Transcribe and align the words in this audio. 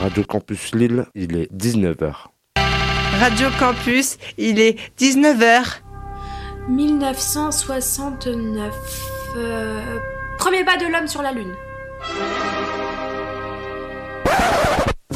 Radio 0.00 0.24
Campus 0.24 0.74
Lille, 0.74 1.06
il 1.14 1.36
est 1.36 1.52
19h. 1.52 2.12
Radio 3.18 3.48
Campus, 3.58 4.18
il 4.38 4.60
est 4.60 4.78
19h. 4.98 5.80
1969. 6.68 8.72
Euh, 9.36 9.80
premier 10.38 10.64
pas 10.64 10.76
de 10.76 10.86
l'homme 10.92 11.06
sur 11.06 11.22
la 11.22 11.32
Lune. 11.32 11.52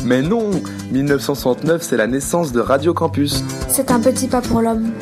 Mais 0.04 0.22
non 0.22 0.50
1969, 0.92 1.82
c'est 1.82 1.96
la 1.98 2.06
naissance 2.06 2.52
de 2.52 2.60
Radio 2.60 2.94
Campus. 2.94 3.42
C'est 3.68 3.90
un 3.90 4.00
petit 4.00 4.28
pas 4.28 4.40
pour 4.40 4.62
l'homme, 4.62 4.92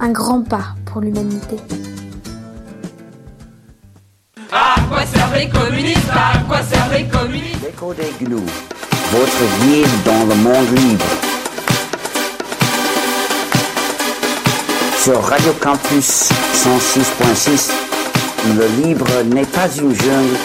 un 0.00 0.10
grand 0.10 0.42
pas 0.42 0.74
pour 0.84 1.00
l'humanité. 1.00 1.56
À 4.52 4.76
quoi 4.88 5.04
servent 5.04 5.34
les 5.34 5.48
communistes? 5.48 6.10
À 6.12 6.38
quoi 6.46 6.62
servent 6.62 6.92
les 6.94 7.06
communistes? 7.08 7.62
L'écho 7.64 7.92
des 7.92 8.12
gnous, 8.24 8.46
votre 9.18 9.64
guide 9.64 10.02
dans 10.04 10.24
le 10.26 10.34
monde 10.34 10.78
libre. 10.78 11.04
Sur 15.02 15.22
Radio 15.22 15.52
Campus 15.60 16.28
106.6, 16.54 17.70
le 18.58 18.66
libre 18.84 19.08
n'est 19.24 19.46
pas 19.46 19.68
une 19.78 19.94
jungle. 19.94 20.36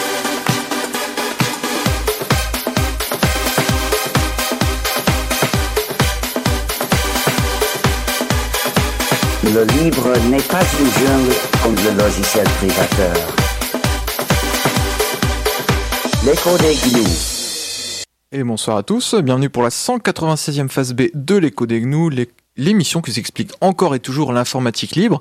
Le 9.44 9.64
libre 9.64 10.12
n'est 10.30 10.40
pas 10.40 10.64
une 10.80 10.92
jungle 10.98 11.34
comme 11.62 11.76
le 11.84 12.02
logiciel 12.02 12.46
privateur. 12.58 13.16
L'écho 16.24 16.56
des. 16.58 17.31
Et 18.32 18.42
bonsoir 18.44 18.78
à 18.78 18.82
tous, 18.82 19.14
bienvenue 19.16 19.50
pour 19.50 19.62
la 19.62 19.68
196e 19.68 20.68
phase 20.68 20.94
B 20.94 21.02
de 21.14 21.36
l'écho 21.36 21.66
des 21.66 21.80
gnous, 21.80 22.08
l'é- 22.08 22.30
l'émission 22.56 23.02
qui 23.02 23.12
s'explique 23.12 23.50
encore 23.60 23.94
et 23.94 24.00
toujours 24.00 24.32
l'informatique 24.32 24.96
libre. 24.96 25.20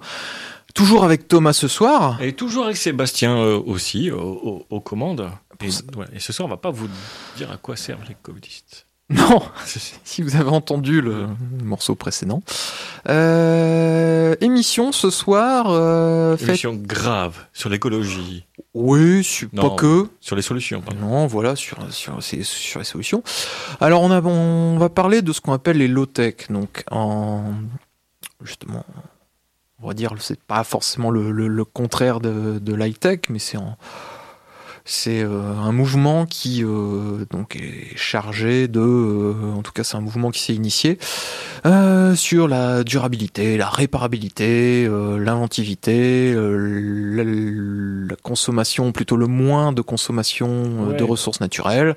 Toujours 0.73 1.03
avec 1.03 1.27
Thomas 1.27 1.51
ce 1.51 1.67
soir. 1.67 2.21
Et 2.21 2.31
toujours 2.33 2.65
avec 2.65 2.77
Sébastien 2.77 3.35
euh, 3.37 3.59
aussi, 3.65 4.09
euh, 4.09 4.15
aux, 4.15 4.65
aux 4.69 4.79
commandes. 4.79 5.29
Et, 5.61 5.65
ouais, 5.97 6.05
ce 6.19 6.31
soir, 6.31 6.45
on 6.47 6.49
va 6.49 6.55
pas 6.57 6.71
vous 6.71 6.87
dire 7.35 7.51
à 7.51 7.57
quoi 7.57 7.75
servent 7.75 8.05
les 8.07 8.15
communistes. 8.21 8.87
Non, 9.11 9.41
si 10.03 10.21
vous 10.21 10.35
avez 10.35 10.49
entendu 10.49 11.01
le 11.01 11.27
morceau 11.63 11.95
précédent. 11.95 12.41
Euh, 13.09 14.35
émission 14.41 14.91
ce 14.91 15.09
soir. 15.09 15.65
Euh, 15.69 16.37
Émission 16.37 16.73
grave 16.75 17.35
sur 17.53 17.69
l'écologie, 17.69 18.45
Oui, 18.73 19.23
su- 19.23 19.47
pas 19.47 19.71
que. 19.71 20.07
sur 20.19 20.35
les 20.35 20.41
solutions. 20.41 20.81
pardon. 20.81 20.99
Non, 21.01 21.27
voilà, 21.27 21.55
sur, 21.55 21.77
sur, 21.91 22.21
sur 22.21 22.79
les 22.79 22.85
solutions. 22.85 23.23
Alors, 23.79 24.01
on, 24.01 24.11
a, 24.11 24.21
on 24.21 24.77
va 24.77 24.89
parler 24.89 25.21
de 25.21 25.33
ce 25.33 25.41
qu'on 25.41 25.53
appelle 25.53 25.77
les 25.77 25.87
low-tech. 25.87 26.35
Donc, 26.49 26.83
en. 26.91 27.43
Justement, 28.43 28.85
on 29.83 29.87
va 29.87 29.93
dire, 29.93 30.13
c'est 30.19 30.39
pas 30.41 30.63
forcément 30.63 31.09
le, 31.11 31.31
le- 31.31 31.47
le 31.47 31.65
contraire 31.65 32.19
de, 32.19 32.59
de 32.59 32.73
l'high-tech, 32.73 33.21
mais 33.29 33.39
c'est 33.39 33.57
en. 33.57 33.77
C'est 34.85 35.21
euh, 35.21 35.53
un 35.57 35.71
mouvement 35.71 36.25
qui 36.25 36.63
euh, 36.63 37.25
donc 37.29 37.55
est 37.55 37.95
chargé 37.95 38.67
de, 38.67 38.79
euh, 38.79 39.53
en 39.53 39.61
tout 39.61 39.71
cas 39.71 39.83
c'est 39.83 39.95
un 39.95 40.01
mouvement 40.01 40.31
qui 40.31 40.39
s'est 40.39 40.55
initié 40.55 40.97
sur 42.15 42.47
la 42.47 42.83
durabilité, 42.83 43.55
la 43.55 43.69
réparabilité, 43.69 44.89
l'inventivité, 44.89 46.33
la, 46.33 47.23
la 47.23 48.15
consommation, 48.15 48.91
plutôt 48.91 49.15
le 49.15 49.27
moins 49.27 49.71
de 49.71 49.83
consommation 49.83 50.91
de 50.91 51.03
ressources 51.03 51.39
naturelles. 51.39 51.95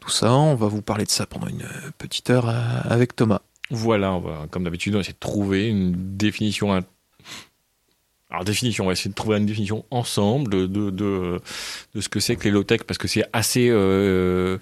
Tout 0.00 0.10
ça, 0.10 0.34
on 0.34 0.54
va 0.56 0.66
vous 0.66 0.82
parler 0.82 1.06
de 1.06 1.10
ça 1.10 1.24
pendant 1.24 1.46
une 1.46 1.66
petite 1.96 2.28
heure 2.28 2.54
avec 2.84 3.16
Thomas. 3.16 3.40
Voilà, 3.70 4.12
on 4.12 4.20
va, 4.20 4.46
comme 4.50 4.64
d'habitude, 4.64 4.94
on 4.94 4.98
va 4.98 5.00
essayer 5.00 5.14
de 5.14 5.18
trouver 5.18 5.68
une 5.68 6.16
définition. 6.16 6.78
Alors, 8.30 8.44
définition, 8.44 8.84
on 8.84 8.86
va 8.88 8.92
essayer 8.92 9.10
de 9.10 9.14
trouver 9.14 9.38
une 9.38 9.46
définition 9.46 9.84
ensemble 9.90 10.50
de, 10.50 10.66
de, 10.66 10.90
de, 10.90 11.40
de 11.94 12.00
ce 12.00 12.08
que 12.08 12.20
c'est 12.20 12.36
que 12.36 12.44
les 12.44 12.50
low-tech, 12.50 12.82
parce 12.84 12.98
que 12.98 13.08
c'est 13.08 13.24
assez 13.32 13.68
euh, 13.70 14.58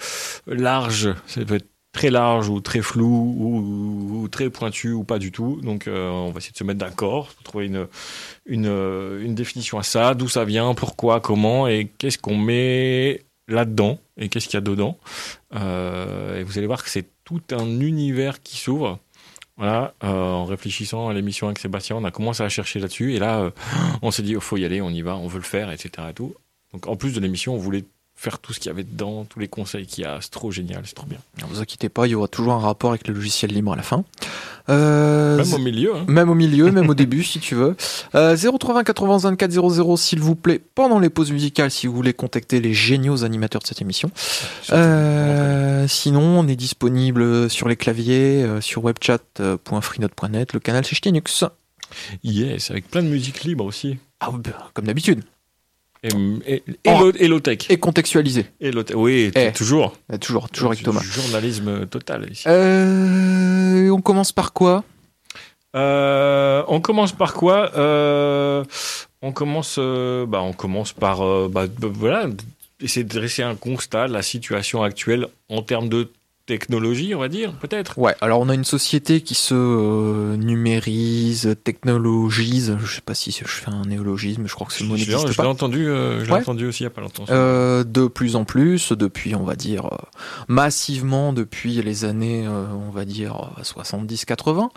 large. 0.47 1.15
Ça 1.27 1.45
peut 1.45 1.57
être 1.57 1.67
très 1.93 2.11
large 2.11 2.49
ou 2.49 2.61
très 2.61 2.83
flou 2.83 3.35
ou, 3.39 4.23
ou 4.23 4.29
très 4.29 4.51
pointu 4.51 4.93
ou 4.93 5.03
pas 5.03 5.19
du 5.19 5.33
tout. 5.33 5.61
Donc, 5.63 5.89
euh, 5.89 6.11
on 6.11 6.31
va 6.31 6.39
essayer 6.39 6.53
de 6.53 6.59
se 6.59 6.65
mettre 6.65 6.79
d'accord, 6.79 7.35
trouver 7.43 7.67
une, 7.67 7.89
une, 8.45 8.67
une 8.67 9.35
définition 9.35 9.79
à 9.79 9.83
ça, 9.83 10.15
d'où 10.15 10.29
ça 10.29 10.45
vient, 10.45 10.75
pourquoi, 10.75 11.21
comment 11.21 11.67
et 11.67 11.91
qu'est-ce 11.99 12.19
qu'on 12.19 12.37
met 12.37 13.25
là-dedans 13.49 13.99
et 14.17 14.29
qu'est-ce 14.29 14.47
qu'il 14.47 14.55
y 14.55 14.59
a 14.59 14.61
dedans. 14.61 14.99
Euh, 15.55 16.39
et 16.39 16.45
vous 16.45 16.59
allez 16.59 16.67
voir 16.67 16.85
que 16.85 16.91
c'est 16.91 17.07
tout 17.25 17.43
un 17.51 17.81
univers 17.81 18.43
qui 18.43 18.59
s'ouvre. 18.59 19.01
Voilà, 19.57 19.95
euh, 20.05 20.09
en 20.09 20.45
réfléchissant 20.45 21.09
à 21.09 21.15
l'émission 21.15 21.47
avec 21.47 21.59
Sébastien, 21.59 21.97
on 21.97 22.05
a 22.05 22.11
commencé 22.11 22.43
à 22.43 22.49
chercher 22.51 22.79
là-dessus 22.79 23.15
et 23.15 23.19
là, 23.19 23.41
euh, 23.41 23.51
on 24.03 24.11
s'est 24.11 24.23
dit, 24.23 24.33
il 24.33 24.41
faut 24.41 24.59
y 24.59 24.65
aller, 24.67 24.83
on 24.83 24.91
y 24.91 25.01
va, 25.01 25.17
on 25.17 25.29
veut 25.29 25.39
le 25.39 25.45
faire, 25.45 25.71
etc. 25.71 25.91
Et 26.11 26.13
tout. 26.13 26.35
Donc, 26.73 26.87
en 26.87 26.97
plus 26.97 27.15
de 27.15 27.21
l'émission, 27.21 27.55
on 27.55 27.59
voulait 27.59 27.85
faire 28.17 28.39
tout 28.39 28.55
ce 28.55 28.59
qu'il 28.61 28.71
y 28.71 28.73
avait 28.73 28.83
dedans, 28.83 29.27
tous 29.29 29.39
les 29.39 29.47
conseils 29.47 29.87
qu'il 29.87 30.05
y 30.05 30.07
a. 30.07 30.19
C'est 30.23 30.31
trop 30.31 30.51
génial, 30.51 30.83
c'est 30.87 30.95
trop 30.95 31.07
bien. 31.07 31.19
Ne 31.39 31.45
vous 31.45 31.61
inquiétez 31.61 31.91
pas, 31.91 32.07
il 32.07 32.11
y 32.11 32.15
aura 32.15 32.29
toujours 32.29 32.55
un 32.55 32.59
rapport 32.59 32.91
avec 32.91 33.07
le 33.07 33.15
logiciel 33.15 33.53
libre 33.53 33.75
à 33.75 33.77
la 33.77 33.83
fin. 33.83 34.05
Euh, 34.69 35.37
Même 35.37 35.53
au 35.53 35.59
milieu. 35.59 35.95
Hein. 35.95 36.05
Même 36.09 36.31
au 36.31 36.35
milieu, 36.35 36.73
même 36.73 36.89
au 36.89 36.95
début, 36.95 37.23
si 37.25 37.39
tu 37.39 37.55
veux. 37.55 37.77
Euh, 38.15 38.37
080 38.37 38.85
80 38.85 39.19
24 39.19 39.51
00, 39.51 39.97
s'il 39.99 40.21
vous 40.21 40.35
plaît, 40.35 40.61
pendant 40.75 40.99
les 40.99 41.11
pauses 41.11 41.31
musicales, 41.31 41.71
si 41.71 41.87
vous 41.87 41.95
voulez 41.95 42.15
contacter 42.15 42.61
les 42.61 42.73
géniaux 42.73 43.23
animateurs 43.23 43.61
de 43.61 43.67
cette 43.67 43.83
émission. 43.83 44.11
Euh, 44.73 45.87
sinon, 45.87 46.23
on 46.23 46.49
est 46.49 46.57
disponible 46.57 47.51
sur 47.51 47.69
les 47.69 47.77
claviers, 47.77 48.43
euh, 48.43 48.61
sur 48.63 48.83
webchat.freenote.net, 48.83 50.55
le 50.55 50.61
canal 50.61 50.85
c'est 50.85 51.05
Linux. 51.05 51.45
Yes, 52.25 52.71
avec 52.71 52.91
plein 52.91 53.03
de 53.03 53.09
musique 53.09 53.45
libre 53.45 53.65
aussi. 53.65 53.99
Ah, 54.21 54.31
bah, 54.33 54.71
comme 54.73 54.87
d'habitude. 54.87 55.23
Et, 56.07 56.55
et, 56.55 56.63
et, 56.85 56.91
Oh. 56.91 57.01
lo- 57.01 57.13
et 57.19 57.29
low-tech. 57.29 57.59
Et 57.69 57.79
contextualisé. 57.79 58.47
Et. 58.61 58.71
Oui, 58.95 59.31
Eh. 59.35 59.53
toujours. 59.53 59.97
Euh, 60.13 60.19
Toujours, 60.19 60.49
toujours 60.51 60.69
avec 60.71 60.79
Du 60.79 60.85
Thomas. 60.85 61.01
Journalisme 61.03 61.87
total 61.87 62.31
ici. 62.31 62.45
Euh, 62.47 63.91
on 63.91 64.01
commence 64.01 64.33
par 64.33 64.53
quoi? 64.53 64.85
Euh, 65.75 66.63
on 66.69 66.81
commence 66.81 67.13
par 67.13 67.35
quoi? 67.35 67.71
Euh, 67.77 68.65
On 69.23 69.33
commence, 69.33 69.77
euh, 69.79 70.25
bah, 70.27 70.41
on 70.43 70.53
commence 70.53 70.93
par, 70.93 71.23
euh, 71.23 71.49
bah, 71.51 71.65
bah, 71.67 71.89
voilà, 71.91 72.27
essayer 72.81 73.03
de 73.03 73.09
dresser 73.09 73.43
un 73.43 73.57
constat 73.57 74.07
de 74.09 74.13
la 74.13 74.23
situation 74.23 74.83
actuelle 74.83 75.27
en 75.49 75.63
termes 75.63 75.89
de 75.89 76.11
technologie, 76.47 77.15
on 77.15 77.19
va 77.19 77.29
dire, 77.29 77.53
peut-être. 77.55 77.99
Ouais, 77.99 78.15
alors 78.21 78.41
on 78.41 78.49
a 78.49 78.55
une 78.55 78.65
société 78.65 79.21
qui 79.21 79.35
se 79.35 79.55
euh, 79.55 80.37
numérise, 80.37 81.57
technologise, 81.65 82.77
je 82.81 82.95
sais 82.95 83.01
pas 83.01 83.15
si 83.15 83.33
je 83.33 83.45
fais 83.47 83.71
un 83.71 83.83
néologisme, 83.85 84.47
je 84.47 84.55
crois 84.55 84.67
que 84.67 84.73
ce 84.73 84.85
mot 84.85 84.95
n'existe 84.97 85.23
je 85.23 85.27
l'ai 85.29 85.35
pas. 85.35 85.49
entendu, 85.49 85.89
euh, 85.89 86.25
je 86.25 86.31
Ouais. 86.33 86.39
entendu 86.41 86.67
aussi 86.67 86.83
il 86.83 86.85
y 86.85 86.87
a 86.87 86.91
pas 86.91 87.01
longtemps. 87.01 87.25
Euh, 87.31 87.85
de 87.85 88.07
plus 88.07 88.37
en 88.37 88.45
plus, 88.45 88.93
depuis, 88.93 89.35
on 89.35 89.43
va 89.45 89.57
dire, 89.57 89.87
euh, 89.87 89.97
massivement 90.49 91.33
depuis 91.33 91.83
les 91.83 92.05
années, 92.05 92.47
euh, 92.47 92.65
on 92.89 92.91
va 92.91 93.05
dire, 93.05 93.51
70-80. 93.63 94.71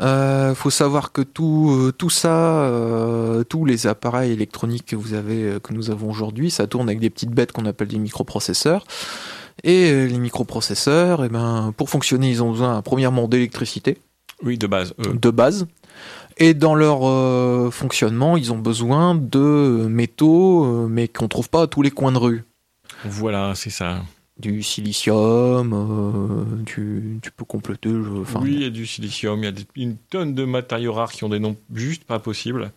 Euh, 0.00 0.54
faut 0.54 0.70
savoir 0.70 1.12
que 1.12 1.22
tout, 1.22 1.70
euh, 1.72 1.92
tout 1.92 2.10
ça, 2.10 2.64
euh, 2.64 3.44
tous 3.44 3.64
les 3.64 3.86
appareils 3.86 4.32
électroniques 4.32 4.86
que 4.86 4.96
vous 4.96 5.14
avez, 5.14 5.58
que 5.62 5.72
nous 5.72 5.90
avons 5.90 6.10
aujourd'hui, 6.10 6.50
ça 6.50 6.66
tourne 6.66 6.88
avec 6.88 7.00
des 7.00 7.10
petites 7.10 7.30
bêtes 7.30 7.52
qu'on 7.52 7.66
appelle 7.66 7.88
des 7.88 7.98
microprocesseurs. 7.98 8.84
Et 9.62 9.90
euh, 9.90 10.06
les 10.06 10.18
microprocesseurs, 10.18 11.24
eh 11.24 11.28
ben, 11.28 11.72
pour 11.76 11.88
fonctionner, 11.88 12.28
ils 12.30 12.42
ont 12.42 12.50
besoin, 12.50 12.82
premièrement, 12.82 13.28
d'électricité 13.28 13.98
oui, 14.42 14.58
de 14.58 14.66
base. 14.66 14.94
euh, 15.06 15.14
de 15.14 15.30
base. 15.30 15.66
Et 16.38 16.52
dans 16.54 16.74
leur 16.74 17.06
euh, 17.06 17.70
fonctionnement, 17.70 18.36
ils 18.36 18.52
ont 18.52 18.58
besoin 18.58 19.14
de 19.14 19.86
métaux, 19.88 20.88
mais 20.88 21.06
qu'on 21.08 21.28
trouve 21.28 21.48
pas 21.48 21.62
à 21.62 21.66
tous 21.68 21.80
les 21.82 21.92
coins 21.92 22.12
de 22.12 22.18
rue. 22.18 22.42
voilà, 23.04 23.54
c'est 23.54 23.70
ça. 23.70 24.02
Du 24.40 24.64
silicium, 24.64 25.72
euh, 25.72 26.44
tu, 26.66 27.20
tu 27.22 27.30
peux 27.30 27.44
compléter. 27.44 27.88
je- 27.90 28.36
oui, 28.40 28.52
il 28.54 28.62
y 28.62 28.66
a 28.66 28.70
du 28.70 28.84
silicium, 28.84 29.38
il 29.38 29.44
y 29.44 29.48
a 29.48 29.52
des- 29.52 29.66
une 29.76 29.96
tonne 29.96 30.34
de 30.34 30.44
matériaux 30.44 30.92
rares 30.92 31.12
qui 31.12 31.22
ont 31.22 31.28
des 31.28 31.38
noms 31.38 31.56
juste 31.72 32.02
pas 32.02 32.18
possibles. 32.18 32.72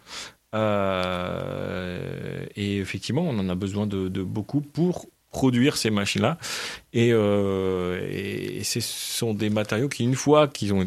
Euh, 1.17 2.45
et 2.55 2.77
effectivement, 2.77 3.23
on 3.23 3.37
en 3.39 3.49
a 3.49 3.55
besoin 3.55 3.87
de, 3.87 4.07
de 4.07 4.23
beaucoup 4.23 4.61
pour 4.61 5.07
produire 5.31 5.77
ces 5.77 5.89
machines-là. 5.89 6.37
Et, 6.93 7.09
euh, 7.11 8.07
et 8.11 8.63
ce 8.63 8.79
sont 8.79 9.33
des 9.33 9.49
matériaux 9.49 9.89
qui, 9.89 10.03
une 10.03 10.15
fois 10.15 10.47
qu'ils 10.47 10.73
ont 10.73 10.85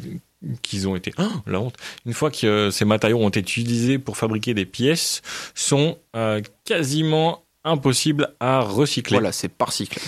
qu'ils 0.63 0.89
ont 0.89 0.97
été, 0.97 1.13
Ah, 1.19 1.29
la 1.47 1.61
honte, 1.61 1.77
une 2.07 2.15
fois 2.15 2.31
que 2.31 2.47
euh, 2.47 2.71
ces 2.71 2.85
matériaux 2.85 3.19
ont 3.19 3.29
été 3.29 3.41
utilisés 3.41 3.99
pour 3.99 4.17
fabriquer 4.17 4.55
des 4.55 4.65
pièces, 4.65 5.23
sont 5.55 5.99
euh, 6.17 6.41
quasiment 6.65 7.45
impossibles 7.65 8.35
à 8.41 8.61
recycler. 8.61 9.19
Voilà, 9.19 9.33
c'est 9.33 9.49
par 9.49 9.73
cycle. 9.73 10.01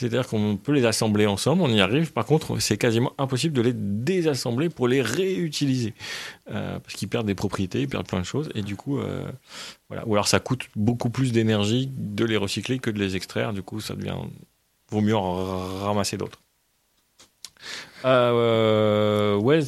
C'est-à-dire 0.00 0.26
qu'on 0.26 0.56
peut 0.56 0.72
les 0.72 0.86
assembler 0.86 1.26
ensemble, 1.26 1.60
on 1.60 1.68
y 1.68 1.80
arrive. 1.80 2.12
Par 2.12 2.24
contre, 2.24 2.58
c'est 2.58 2.78
quasiment 2.78 3.12
impossible 3.18 3.54
de 3.54 3.60
les 3.60 3.74
désassembler 3.74 4.70
pour 4.70 4.88
les 4.88 5.02
réutiliser. 5.02 5.92
Euh, 6.50 6.78
parce 6.78 6.94
qu'ils 6.94 7.08
perdent 7.08 7.26
des 7.26 7.34
propriétés, 7.34 7.82
ils 7.82 7.88
perdent 7.88 8.08
plein 8.08 8.20
de 8.20 8.24
choses. 8.24 8.48
Et 8.54 8.62
du 8.62 8.76
coup, 8.76 8.98
euh, 8.98 9.30
voilà. 9.88 10.06
Ou 10.06 10.14
alors 10.14 10.26
ça 10.26 10.40
coûte 10.40 10.68
beaucoup 10.74 11.10
plus 11.10 11.32
d'énergie 11.32 11.90
de 11.94 12.24
les 12.24 12.38
recycler 12.38 12.78
que 12.78 12.88
de 12.88 12.98
les 12.98 13.14
extraire. 13.14 13.52
Du 13.52 13.62
coup, 13.62 13.80
ça 13.80 13.94
devient 13.94 14.16
vaut 14.90 15.02
mieux 15.02 15.16
en 15.16 15.84
ramasser 15.84 16.16
d'autres. 16.16 16.40
Euh, 18.04 19.36
ouais, 19.36 19.60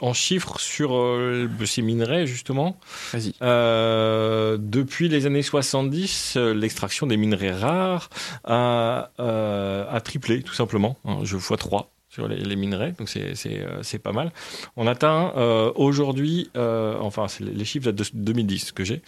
en 0.00 0.12
chiffres 0.12 0.58
sur 0.60 0.94
euh, 0.94 1.48
ces 1.64 1.82
minerais, 1.82 2.26
justement. 2.26 2.78
Vas-y. 3.12 3.34
Euh, 3.42 4.58
depuis 4.60 5.08
les 5.08 5.26
années 5.26 5.42
70, 5.42 6.34
euh, 6.36 6.54
l'extraction 6.54 7.06
des 7.06 7.16
minerais 7.16 7.52
rares 7.52 8.08
a, 8.44 9.10
a 9.18 10.00
triplé, 10.00 10.42
tout 10.42 10.54
simplement. 10.54 10.96
hein, 11.04 11.18
je 11.24 11.36
fois 11.38 11.56
3 11.56 11.90
sur 12.10 12.26
les, 12.26 12.38
les 12.38 12.56
minerais, 12.56 12.92
donc 12.92 13.08
c'est 13.08 13.98
pas 14.02 14.12
mal. 14.12 14.32
On 14.76 14.86
atteint 14.88 15.32
euh, 15.36 15.72
aujourd'hui, 15.76 16.50
euh, 16.56 16.96
enfin 17.00 17.28
c'est 17.28 17.44
les 17.44 17.52
les 17.52 17.64
chiffres 17.64 17.84
datent 17.92 18.14
de 18.14 18.20
2010 18.20 18.72
que 18.72 18.84
j'ai, 18.84 19.00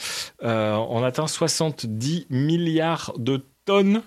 euh, 0.45 0.75
on 0.75 1.03
atteint 1.03 1.27
70 1.27 2.27
milliards 2.31 3.13
de 3.19 3.45
tonnes 3.65 4.03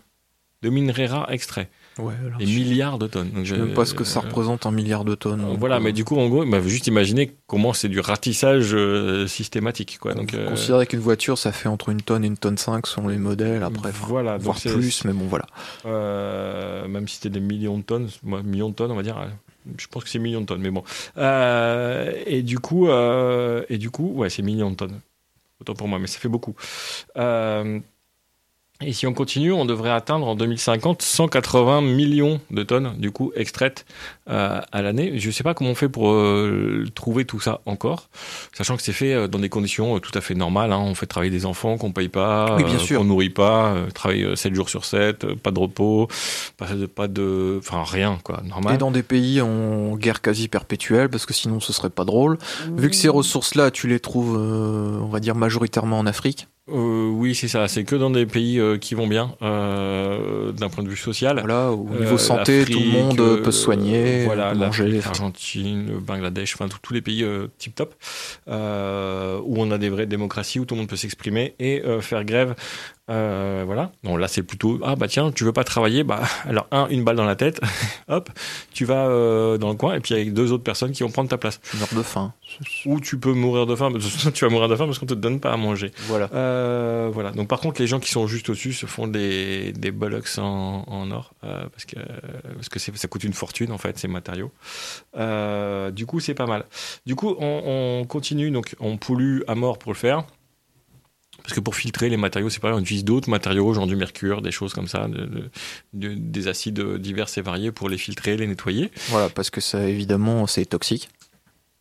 de 0.62 0.69
minerais 0.69 1.07
rares 1.07 1.30
extraits. 1.30 1.68
Ouais, 1.97 2.13
alors, 2.25 2.38
Des 2.39 2.45
je- 2.45 2.59
milliards 2.59 2.97
de 3.00 3.07
tonnes. 3.07 3.30
Donc, 3.31 3.45
Je 3.45 3.56
sais 3.56 3.62
même 3.62 3.74
pas 3.74 3.86
ce 3.86 3.94
que 3.94 4.03
ça 4.03 4.19
euh, 4.19 4.24
représente 4.24 4.65
un 4.65 4.71
milliard 4.71 5.06
de 5.06 5.15
tonnes. 5.15 5.45
donc, 5.45 5.59
voilà, 5.59 5.77
euh, 5.77 5.80
mais 5.80 5.94
du 5.94 6.03
coup, 6.03 6.18
en 6.18 6.27
gros, 6.27 6.45
bah, 6.45 6.62
juste 6.62 6.88
imaginer 6.88 7.33
comment 7.47 7.71
c'est 7.71 7.88
du 7.88 8.00
ratissage 8.01 8.74
euh, 8.74 9.27
systématique, 9.27 9.97
quoi. 10.00 10.13
Donc, 10.13 10.33
euh, 10.33 10.50
Considérer 10.50 10.88
qu'une 10.88 11.00
voiture, 11.00 11.38
ça 11.38 11.51
fait 11.53 11.69
entre 11.69 11.89
une 11.89 12.01
tonne 12.01 12.24
et 12.25 12.27
une 12.27 12.38
tonne 12.38 12.57
5 12.57 12.86
selon 12.88 13.07
les 13.07 13.18
modèles, 13.18 13.63
après, 13.63 13.92
voilà, 13.92 14.38
voire 14.38 14.59
plus, 14.59 15.06
mais 15.06 15.13
bon, 15.13 15.25
voilà. 15.27 15.45
euh, 15.86 16.88
même 16.88 17.07
si 17.07 17.15
c'était 17.15 17.30
des 17.30 17.39
millions 17.39 17.77
de 17.77 17.83
tonnes, 17.83 18.09
moi, 18.24 18.44
millions 18.44 18.69
de 18.69 18.75
tonnes, 18.75 18.91
on 18.91 18.95
va 18.95 19.03
dire. 19.03 19.18
euh, 19.18 19.27
Je 19.77 19.88
pense 19.88 20.03
que 20.03 20.09
c'est 20.09 20.19
millions 20.19 20.41
de 20.41 20.45
tonnes, 20.48 20.62
mais 20.62 20.71
bon. 20.71 20.83
Euh, 21.18 22.12
et 22.25 22.41
du 22.44 22.59
coup, 22.59 22.88
euh, 22.89 23.63
et 23.69 23.77
du 23.77 23.89
coup, 23.89 24.12
ouais, 24.15 24.30
c'est 24.30 24.41
millions 24.41 24.71
de 24.71 24.75
tonnes. 24.75 25.00
Autant 25.62 25.74
pour 25.74 25.88
moi, 25.88 26.00
mais 26.00 26.07
ça 26.07 26.19
fait 26.19 26.27
beaucoup. 26.27 26.53
Euh, 27.18 27.80
et 28.81 28.92
si 28.94 29.07
on 29.07 29.13
continue, 29.13 29.54
on 29.54 29.63
devrait 29.66 29.89
atteindre 29.92 30.27
en 30.27 30.36
2050 30.36 31.01
180 31.01 31.81
millions 31.81 32.42
de 32.51 32.62
tonnes, 32.63 32.94
du 32.98 33.10
coup, 33.12 33.31
extraites 33.36 33.86
euh, 34.30 34.60
à 34.72 34.81
l'année. 34.81 35.18
Je 35.18 35.27
ne 35.27 35.31
sais 35.31 35.44
pas 35.44 35.54
comment 35.54 35.69
on 35.69 35.75
fait 35.75 35.88
pour 35.88 36.12
euh, 36.12 36.86
trouver 36.94 37.24
tout 37.25 37.39
ça 37.39 37.62
encore, 37.66 38.10
sachant 38.54 38.75
que 38.75 38.83
c'est 38.83 38.92
fait 38.92 39.13
euh, 39.13 39.27
dans 39.27 39.39
des 39.39 39.48
conditions 39.50 39.95
euh, 39.95 40.00
tout 40.00 40.12
à 40.18 40.22
fait 40.22 40.36
normales. 40.36 40.74
hein. 40.74 40.80
On 40.80 40.94
fait 40.94 41.06
travailler 41.06 41.31
des 41.31 41.45
enfants 41.45 41.77
qu'on 41.77 41.92
paye 41.94 42.10
pas, 42.10 42.56
Oui, 42.57 42.63
bien 42.66 42.75
euh, 42.75 42.80
sûr. 42.80 43.00
qu'on 43.00 43.06
nourrit 43.06 43.30
pas, 43.30 43.74
euh, 43.74 43.89
travailler 43.92 44.24
euh, 44.25 44.36
7 44.36 44.54
jours 44.54 44.68
sur 44.69 44.83
7, 44.83 45.24
euh, 45.24 45.36
pas 45.36 45.51
de 45.51 45.60
repos, 45.60 46.07
pas 46.57 46.68
de, 46.74 46.86
pas 46.86 47.07
de, 47.07 47.57
enfin 47.60 47.83
rien 47.86 48.19
quoi, 48.24 48.42
normal. 48.44 48.75
Et 48.75 48.77
dans 48.77 48.92
des 48.92 49.04
pays 49.04 49.42
en 49.42 49.95
guerre 49.95 50.22
quasi 50.22 50.48
perpétuelle, 50.50 51.10
parce 51.10 51.25
que 51.25 51.33
sinon 51.33 51.60
ce 51.62 51.72
serait 51.72 51.89
pas 51.89 52.04
drôle. 52.04 52.38
Vu 52.75 52.89
que 52.89 52.95
ces 52.95 53.10
ressources-là, 53.10 53.72
tu 53.72 53.88
les 53.88 54.00
trouves, 54.01 54.38
euh, 54.38 55.00
on 55.01 55.07
va 55.07 55.19
dire, 55.22 55.36
majoritairement 55.36 55.98
en 56.00 56.06
Afrique. 56.06 56.48
Euh, 56.71 57.09
oui, 57.09 57.35
c'est 57.35 57.47
ça. 57.47 57.67
C'est 57.67 57.83
que 57.83 57.95
dans 57.95 58.09
des 58.09 58.25
pays 58.25 58.59
euh, 58.59 58.79
qui 58.79 58.95
vont 58.95 59.06
bien 59.06 59.35
euh, 59.44 60.51
d'un 60.51 60.67
point 60.69 60.83
de 60.83 60.89
vue 60.89 60.95
social. 60.97 61.38
Voilà, 61.39 61.71
au 61.71 61.88
Euh, 61.94 62.00
niveau 62.00 62.17
santé, 62.17 62.65
tout 62.65 62.79
le 62.79 62.85
monde 62.88 63.17
peut 63.44 63.51
se 63.51 63.62
soigner, 63.62 64.25
voilà, 64.25 64.53
manger. 64.56 64.89
l'Argentine, 65.00 65.88
le 65.91 66.00
Bangladesh, 66.00 66.56
enfin 66.56 66.67
tous- 66.67 66.91
les 66.94 67.01
pays 67.03 67.23
euh, 67.23 67.47
tip 67.59 67.75
top 67.75 67.94
euh, 68.47 69.39
où 69.44 69.56
on 69.62 69.69
a 69.69 69.77
des 69.77 69.89
vraies 69.89 70.07
démocraties 70.07 70.59
où 70.59 70.65
tout 70.65 70.73
le 70.73 70.79
monde 70.81 70.89
peut 70.89 70.95
s'exprimer 70.95 71.53
et 71.59 71.83
euh, 71.85 72.01
faire 72.01 72.25
grève. 72.25 72.56
Euh, 73.11 73.61
voilà. 73.67 73.91
Bon 74.03 74.17
là 74.17 74.27
c'est 74.27 74.41
plutôt 74.41 74.79
ah 74.83 74.95
bah 74.95 75.07
tiens 75.07 75.31
tu 75.31 75.43
veux 75.43 75.53
pas 75.53 75.63
travailler? 75.63 76.03
Bah 76.03 76.23
alors 76.49 76.65
un 76.71 76.87
une 76.89 77.03
balle 77.03 77.15
dans 77.17 77.23
la 77.25 77.35
tête 77.35 77.61
hop 78.07 78.31
tu 78.73 78.83
vas 78.83 79.05
euh, 79.07 79.59
dans 79.59 79.69
le 79.69 79.75
coin 79.75 79.93
et 79.93 79.99
puis 79.99 80.15
avec 80.15 80.33
deux 80.33 80.51
autres 80.51 80.63
personnes 80.63 80.91
qui 80.91 81.03
vont 81.03 81.11
prendre 81.11 81.29
ta 81.29 81.37
place 81.37 81.61
Tu 81.69 81.77
meurs 81.77 81.93
de 81.95 82.01
faim. 82.01 82.33
ou 82.87 82.99
tu 82.99 83.19
peux 83.19 83.33
mourir 83.33 83.67
de 83.67 83.75
faim 83.75 83.91
tu 84.33 84.43
vas 84.45 84.49
mourir 84.49 84.67
de 84.69 84.75
faim 84.75 84.85
parce 84.87 84.97
qu'on 84.97 85.05
te 85.05 85.13
donne 85.13 85.39
pas 85.39 85.51
à 85.53 85.57
manger 85.57 85.91
Voilà. 86.07 86.29
euh, 86.33 87.11
voilà. 87.13 87.29
Donc 87.31 87.47
par 87.47 87.59
contre, 87.59 87.79
les 87.79 87.85
gens 87.85 87.99
qui 87.99 88.09
sont 88.09 88.25
juste 88.25 88.49
au-dessus 88.49 88.73
se 88.73 88.87
font 88.87 89.07
des, 89.07 89.71
des 89.73 89.91
bollocks 89.91 90.39
en, 90.39 90.83
en 90.87 91.11
or 91.11 91.33
euh, 91.43 91.63
parce 91.71 91.85
que 91.85 91.97
parce 92.55 92.69
que 92.69 92.79
c'est- 92.79 92.97
ça 92.97 93.07
coûte 93.07 93.23
une 93.23 93.33
fortune 93.33 93.71
en 93.71 93.77
fait 93.77 93.99
ces 93.99 94.07
matériaux. 94.07 94.51
Euh, 95.17 95.91
du 95.91 96.05
coup, 96.07 96.19
c'est 96.19 96.33
pas 96.33 96.47
mal. 96.47 96.65
Du 97.05 97.15
coup, 97.15 97.35
on, 97.39 97.99
on 98.01 98.05
continue 98.05 98.49
donc 98.51 98.75
on 98.79 98.97
pollue 98.97 99.41
à 99.47 99.53
mort 99.55 99.77
pour 99.77 99.91
le 99.91 99.97
faire. 99.97 100.23
Parce 101.45 101.53
que 101.53 101.59
pour 101.59 101.75
filtrer 101.75 102.09
les 102.09 102.18
matériaux, 102.18 102.50
c'est 102.50 102.59
pareil, 102.59 102.75
on 102.75 102.81
utilise 102.81 103.06
d'autres 103.06 103.30
matériaux, 103.30 103.71
genre 103.74 103.86
du 103.86 103.95
mercure, 103.95 104.42
des 104.42 104.50
choses 104.51 104.74
comme 104.74 104.88
ça, 104.88 105.07
de- 105.07 105.25
de- 105.25 105.50
de- 105.94 106.15
des 106.15 106.47
acides 106.47 106.81
divers 106.97 107.27
et 107.38 107.42
variés 107.42 107.71
pour 107.71 107.88
les 107.88 107.97
filtrer, 108.00 108.36
les 108.36 108.47
nettoyer. 108.47 108.89
Voilà, 109.09 109.30
parce 109.30 109.51
que 109.51 109.62
ça, 109.62 109.88
évidemment, 109.88 110.47
c'est 110.47 110.65
toxique. 110.65 111.09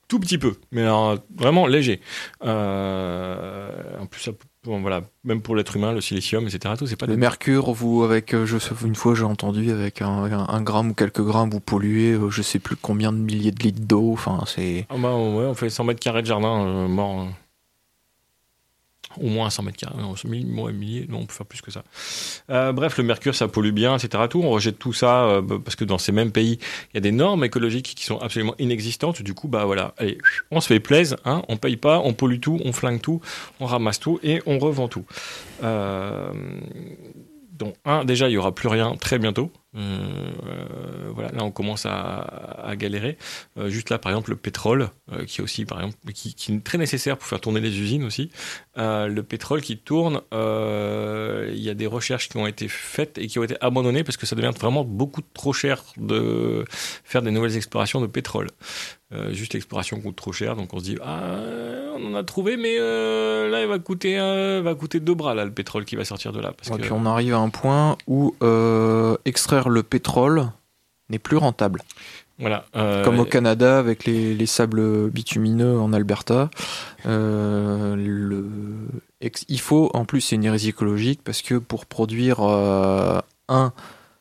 Tout 0.06 0.20
petit 0.20 0.36
peu, 0.36 0.54
mais 0.70 0.82
alors, 0.82 1.16
vraiment 1.34 1.66
léger. 1.66 2.00
Euh, 2.44 3.68
en 4.00 4.06
plus, 4.06 4.20
ça, 4.20 4.32
bon, 4.64 4.80
voilà, 4.80 5.02
même 5.24 5.40
pour 5.40 5.56
l'être 5.56 5.76
humain, 5.76 5.92
le 5.92 6.00
silicium, 6.00 6.46
etc. 6.46 6.74
Tout, 6.78 6.86
c'est 6.86 6.96
pas 6.96 7.06
Le 7.06 7.16
mercure, 7.16 7.72
vous, 7.72 8.02
avec, 8.04 8.34
euh, 8.34 8.44
je 8.46 8.58
sais, 8.58 8.74
une 8.84 8.94
fois 8.94 9.14
j'ai 9.14 9.24
entendu, 9.24 9.70
avec 9.70 10.02
un, 10.02 10.24
un- 10.24 10.46
un 10.48 10.60
gramme 10.62 10.90
ou 10.90 10.94
quelques 10.94 11.22
grammes, 11.22 11.50
vous 11.50 11.60
polluez, 11.60 12.12
euh, 12.12 12.30
je 12.30 12.42
sais 12.42 12.58
plus 12.58 12.76
combien 12.76 13.12
de 13.12 13.18
milliers 13.18 13.50
de 13.50 13.62
litres 13.62 13.80
d'eau. 13.80 14.12
Enfin, 14.12 14.40
c'est. 14.46 14.86
Ah 14.90 14.96
bah 14.98 15.14
ouais, 15.14 15.46
on 15.46 15.54
fait 15.54 15.70
100 15.70 15.84
mètres 15.84 16.00
carrés 16.00 16.22
de 16.22 16.26
jardin 16.26 16.66
euh, 16.66 16.88
mort. 16.88 17.26
Au 19.20 19.28
moins 19.28 19.50
100 19.50 19.62
mètres 19.62 19.76
carrés, 19.76 20.00
non, 20.00 20.14
1000, 20.24 20.58
ouais, 20.58 20.72
milliers, 20.72 21.06
non, 21.08 21.20
on 21.20 21.26
peut 21.26 21.34
faire 21.34 21.46
plus 21.46 21.60
que 21.60 21.70
ça. 21.70 21.84
Euh, 22.50 22.72
bref, 22.72 22.98
le 22.98 23.04
mercure, 23.04 23.34
ça 23.34 23.48
pollue 23.48 23.72
bien, 23.72 23.96
etc. 23.96 24.24
Tout, 24.28 24.40
on 24.42 24.50
rejette 24.50 24.78
tout 24.78 24.92
ça 24.92 25.24
euh, 25.24 25.40
bah, 25.42 25.56
parce 25.62 25.76
que 25.76 25.84
dans 25.84 25.98
ces 25.98 26.12
mêmes 26.12 26.32
pays, 26.32 26.58
il 26.92 26.94
y 26.94 26.98
a 26.98 27.00
des 27.00 27.12
normes 27.12 27.44
écologiques 27.44 27.94
qui 27.94 28.04
sont 28.04 28.18
absolument 28.18 28.54
inexistantes. 28.58 29.22
Du 29.22 29.34
coup, 29.34 29.48
bah 29.48 29.64
voilà, 29.64 29.94
allez, 29.98 30.18
on 30.50 30.60
se 30.60 30.68
fait 30.68 30.80
plaisir, 30.80 31.18
hein, 31.24 31.42
on 31.48 31.56
paye 31.56 31.76
pas, 31.76 32.00
on 32.00 32.12
pollue 32.12 32.40
tout, 32.40 32.60
on 32.64 32.72
flingue 32.72 33.00
tout, 33.00 33.20
on 33.60 33.66
ramasse 33.66 34.00
tout 34.00 34.18
et 34.22 34.42
on 34.46 34.58
revend 34.58 34.88
tout. 34.88 35.04
Euh, 35.62 36.32
donc, 37.54 37.76
un, 37.84 38.04
déjà, 38.04 38.28
il 38.28 38.32
y 38.32 38.36
aura 38.36 38.52
plus 38.52 38.68
rien 38.68 38.96
très 38.96 39.18
bientôt. 39.18 39.52
Euh, 39.76 40.30
euh, 40.46 41.10
voilà, 41.14 41.30
là, 41.30 41.44
on 41.44 41.52
commence 41.52 41.86
à, 41.86 42.18
à 42.64 42.74
galérer. 42.74 43.16
Euh, 43.58 43.68
juste 43.68 43.90
là, 43.90 43.98
par 43.98 44.10
exemple, 44.10 44.30
le 44.30 44.36
pétrole, 44.36 44.90
euh, 45.12 45.24
qui 45.24 45.40
est 45.40 45.44
aussi, 45.44 45.64
par 45.64 45.78
exemple, 45.78 45.96
qui, 46.12 46.34
qui 46.34 46.52
est 46.52 46.64
très 46.64 46.78
nécessaire 46.78 47.16
pour 47.16 47.28
faire 47.28 47.40
tourner 47.40 47.60
les 47.60 47.78
usines 47.80 48.02
aussi. 48.04 48.30
Le 48.76 49.20
pétrole 49.20 49.60
qui 49.60 49.78
tourne, 49.78 50.20
il 50.32 51.60
y 51.60 51.70
a 51.70 51.74
des 51.74 51.86
recherches 51.86 52.28
qui 52.28 52.36
ont 52.38 52.46
été 52.46 52.66
faites 52.66 53.18
et 53.18 53.28
qui 53.28 53.38
ont 53.38 53.44
été 53.44 53.56
abandonnées 53.60 54.02
parce 54.02 54.16
que 54.16 54.26
ça 54.26 54.34
devient 54.34 54.52
vraiment 54.58 54.84
beaucoup 54.84 55.22
trop 55.32 55.52
cher 55.52 55.82
de 55.96 56.64
faire 57.04 57.22
des 57.22 57.30
nouvelles 57.30 57.56
explorations 57.56 58.00
de 58.00 58.08
pétrole. 58.08 58.48
Euh, 59.14 59.32
juste 59.32 59.54
l'exploration 59.54 60.00
coûte 60.00 60.16
trop 60.16 60.32
cher, 60.32 60.56
donc 60.56 60.74
on 60.74 60.78
se 60.80 60.84
dit 60.84 60.98
ah 61.04 61.36
on 61.96 62.12
en 62.12 62.14
a 62.16 62.24
trouvé, 62.24 62.56
mais 62.56 62.76
euh, 62.78 63.48
là 63.48 63.62
il 63.62 63.68
va 63.68 63.78
coûter 63.78 64.18
euh, 64.18 64.60
va 64.64 64.74
coûter 64.74 64.98
deux 64.98 65.14
bras 65.14 65.34
là 65.34 65.44
le 65.44 65.52
pétrole 65.52 65.84
qui 65.84 65.94
va 65.94 66.04
sortir 66.04 66.32
de 66.32 66.40
là. 66.40 66.52
Parce 66.56 66.70
que- 66.76 66.82
puis 66.82 66.92
on 66.92 67.06
arrive 67.06 67.34
à 67.34 67.38
un 67.38 67.50
point 67.50 67.96
où 68.08 68.34
euh, 68.42 69.16
extraire 69.24 69.68
le 69.68 69.82
pétrole 69.82 70.46
n'est 71.10 71.18
plus 71.20 71.36
rentable. 71.36 71.82
voilà. 72.38 72.64
Comme 73.04 73.20
au 73.20 73.24
Canada 73.24 73.78
avec 73.78 74.04
les, 74.06 74.34
les 74.34 74.46
sables 74.46 75.10
bitumineux 75.10 75.78
en 75.78 75.92
Alberta. 75.92 76.50
Le, 77.04 78.46
il 79.48 79.60
faut, 79.60 79.90
en 79.94 80.04
plus 80.04 80.20
c'est 80.20 80.36
une 80.36 80.44
hérésie 80.44 80.70
écologique, 80.70 81.20
parce 81.24 81.42
que 81.42 81.54
pour 81.56 81.86
produire 81.86 82.40
un 82.40 83.22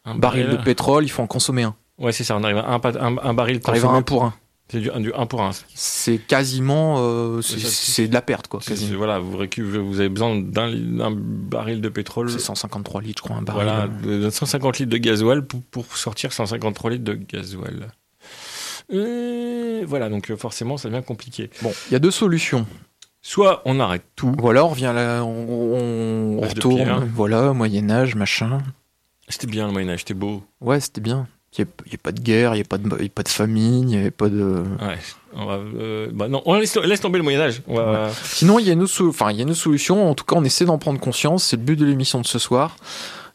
un 0.06 0.16
baril 0.16 0.50
de 0.50 0.58
pétrole, 0.58 1.06
il 1.06 1.10
faut 1.10 1.24
en 1.24 1.28
consommer 1.28 1.64
un. 1.64 1.76
Ouais, 1.98 2.12
c'est 2.12 2.24
ça, 2.26 2.36
on 2.36 2.44
arrive 2.44 2.58
à 2.58 2.68
un, 2.74 2.82
un, 2.84 3.18
un 3.24 3.34
baril 3.34 3.62
Tu 3.62 3.70
arrives 3.70 3.86
à 3.86 3.90
un 3.90 4.02
pour 4.02 4.26
un. 4.26 4.34
C'est 4.74 4.80
du, 4.80 4.90
un- 4.90 5.00
du 5.00 5.14
1 5.14 5.28
pour 5.28 5.44
1. 5.44 5.52
C'est 5.76 6.18
quasiment... 6.18 6.96
euh, 6.98 7.42
c'est 7.44 8.08
de 8.08 8.14
la 8.14 8.24
perte, 8.24 8.48
quoi. 8.48 8.60
Voilà, 8.98 9.20
vous, 9.20 9.36
avez 9.38 10.10
besoin 10.10 10.36
d'un 10.42 11.12
baril 11.16 11.80
de 11.80 11.90
pétrole. 11.90 12.32
C'est 12.32 12.40
153 12.40 13.02
litres, 13.04 13.20
je 13.20 13.24
crois, 13.24 13.36
un 13.36 13.44
baril. 13.44 13.62
Voilà, 13.64 13.88
de 13.88 14.32
150 14.32 14.80
litres 14.80 14.92
de 14.92 14.98
gasoil 14.98 15.46
pour, 15.46 15.62
pour 15.62 15.96
sortir 15.96 16.34
153 16.34 16.90
litres 16.90 17.04
de 17.04 17.14
gasoil. 17.14 17.92
Voilà, 18.90 20.10
donc 20.10 20.32
euh, 20.32 20.38
forcément, 20.38 20.78
ça 20.78 20.90
devient 20.90 21.04
compliqué. 21.06 21.52
Bon, 21.62 21.72
il 21.90 21.94
y 21.94 21.96
a 21.96 22.00
deux 22.00 22.10
solutions. 22.10 22.66
Soit 23.22 23.62
on 23.66 23.80
arrête 23.80 24.04
tout. 24.16 24.36
Voilà, 24.40 24.66
on 24.66 24.70
revient 24.70 24.92
là, 24.96 25.24
on, 25.24 26.40
retourne. 26.42 26.76
pierre. 26.78 27.04
Voilà, 27.14 27.54
Moyen-Âge, 27.54 28.16
machin. 28.16 28.58
C'était 29.30 29.46
bien 29.46 29.68
le 29.68 29.72
Moyen-Âge, 29.72 30.00
c'était 30.00 30.16
beau. 30.16 30.42
Ouais, 30.62 30.80
c'était 30.80 31.00
bien. 31.00 31.28
Il 31.58 31.66
n'y 31.66 31.94
a, 31.94 31.98
pas 32.02 32.12
de 32.12 32.20
guerre, 32.20 32.54
il 32.56 32.58
n'y 32.58 32.62
a, 32.62 32.66
pas 32.66 32.78
de- 32.78 32.90
il 32.98 33.04
y 33.04 33.08
a 33.08 33.12
pas 33.14 33.24
de 33.24 33.30
famine, 33.30 33.82
il 33.90 33.96
n'y 33.96 33.98
avait 33.98 34.12
pas 34.12 34.30
de... 34.30 34.64
Ouais. 34.82 34.98
On 35.36 35.46
va, 35.46 35.54
euh, 35.56 36.10
bah 36.14 36.28
non, 36.28 36.42
on 36.46 36.56
laisse, 36.56 36.76
laisse 36.78 37.02
tomber 37.02 37.18
le 37.18 37.24
Moyen-Âge. 37.24 37.62
Sinon, 38.24 38.60
il 38.60 38.68
y, 38.68 38.70
a 38.70 38.74
une 38.74 38.86
enfin, 39.02 39.32
il 39.32 39.38
y 39.38 39.40
a 39.40 39.44
une 39.44 39.50
autre 39.50 39.60
solution. 39.60 40.08
En 40.10 40.14
tout 40.14 40.26
cas, 40.26 40.36
on 40.36 40.44
essaie 40.44 40.66
d'en 40.66 40.78
prendre 40.78 41.00
conscience. 41.00 41.44
C'est 41.44 41.56
le 41.58 41.64
but 41.64 41.76
de 41.76 41.86
l'émission 41.86 42.22
de 42.22 42.28
ce 42.28 42.38
soir. 42.38 42.76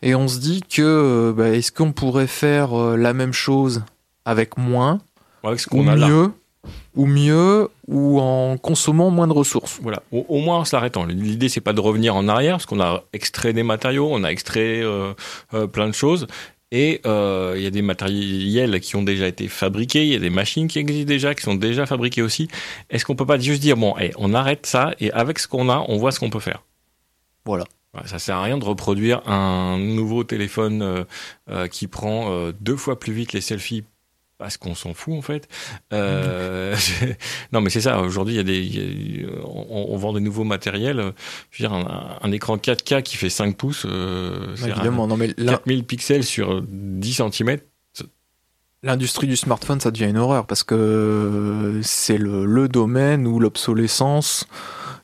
Et 0.02 0.14
on 0.14 0.28
se 0.28 0.38
dit 0.38 0.62
que 0.62 0.82
euh, 0.82 1.32
bah, 1.32 1.48
est-ce 1.48 1.72
qu'on 1.72 1.92
pourrait 1.92 2.28
faire 2.28 2.78
euh, 2.78 2.96
la 2.96 3.12
même 3.14 3.32
chose 3.32 3.82
avec 4.24 4.56
moins, 4.56 5.00
avec 5.42 5.58
ce 5.58 5.66
ou 5.68 5.70
qu'on 5.70 5.88
a 5.88 5.96
là. 5.96 6.06
mieux, 6.08 6.30
ou 6.94 7.06
mieux, 7.06 7.68
ou 7.88 8.20
en 8.20 8.56
consommant 8.58 9.10
moins 9.10 9.26
de 9.26 9.32
ressources? 9.32 9.80
Voilà, 9.82 10.02
au, 10.12 10.24
au 10.28 10.38
moins 10.38 10.58
en 10.58 10.64
s'arrêtant. 10.64 11.04
L'idée, 11.04 11.48
c'est 11.48 11.60
pas 11.60 11.72
de 11.72 11.80
revenir 11.80 12.14
en 12.14 12.28
arrière, 12.28 12.54
parce 12.54 12.66
qu'on 12.66 12.80
a 12.80 13.02
extrait 13.12 13.52
des 13.52 13.64
matériaux, 13.64 14.08
on 14.08 14.22
a 14.22 14.28
extrait 14.28 14.80
euh, 14.82 15.14
euh, 15.54 15.66
plein 15.66 15.88
de 15.88 15.94
choses. 15.94 16.28
Et 16.70 17.00
euh, 17.06 17.54
il 17.56 17.62
y 17.62 17.66
a 17.66 17.70
des 17.70 17.82
matériels 17.82 18.80
qui 18.80 18.96
ont 18.96 19.02
déjà 19.02 19.26
été 19.26 19.48
fabriqués, 19.48 20.04
il 20.04 20.12
y 20.12 20.16
a 20.16 20.18
des 20.18 20.30
machines 20.30 20.68
qui 20.68 20.78
existent 20.78 21.08
déjà, 21.08 21.34
qui 21.34 21.42
sont 21.42 21.54
déjà 21.54 21.86
fabriquées 21.86 22.22
aussi. 22.22 22.48
Est-ce 22.90 23.06
qu'on 23.06 23.16
peut 23.16 23.24
pas 23.24 23.38
juste 23.38 23.62
dire, 23.62 23.76
bon, 23.76 23.94
eh, 23.98 24.12
on 24.16 24.34
arrête 24.34 24.66
ça, 24.66 24.94
et 25.00 25.10
avec 25.12 25.38
ce 25.38 25.48
qu'on 25.48 25.70
a, 25.70 25.84
on 25.88 25.96
voit 25.96 26.12
ce 26.12 26.20
qu'on 26.20 26.30
peut 26.30 26.40
faire? 26.40 26.62
Voilà. 27.46 27.64
Voilà, 27.94 28.06
ça 28.06 28.18
sert 28.18 28.36
à 28.36 28.42
rien 28.42 28.58
de 28.58 28.64
reproduire 28.64 29.26
un 29.26 29.78
nouveau 29.78 30.22
téléphone 30.22 30.82
euh, 30.82 31.04
euh, 31.48 31.68
qui 31.68 31.86
prend 31.86 32.30
euh, 32.30 32.52
deux 32.60 32.76
fois 32.76 32.98
plus 33.00 33.14
vite 33.14 33.32
les 33.32 33.40
selfies 33.40 33.84
parce 34.38 34.56
qu'on 34.56 34.74
s'en 34.74 34.94
fout 34.94 35.14
en 35.14 35.22
fait. 35.22 35.48
Euh, 35.92 36.74
non 37.52 37.60
mais 37.60 37.70
c'est 37.70 37.80
ça. 37.80 38.00
Aujourd'hui, 38.00 38.34
il 38.34 38.36
y 38.38 38.40
a 38.40 38.44
des, 38.44 38.58
il 38.60 39.20
y 39.22 39.24
a- 39.24 39.28
on, 39.44 39.86
on 39.90 39.96
vend 39.96 40.12
des 40.12 40.20
nouveaux 40.20 40.44
matériels. 40.44 41.12
Je 41.50 41.62
veux 41.62 41.68
dire, 41.68 41.72
un, 41.76 42.18
un 42.22 42.32
écran 42.32 42.56
4K 42.56 43.02
qui 43.02 43.16
fait 43.16 43.30
5 43.30 43.56
pouces, 43.56 43.84
euh, 43.88 44.54
c'est 44.56 44.70
Évidemment, 44.70 45.06
non 45.06 45.16
mais 45.16 45.30
un- 45.38 45.44
là, 45.44 45.52
4000 45.52 45.84
pixels 45.84 46.24
sur 46.24 46.62
10 46.62 47.14
cm. 47.32 47.58
l'industrie 48.84 49.26
du 49.26 49.36
smartphone, 49.36 49.80
ça 49.80 49.90
devient 49.90 50.08
une 50.08 50.18
horreur 50.18 50.46
parce 50.46 50.62
que 50.62 51.80
c'est 51.82 52.18
le, 52.18 52.46
le 52.46 52.68
domaine 52.68 53.26
où 53.26 53.40
l'obsolescence 53.40 54.46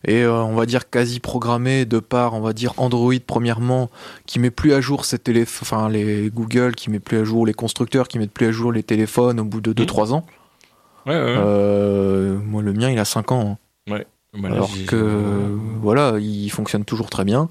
est, 0.07 0.23
euh, 0.23 0.43
on 0.43 0.55
va 0.55 0.67
dire, 0.67 0.89
quasi 0.91 1.21
programmée 1.21 1.85
de 1.85 1.99
par, 1.99 2.35
on 2.35 2.41
va 2.41 2.53
dire, 2.53 2.73
Android 2.77 3.13
premièrement, 3.27 3.91
qui 4.27 4.39
met 4.39 4.51
plus 4.51 4.73
à 4.73 4.81
jour 4.81 5.05
ses 5.05 5.19
téléphones, 5.19 5.59
enfin 5.63 5.89
les 5.89 6.31
Google 6.33 6.75
qui 6.75 6.91
met 6.91 7.01
plus 7.01 7.19
à 7.19 7.25
jour, 7.25 7.47
les 7.47 7.55
constructeurs 7.55 8.09
qui 8.09 8.19
mettent 8.19 8.33
plus 8.33 8.47
à 8.47 8.53
jour 8.53 8.73
les 8.73 8.83
téléphones 8.83 9.41
au 9.41 9.45
bout 9.45 9.61
de 9.61 9.73
2-3 9.73 10.13
ans. 10.13 10.25
Ouais, 11.07 11.15
ouais, 11.15 11.21
ouais. 11.23 11.35
Euh, 11.39 12.39
moi, 12.45 12.63
le 12.63 12.73
mien, 12.73 12.91
il 12.91 12.99
a 12.99 13.05
5 13.05 13.33
ans. 13.33 13.59
hein. 13.91 14.01
Bah 14.37 14.49
là, 14.49 14.57
alors 14.57 14.71
que 14.89 15.57
voilà, 15.81 16.15
il 16.19 16.49
fonctionne 16.51 16.85
toujours 16.85 17.09
très 17.09 17.25
bien. 17.25 17.49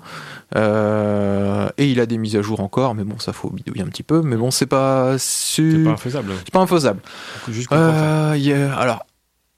Euh, 0.58 1.70
et 1.78 1.90
il 1.90 2.00
a 2.00 2.06
des 2.06 2.18
mises 2.18 2.36
à 2.36 2.42
jour 2.42 2.60
encore, 2.60 2.94
mais 2.96 3.04
bon, 3.04 3.18
ça 3.20 3.34
faut 3.34 3.50
bidouiller 3.50 3.82
un 3.84 3.88
petit 3.88 4.04
peu. 4.04 4.22
Mais 4.22 4.36
bon, 4.36 4.52
c'est 4.52 4.66
pas 4.66 5.18
c'est 5.18 5.62
su- 5.72 5.84
pas 5.86 5.92
infaisable. 5.92 6.34
c'est 6.40 6.52
pas 6.52 6.60
infaisable. 6.60 7.00
Juste. 7.50 7.72
Euh, 7.72 8.70
alors, 8.78 9.06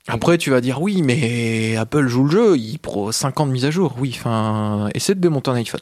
après, 0.08 0.38
tu 0.38 0.52
vas 0.52 0.62
dire 0.62 0.82
oui, 0.82 1.02
mais 1.02 1.76
Apple 1.78 2.08
joue 2.08 2.26
le 2.26 2.32
jeu, 2.32 2.58
il 2.58 2.78
prend 2.80 3.12
5 3.12 3.40
ans 3.40 3.48
de 3.48 3.52
mise 3.52 3.66
à 3.66 3.72
jour. 3.72 3.96
Oui, 4.00 4.14
enfin, 4.18 4.90
essaie 4.94 5.16
de 5.16 5.20
démonter 5.20 5.52
un 5.52 5.56
iPhone. 5.56 5.82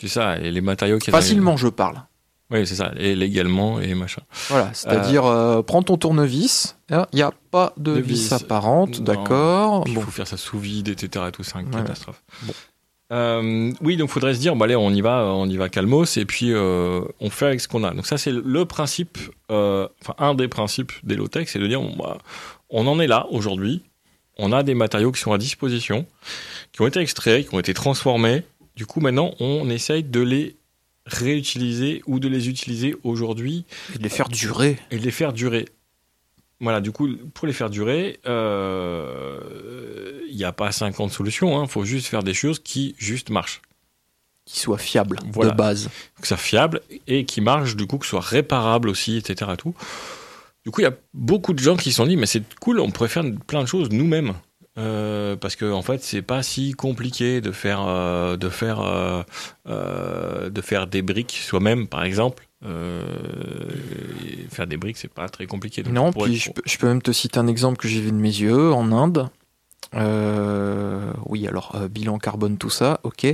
C'est 0.00 0.08
ça. 0.08 0.38
Et 0.38 0.50
les 0.50 0.60
matériaux 0.60 0.98
qui 0.98 1.10
Facilement, 1.10 1.56
je 1.56 1.68
parle. 1.68 2.02
Oui, 2.50 2.66
c'est 2.66 2.74
ça. 2.74 2.92
Et 2.96 3.14
légalement 3.14 3.80
et 3.80 3.94
machin. 3.94 4.22
Voilà, 4.48 4.70
c'est-à-dire, 4.72 5.24
euh, 5.24 5.62
prends 5.62 5.82
ton 5.82 5.96
tournevis, 5.96 6.76
il 6.90 7.04
n'y 7.14 7.22
a 7.22 7.30
pas 7.50 7.72
de, 7.76 7.94
De 7.94 8.00
vis 8.00 8.24
vis. 8.28 8.32
apparente, 8.32 9.02
d'accord. 9.02 9.84
Il 9.86 9.94
Bon, 9.94 10.00
faut 10.00 10.10
faire 10.10 10.26
ça 10.26 10.36
sous 10.36 10.58
vide, 10.58 10.88
etc. 10.88 11.26
Et 11.28 11.32
tout, 11.32 11.44
c'est 11.44 11.58
une 11.60 11.70
catastrophe. 11.70 12.22
Bon. 12.42 12.52
Euh, 13.12 13.72
oui, 13.82 13.96
donc 13.96 14.08
faudrait 14.08 14.34
se 14.34 14.38
dire, 14.40 14.54
bon 14.54 14.64
allez, 14.64 14.76
on 14.76 14.90
y 14.90 15.00
va, 15.00 15.24
on 15.26 15.46
y 15.48 15.56
va 15.56 15.68
calmos, 15.68 16.16
et 16.16 16.24
puis 16.24 16.52
euh, 16.52 17.00
on 17.20 17.28
fait 17.30 17.46
avec 17.46 17.60
ce 17.60 17.66
qu'on 17.66 17.82
a. 17.82 17.92
Donc 17.92 18.06
ça, 18.06 18.18
c'est 18.18 18.30
le 18.32 18.64
principe, 18.64 19.18
euh, 19.50 19.88
enfin 20.00 20.14
un 20.18 20.34
des 20.34 20.46
principes 20.46 20.92
des 21.02 21.16
low-tech, 21.16 21.48
c'est 21.48 21.58
de 21.58 21.66
dire, 21.66 21.80
on, 21.80 21.94
bah, 21.96 22.18
on 22.70 22.86
en 22.86 23.00
est 23.00 23.06
là 23.06 23.26
aujourd'hui, 23.30 23.82
on 24.38 24.52
a 24.52 24.62
des 24.62 24.74
matériaux 24.74 25.12
qui 25.12 25.20
sont 25.20 25.32
à 25.32 25.38
disposition, 25.38 26.06
qui 26.72 26.80
ont 26.82 26.86
été 26.86 27.00
extraits, 27.00 27.48
qui 27.48 27.54
ont 27.54 27.60
été 27.60 27.74
transformés. 27.74 28.42
Du 28.76 28.86
coup, 28.86 29.00
maintenant, 29.00 29.34
on 29.40 29.68
essaye 29.68 30.02
de 30.02 30.20
les 30.20 30.56
réutiliser 31.06 32.02
ou 32.06 32.20
de 32.20 32.28
les 32.28 32.48
utiliser 32.48 32.94
aujourd'hui 33.02 33.64
et 33.94 33.98
de 33.98 34.02
les 34.02 34.08
faire 34.08 34.28
durer. 34.28 34.78
et 34.90 34.98
de 34.98 35.02
les 35.04 35.10
faire 35.10 35.32
durer. 35.32 35.66
Voilà, 36.60 36.80
du 36.80 36.92
coup, 36.92 37.08
pour 37.34 37.46
les 37.46 37.52
faire 37.54 37.70
durer, 37.70 38.20
euh, 38.26 40.20
il 40.28 40.36
n'y 40.36 40.44
a 40.44 40.52
pas 40.52 40.72
50 40.72 41.10
solutions, 41.10 41.62
il 41.62 41.68
faut 41.68 41.84
juste 41.84 42.06
faire 42.06 42.22
des 42.22 42.34
choses 42.34 42.58
qui 42.58 42.94
juste 42.98 43.30
marchent. 43.30 43.62
Qui 44.44 44.58
soit 44.60 44.78
fiable 44.78 45.18
Voilà. 45.32 45.52
de 45.52 45.56
base. 45.56 45.88
Que 46.20 46.26
ça 46.26 46.36
soit 46.36 46.44
fiable 46.44 46.80
et 47.06 47.24
qui 47.24 47.40
marche, 47.40 47.76
du 47.76 47.86
coup, 47.86 47.98
que 47.98 48.04
ce 48.06 48.10
soit 48.10 48.20
réparable 48.20 48.88
aussi, 48.88 49.16
etc. 49.16 49.50
et 49.54 49.56
Tout. 49.56 49.74
Du 50.64 50.70
coup, 50.70 50.80
il 50.80 50.84
y 50.84 50.86
a 50.88 50.94
beaucoup 51.14 51.52
de 51.54 51.58
gens 51.58 51.76
qui 51.76 51.90
se 51.90 51.96
sont 51.96 52.06
dit, 52.06 52.16
mais 52.16 52.26
c'est 52.26 52.42
cool, 52.60 52.80
on 52.80 52.90
pourrait 52.90 53.08
faire 53.08 53.24
plein 53.46 53.62
de 53.62 53.68
choses 53.68 53.88
nous-mêmes. 53.90 54.34
Euh, 54.78 55.34
parce 55.36 55.56
que 55.56 55.70
en 55.70 55.82
fait, 55.82 56.02
c'est 56.02 56.22
pas 56.22 56.42
si 56.42 56.72
compliqué 56.72 57.40
de 57.40 57.50
faire, 57.50 57.84
euh, 57.86 58.36
de 58.36 58.48
faire, 58.48 58.80
euh, 59.66 60.48
de 60.48 60.60
faire 60.60 60.86
des 60.86 61.02
briques 61.02 61.40
soi-même, 61.44 61.86
par 61.88 62.04
exemple. 62.04 62.46
Faire 64.50 64.66
des 64.66 64.76
briques, 64.76 64.96
c'est 64.98 65.12
pas 65.12 65.28
très 65.28 65.46
compliqué. 65.46 65.82
Donc, 65.82 65.92
Non, 65.94 66.12
puis 66.12 66.36
je, 66.36 66.50
peux- 66.52 66.62
je 66.64 66.76
peux 66.78 66.86
même 66.86 67.02
te 67.02 67.10
citer 67.12 67.38
un 67.38 67.46
exemple 67.46 67.78
que 67.78 67.88
j'ai 67.88 68.00
vu 68.00 68.10
de 68.12 68.16
mes 68.16 68.28
yeux 68.28 68.72
en 68.72 68.92
Inde. 68.92 69.28
Oui, 71.26 71.46
alors 71.48 71.76
bilan 71.90 72.18
carbone, 72.18 72.56
tout 72.58 72.70
ça, 72.70 73.00
ok. 73.02 73.24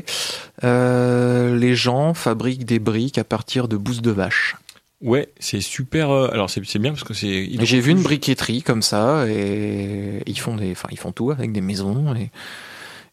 Les 0.62 1.75
gens 1.76 2.14
fabriquent 2.14 2.64
des 2.64 2.78
briques 2.78 3.18
à 3.18 3.25
partir 3.25 3.68
de 3.68 3.76
bousses 3.76 4.02
de 4.02 4.11
vache. 4.11 4.56
Ouais, 5.03 5.29
c'est 5.38 5.61
super. 5.61 6.11
euh, 6.11 6.31
alors 6.33 6.49
c'est 6.49 6.61
bien 6.79 6.91
parce 6.93 7.05
que 7.05 7.12
c'est. 7.15 7.49
J'ai 7.61 7.81
vu 7.81 7.91
une 7.93 8.03
briqueterie 8.03 8.62
comme 8.62 8.83
ça 8.83 9.26
et 9.29 10.23
ils 10.26 10.38
font 10.41 10.57
des, 10.57 10.73
enfin 10.73 10.88
ils 10.91 10.99
font 10.99 11.12
tout 11.12 11.31
avec 11.31 11.53
des 11.53 11.61
maisons 11.61 12.15
et, 12.15 12.31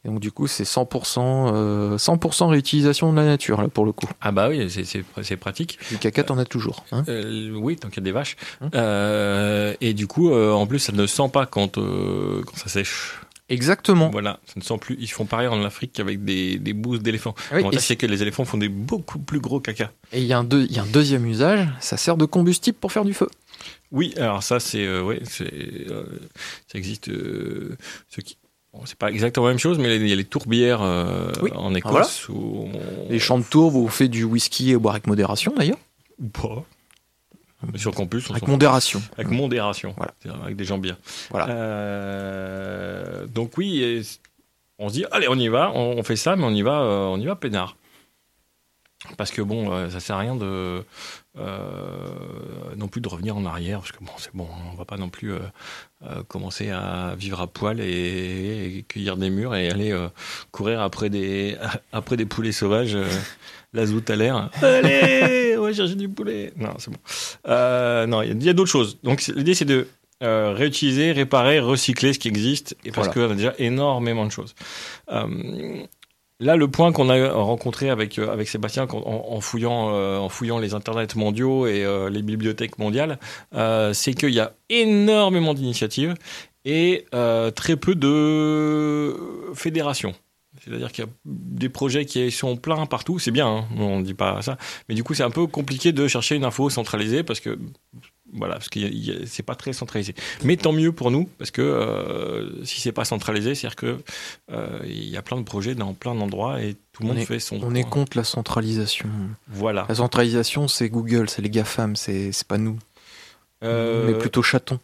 et 0.06 0.08
donc 0.08 0.22
du 0.22 0.32
coup 0.32 0.48
c'est 0.48 0.64
100% 0.64 1.52
euh, 1.54 1.98
100% 1.98 2.48
réutilisation 2.50 3.12
de 3.12 3.18
la 3.18 3.26
nature 3.26 3.62
là 3.62 3.68
pour 3.68 3.84
le 3.86 3.92
coup. 3.92 4.08
Ah 4.22 4.32
bah 4.32 4.48
oui, 4.50 4.70
c'est- 4.70 5.36
pratique. 5.36 5.78
Du 5.90 5.98
caca 5.98 6.24
t'en 6.24 6.38
as 6.38 6.46
toujours. 6.46 6.86
Hein 6.94 7.04
Euh, 7.10 7.52
oui, 7.54 7.76
tant 7.76 7.90
qu'il 7.90 7.98
y 7.98 8.04
a 8.04 8.06
des 8.06 8.12
vaches. 8.14 8.38
Euh, 8.76 9.74
et 9.82 9.94
du 9.94 10.08
coup, 10.08 10.32
euh, 10.32 10.52
en 10.54 10.66
plus, 10.68 10.80
ça 10.80 10.94
ne 10.94 11.06
sent 11.06 11.30
pas 11.34 11.46
quand, 11.46 11.78
euh, 11.78 12.42
quand 12.46 12.56
ça 12.58 12.70
sèche. 12.70 13.20
Exactement. 13.54 14.10
Voilà, 14.10 14.40
ça 14.46 14.54
ne 14.58 14.62
sent 14.62 14.78
plus. 14.80 14.98
Ils 15.00 15.08
font 15.10 15.26
pareil 15.26 15.48
en 15.48 15.64
Afrique 15.64 15.94
qu'avec 15.94 16.24
des, 16.26 16.58
des 16.60 16.74
bouses 16.74 17.02
d'éléphants. 17.02 17.36
Oui, 17.52 17.58
L'avantage, 17.58 17.82
c'est 17.82 17.96
que 17.96 18.06
les 18.06 18.22
éléphants 18.22 18.46
font 18.46 18.58
des 18.58 18.70
beaucoup 18.70 19.20
plus 19.20 19.40
gros 19.40 19.60
caca. 19.60 19.92
Et 20.12 20.20
il 20.22 20.28
y, 20.28 20.34
a 20.34 20.40
un 20.40 20.44
deux- 20.44 20.66
il 20.70 20.76
y 20.76 20.80
a 20.80 20.84
un 20.84 20.88
deuxième 20.88 21.26
usage, 21.26 21.68
ça 21.80 21.98
sert 21.98 22.18
de 22.18 22.26
combustible 22.26 22.78
pour 22.78 22.92
faire 22.92 23.06
du 23.06 23.14
feu. 23.14 23.30
Oui, 23.92 24.14
alors 24.18 24.42
ça, 24.44 24.60
c'est. 24.60 24.86
euh, 24.86 25.04
ouais, 25.04 25.22
c'est, 25.24 25.52
euh, 25.90 26.04
ça 26.72 26.78
existe. 26.78 27.10
euh, 27.10 27.78
ceux 28.10 28.22
qui. 28.24 28.38
Bon, 28.74 28.82
c'est 28.86 28.98
pas 28.98 29.12
exactement 29.12 29.46
la 29.46 29.52
même 29.52 29.60
chose, 29.60 29.78
mais 29.78 29.96
il 29.98 30.08
y 30.08 30.12
a 30.12 30.16
les 30.16 30.24
tourbières 30.26 30.82
euh, 30.82 31.32
Oui. 31.44 31.52
en 31.56 31.76
Écosse. 31.76 32.26
voilà. 32.28 32.40
où 32.42 32.70
on- 32.74 33.10
Les 33.12 33.20
champs 33.20 33.38
de 33.38 33.44
tourbe 33.44 33.76
où 33.76 33.86
on 33.86 33.88
fait 33.88 34.08
du 34.08 34.24
whisky 34.24 34.72
et 34.72 34.78
boire 34.78 34.96
avec 34.96 35.06
modération 35.06 35.54
d'ailleurs. 35.56 35.78
Ou 36.20 36.28
pas. 36.30 36.56
Mais 36.56 36.73
Sur 37.76 37.94
campus, 37.94 38.30
on 38.30 38.34
Avec 38.34 38.48
modération. 38.48 39.02
Avec 39.18 39.30
modération. 39.30 39.96
Voilà. 39.98 40.14
Avec 40.44 40.56
des 40.56 40.66
gens 40.66 40.78
bien. 40.78 40.98
Voilà. 41.30 41.50
Euh, 41.50 43.28
donc 43.28 43.58
oui, 43.58 43.82
et 43.84 44.02
on 44.80 44.90
se 44.90 44.94
dit, 44.94 45.06
allez, 45.12 45.28
on 45.30 45.36
y 45.36 45.48
va, 45.48 45.72
on, 45.74 45.98
on 45.98 46.04
fait 46.04 46.16
ça, 46.16 46.36
mais 46.36 46.44
on 46.44 46.52
y 46.52 46.62
va, 46.62 46.82
euh, 46.82 47.06
on 47.06 47.20
y 47.20 47.26
va 47.26 47.36
peinard. 47.36 47.76
Parce 49.18 49.32
que 49.32 49.42
bon, 49.42 49.72
euh, 49.72 49.90
ça 49.90 50.00
sert 50.00 50.16
à 50.16 50.20
rien 50.20 50.36
de 50.36 50.84
euh, 51.38 52.08
non 52.78 52.88
plus 52.88 53.02
de 53.02 53.10
revenir 53.10 53.36
en 53.36 53.46
arrière, 53.46 53.80
parce 53.80 53.92
que 53.92 54.04
bon, 54.04 54.12
c'est 54.18 54.34
bon, 54.34 54.48
on 54.72 54.76
va 54.76 54.86
pas 54.86 54.98
non 54.98 55.10
plus 55.10 55.34
euh, 55.34 55.40
euh, 56.04 56.24
commencer 56.24 56.70
à 56.70 57.14
vivre 57.18 57.42
à 57.42 57.48
poil 57.48 57.82
et, 57.82 58.78
et 58.78 58.84
cueillir 58.84 59.18
des 59.18 59.30
murs 59.30 59.56
et 59.56 59.70
aller 59.70 59.92
euh, 59.92 60.08
courir 60.52 60.82
après 60.82 61.10
des 61.10 61.58
après 61.92 62.16
des 62.18 62.26
poulets 62.26 62.52
sauvages. 62.54 62.98
la 63.74 63.86
zoute 63.86 64.10
à 64.10 64.16
l'air. 64.16 64.50
Allez, 64.62 65.53
chercher 65.72 65.96
du 65.96 66.10
poulet. 66.10 66.52
Non, 66.58 66.72
c'est 66.80 66.92
bon. 66.92 66.98
Euh, 67.48 68.06
non, 68.08 68.22
il 68.24 68.44
y 68.44 68.50
a- 68.50 68.54
d'autres 68.54 68.72
choses. 68.72 68.98
Donc 69.04 69.26
l'idée 69.36 69.54
c'est 69.54 69.64
de 69.66 69.88
euh, 70.22 70.54
réutiliser, 70.54 71.12
réparer, 71.12 71.60
recycler 71.60 72.12
ce 72.14 72.20
qui 72.20 72.28
existe, 72.28 72.76
et 72.84 72.92
parce 72.92 73.08
Voilà. 73.08 73.28
qu'on 73.28 73.34
a 73.34 73.36
déjà 73.38 73.54
énormément 73.60 74.26
de 74.26 74.32
choses. 74.32 74.56
Euh, 75.12 75.26
là, 76.40 76.56
le 76.56 76.68
point 76.68 76.92
qu'on 76.92 77.10
a 77.10 77.30
rencontré 77.32 77.90
avec 77.90 78.18
euh, 78.20 78.32
avec 78.32 78.48
Sébastien 78.48 78.88
en, 78.90 79.26
en 79.30 79.40
fouillant 79.42 79.90
en 80.20 80.30
fouillant 80.30 80.60
les 80.60 80.74
internets 80.74 81.16
mondiaux 81.16 81.68
et 81.68 81.86
les 82.10 82.22
bibliothèques 82.22 82.78
mondiales, 82.80 83.20
c'est 83.94 84.14
qu'il 84.14 84.30
y 84.34 84.40
a 84.40 84.54
énormément 84.70 85.54
d'initiatives 85.54 86.16
et 86.66 87.06
très 87.56 87.76
peu 87.76 87.94
de 87.96 89.14
fédérations. 89.56 90.14
C'est-à-dire 90.64 90.92
qu'il 90.92 91.04
y 91.04 91.08
a 91.08 91.12
des 91.26 91.70
projets 91.70 92.06
qui 92.06 92.32
sont 92.32 92.56
pleins 92.56 92.86
partout, 92.86 93.20
c'est 93.20 93.32
bien, 93.32 93.48
hein, 93.48 93.66
on 93.78 94.00
ne 94.00 94.04
dit 94.06 94.14
pas 94.14 94.42
ça, 94.42 94.58
mais 94.88 94.96
du 94.96 95.04
coup 95.04 95.14
c'est 95.14 95.24
un 95.24 95.30
peu 95.30 95.46
compliqué 95.48 95.92
de 95.92 96.08
chercher 96.08 96.36
une 96.36 96.46
info 96.46 96.70
centralisée 96.70 97.24
parce 97.24 97.40
que 97.42 97.60
voilà, 98.36 98.56
parce 98.56 98.70
que 98.70 98.80
c'est 99.28 99.44
pas 99.44 99.54
très 99.56 99.74
centralisé. 99.74 100.16
Mais 100.44 100.56
tant 100.58 100.72
mieux 100.72 100.92
pour 100.92 101.12
nous 101.12 101.30
parce 101.38 101.52
que 101.52 101.62
euh, 101.62 102.64
si 102.66 102.80
c'est 102.82 102.92
pas 102.94 103.06
centralisé, 103.06 103.54
c'est-à-dire 103.56 103.76
que 103.76 103.98
euh, 104.52 104.80
y 104.86 105.18
a 105.18 105.22
plein 105.22 105.38
de 105.38 105.44
projets 105.44 105.76
dans 105.76 105.94
plein 105.94 106.16
d'endroits 106.16 106.62
et 106.62 106.76
tout 106.94 107.04
le 107.04 107.10
On 107.10 107.14
monde 107.14 107.22
est- 107.22 107.26
fait 107.26 107.40
son. 107.40 107.60
On 107.62 107.76
est 107.76 107.84
contre 107.88 108.18
la 108.18 108.24
centralisation. 108.24 109.08
Voilà. 109.50 109.86
La 109.90 109.96
centralisation, 109.96 110.68
c'est 110.68 110.90
Google, 110.90 111.30
c'est 111.30 111.42
les 111.44 111.50
GAFAM, 111.50 111.96
c'est 111.96 112.32
pas 112.48 112.58
nous. 112.58 112.80
Euh, 113.64 114.08
On 114.08 114.10
est 114.16 114.18
plutôt 114.20 114.42
chatons, 114.42 114.80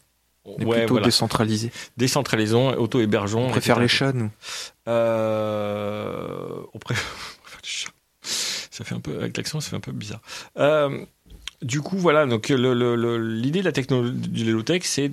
on 0.45 0.57
est 0.57 0.65
ouais, 0.65 0.77
plutôt 0.79 0.93
voilà. 0.95 1.05
décentralisés. 1.05 1.71
Décentralisons, 1.97 2.73
auto-hébergeons. 2.77 3.47
On 3.47 3.49
préfère 3.49 3.77
etc. 3.77 3.81
les 3.81 3.87
chats, 3.87 4.13
nous. 4.13 4.29
Euh, 4.87 6.61
on 6.73 6.79
préfère 6.79 7.05
les 7.63 7.67
chats. 7.69 7.89
Ça 8.21 8.83
fait 8.83 8.95
un 8.95 8.99
peu, 8.99 9.17
avec 9.17 9.35
l'accent, 9.37 9.59
ça 9.59 9.69
fait 9.69 9.75
un 9.75 9.79
peu 9.81 9.91
bizarre. 9.91 10.21
Euh, 10.57 11.03
du 11.61 11.81
coup, 11.81 11.97
voilà, 11.97 12.25
donc 12.25 12.49
le- 12.49 12.73
le- 12.73 12.95
le- 12.95 13.17
l'idée 13.17 13.59
de 13.59 13.65
la 13.65 13.71
technologie 13.73 14.13
du 14.13 14.51
low-tech, 14.51 14.81
c'est. 14.85 15.11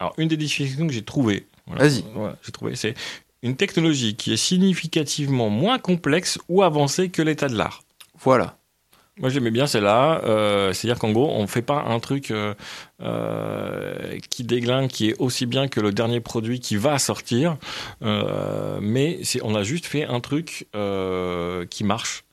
Alors, 0.00 0.14
une 0.16 0.28
des 0.28 0.36
définitions 0.36 0.86
que 0.86 0.92
j'ai 0.92 1.02
trouvées. 1.02 1.46
voilà, 1.66 1.82
Vas-y. 1.88 2.04
voilà, 2.14 2.36
j'ai 2.42 2.50
trouvé, 2.52 2.74
c'est 2.74 2.94
une 3.42 3.56
technologie 3.56 4.16
qui 4.16 4.32
est 4.32 4.36
significativement 4.36 5.48
moins 5.50 5.78
complexe 5.78 6.38
ou 6.48 6.62
avancée 6.62 7.08
que 7.10 7.22
l'état 7.22 7.48
de 7.48 7.56
l'art. 7.56 7.82
Voilà. 8.20 8.56
Moi 9.18 9.28
j'aimais 9.28 9.50
bien 9.50 9.66
celle-là. 9.66 10.22
Euh, 10.24 10.72
C'est-à-dire 10.72 10.98
qu'en 10.98 11.12
gros, 11.12 11.30
on 11.30 11.46
fait 11.46 11.62
pas 11.62 11.84
un 11.86 12.00
truc 12.00 12.30
euh, 12.30 12.54
euh, 13.02 14.18
qui 14.30 14.42
déglingue, 14.44 14.88
qui 14.88 15.10
est 15.10 15.16
aussi 15.18 15.44
bien 15.46 15.68
que 15.68 15.80
le 15.80 15.92
dernier 15.92 16.20
produit 16.20 16.60
qui 16.60 16.76
va 16.76 16.98
sortir, 16.98 17.58
euh, 18.02 18.78
mais 18.80 19.20
on 19.42 19.54
a 19.54 19.62
juste 19.62 19.86
fait 19.86 20.04
un 20.04 20.20
truc 20.20 20.66
qui 21.70 21.84
marche. 21.84 22.24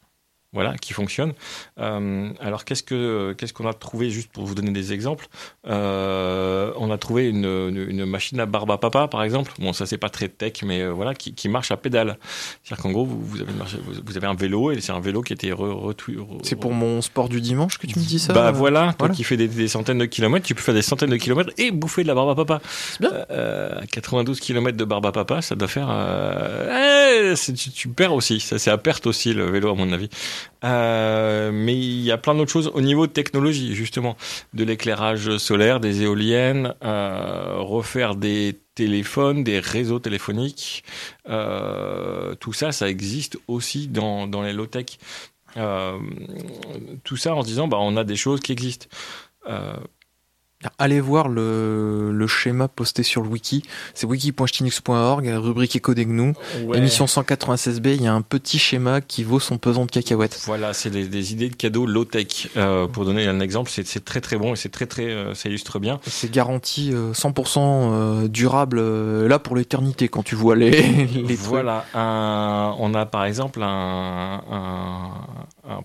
Voilà, 0.51 0.75
qui 0.77 0.93
fonctionne. 0.93 1.33
Euh, 1.79 2.31
alors 2.39 2.65
qu'est-ce 2.65 2.81
que 2.81 3.33
qu'est-ce 3.37 3.53
qu'on 3.53 3.67
a 3.67 3.73
trouvé 3.73 4.09
juste 4.09 4.31
pour 4.31 4.45
vous 4.45 4.55
donner 4.55 4.71
des 4.71 4.93
exemples 4.93 5.27
Euh, 5.67 6.71
On 6.77 6.89
a 6.91 6.97
trouvé 6.97 7.27
une, 7.29 7.45
une, 7.45 7.85
une 7.89 8.05
machine 8.05 8.39
à 8.39 8.45
barbe 8.45 8.71
à 8.71 8.77
papa 8.77 9.07
par 9.07 9.23
exemple. 9.23 9.51
Bon 9.59 9.73
ça 9.73 9.85
c'est 9.85 9.97
pas 9.99 10.09
très 10.09 10.27
tech 10.27 10.53
mais 10.63 10.81
euh, 10.81 10.91
voilà 10.91 11.13
qui, 11.13 11.33
qui 11.33 11.49
marche 11.49 11.71
à 11.71 11.77
pédale. 11.77 12.17
C'est-à-dire 12.63 12.81
qu'en 12.83 12.91
gros 12.91 13.05
vous, 13.05 13.19
vous 13.23 13.41
avez 13.41 13.51
une 13.51 13.57
marche- 13.57 13.75
vous, 13.75 13.93
vous 14.03 14.17
avez 14.17 14.27
un 14.27 14.33
vélo 14.33 14.71
et 14.71 14.81
c'est 14.81 14.91
un 14.91 14.99
vélo 14.99 15.21
qui 15.21 15.33
re, 15.35 15.55
retwi- 15.55 16.17
re- 16.17 16.39
C'est 16.43 16.55
pour 16.55 16.73
mon 16.73 17.01
sport 17.01 17.29
du 17.29 17.41
dimanche 17.41 17.77
que 17.77 17.87
tu 17.87 17.97
me 17.99 18.03
dis 18.03 18.19
ça 18.19 18.33
bah 18.33 18.47
euh 18.47 18.51
voilà, 18.51 18.85
toi 18.87 18.95
voilà. 18.99 19.13
qui 19.13 19.23
fais 19.23 19.37
des, 19.37 19.47
des 19.47 19.67
centaines 19.67 19.99
de 19.99 20.05
kilomètres, 20.05 20.45
tu 20.47 20.55
peux 20.55 20.61
faire 20.61 20.73
des 20.73 20.81
centaines 20.81 21.09
de 21.11 21.17
kilomètres 21.17 21.51
et 21.57 21.71
bouffer 21.71 22.03
de 22.03 22.07
la 22.07 22.15
barbe 22.15 22.29
à 22.31 22.35
papa. 22.35 22.61
C'est 22.93 23.01
bien. 23.01 23.11
Euh, 23.31 23.79
92 23.91 24.39
kilomètres 24.39 24.77
de 24.77 24.85
barbe 24.85 25.05
à 25.05 25.11
papa, 25.11 25.41
ça 25.43 25.55
doit 25.55 25.67
faire. 25.67 25.87
Euh, 25.91 27.33
eh, 27.33 27.53
tu, 27.53 27.69
tu 27.71 27.87
perds 27.89 28.13
aussi, 28.13 28.39
ça 28.39 28.57
c'est 28.59 28.71
à 28.71 28.77
perte 28.77 29.05
aussi 29.07 29.33
le 29.33 29.49
vélo 29.49 29.69
à 29.69 29.75
mon 29.75 29.91
avis. 29.91 30.09
Euh, 30.63 31.51
mais 31.53 31.75
il 31.75 32.01
y 32.01 32.11
a 32.11 32.17
plein 32.17 32.35
d'autres 32.35 32.51
choses 32.51 32.71
au 32.73 32.81
niveau 32.81 33.07
de 33.07 33.11
technologie 33.11 33.73
justement, 33.75 34.17
de 34.53 34.63
l'éclairage 34.63 35.37
solaire, 35.37 35.79
des 35.79 36.03
éoliennes, 36.03 36.73
euh, 36.83 37.55
refaire 37.59 38.15
des 38.15 38.59
téléphones, 38.75 39.43
des 39.43 39.59
réseaux 39.59 39.99
téléphoniques, 39.99 40.83
euh, 41.29 42.35
tout 42.35 42.53
ça, 42.53 42.71
ça 42.71 42.89
existe 42.89 43.37
aussi 43.47 43.87
dans, 43.87 44.25
les 44.41 44.53
low-tech. 44.53 44.97
Tout 47.03 47.17
ça 47.17 47.35
en 47.35 47.41
se 47.41 47.47
disant, 47.47 47.67
bah, 47.67 47.77
on 47.79 47.97
a 47.97 48.03
des 48.03 48.15
choses 48.15 48.39
qui 48.39 48.51
existent. 48.51 48.87
Allez 50.77 50.99
voir 50.99 51.29
le, 51.29 52.11
le 52.11 52.27
schéma 52.27 52.67
posté 52.67 53.01
sur 53.01 53.21
le 53.21 53.29
wiki. 53.29 53.63
C'est 53.93 54.05
wiki.chtinux.org, 54.05 55.25
rubrique 55.37 55.77
éco 55.77 55.93
des 55.93 56.05
gnous. 56.05 56.33
Émission 56.73 57.05
196B, 57.05 57.95
il 57.95 58.01
y 58.03 58.07
a 58.07 58.13
un 58.13 58.21
petit 58.21 58.59
schéma 58.59 58.99
qui 58.99 59.23
vaut 59.23 59.39
son 59.39 59.57
pesant 59.57 59.85
de 59.85 59.91
cacahuètes. 59.91 60.41
Voilà, 60.45 60.73
c'est 60.73 60.89
des, 60.89 61.07
des 61.07 61.31
idées 61.31 61.47
de 61.49 61.55
cadeaux 61.55 61.85
low-tech. 61.85 62.49
Euh, 62.57 62.87
pour 62.87 63.05
donner 63.05 63.25
un 63.25 63.39
exemple, 63.39 63.71
c'est 63.73 64.03
très 64.03 64.19
très 64.19 64.35
bon 64.37 64.51
et 64.51 64.55
c'est 64.57 64.67
très 64.67 64.85
très, 64.85 65.05
euh, 65.05 65.33
ça 65.33 65.47
illustre 65.47 65.79
bien. 65.79 66.01
C'est 66.05 66.29
garanti 66.29 66.91
euh, 66.93 67.13
100% 67.13 67.59
euh, 67.61 68.27
durable 68.27 68.79
euh, 68.81 69.29
là 69.29 69.39
pour 69.39 69.55
l'éternité 69.55 70.09
quand 70.09 70.23
tu 70.23 70.35
vois 70.35 70.57
les, 70.57 70.71
les 71.05 71.35
trucs. 71.35 71.39
voilà, 71.39 71.85
un- 71.93 72.75
on 72.79 72.93
a 72.95 73.05
par 73.05 73.23
exemple 73.23 73.63
un, 73.63 74.41
un, 74.51 75.11
un 75.69 75.79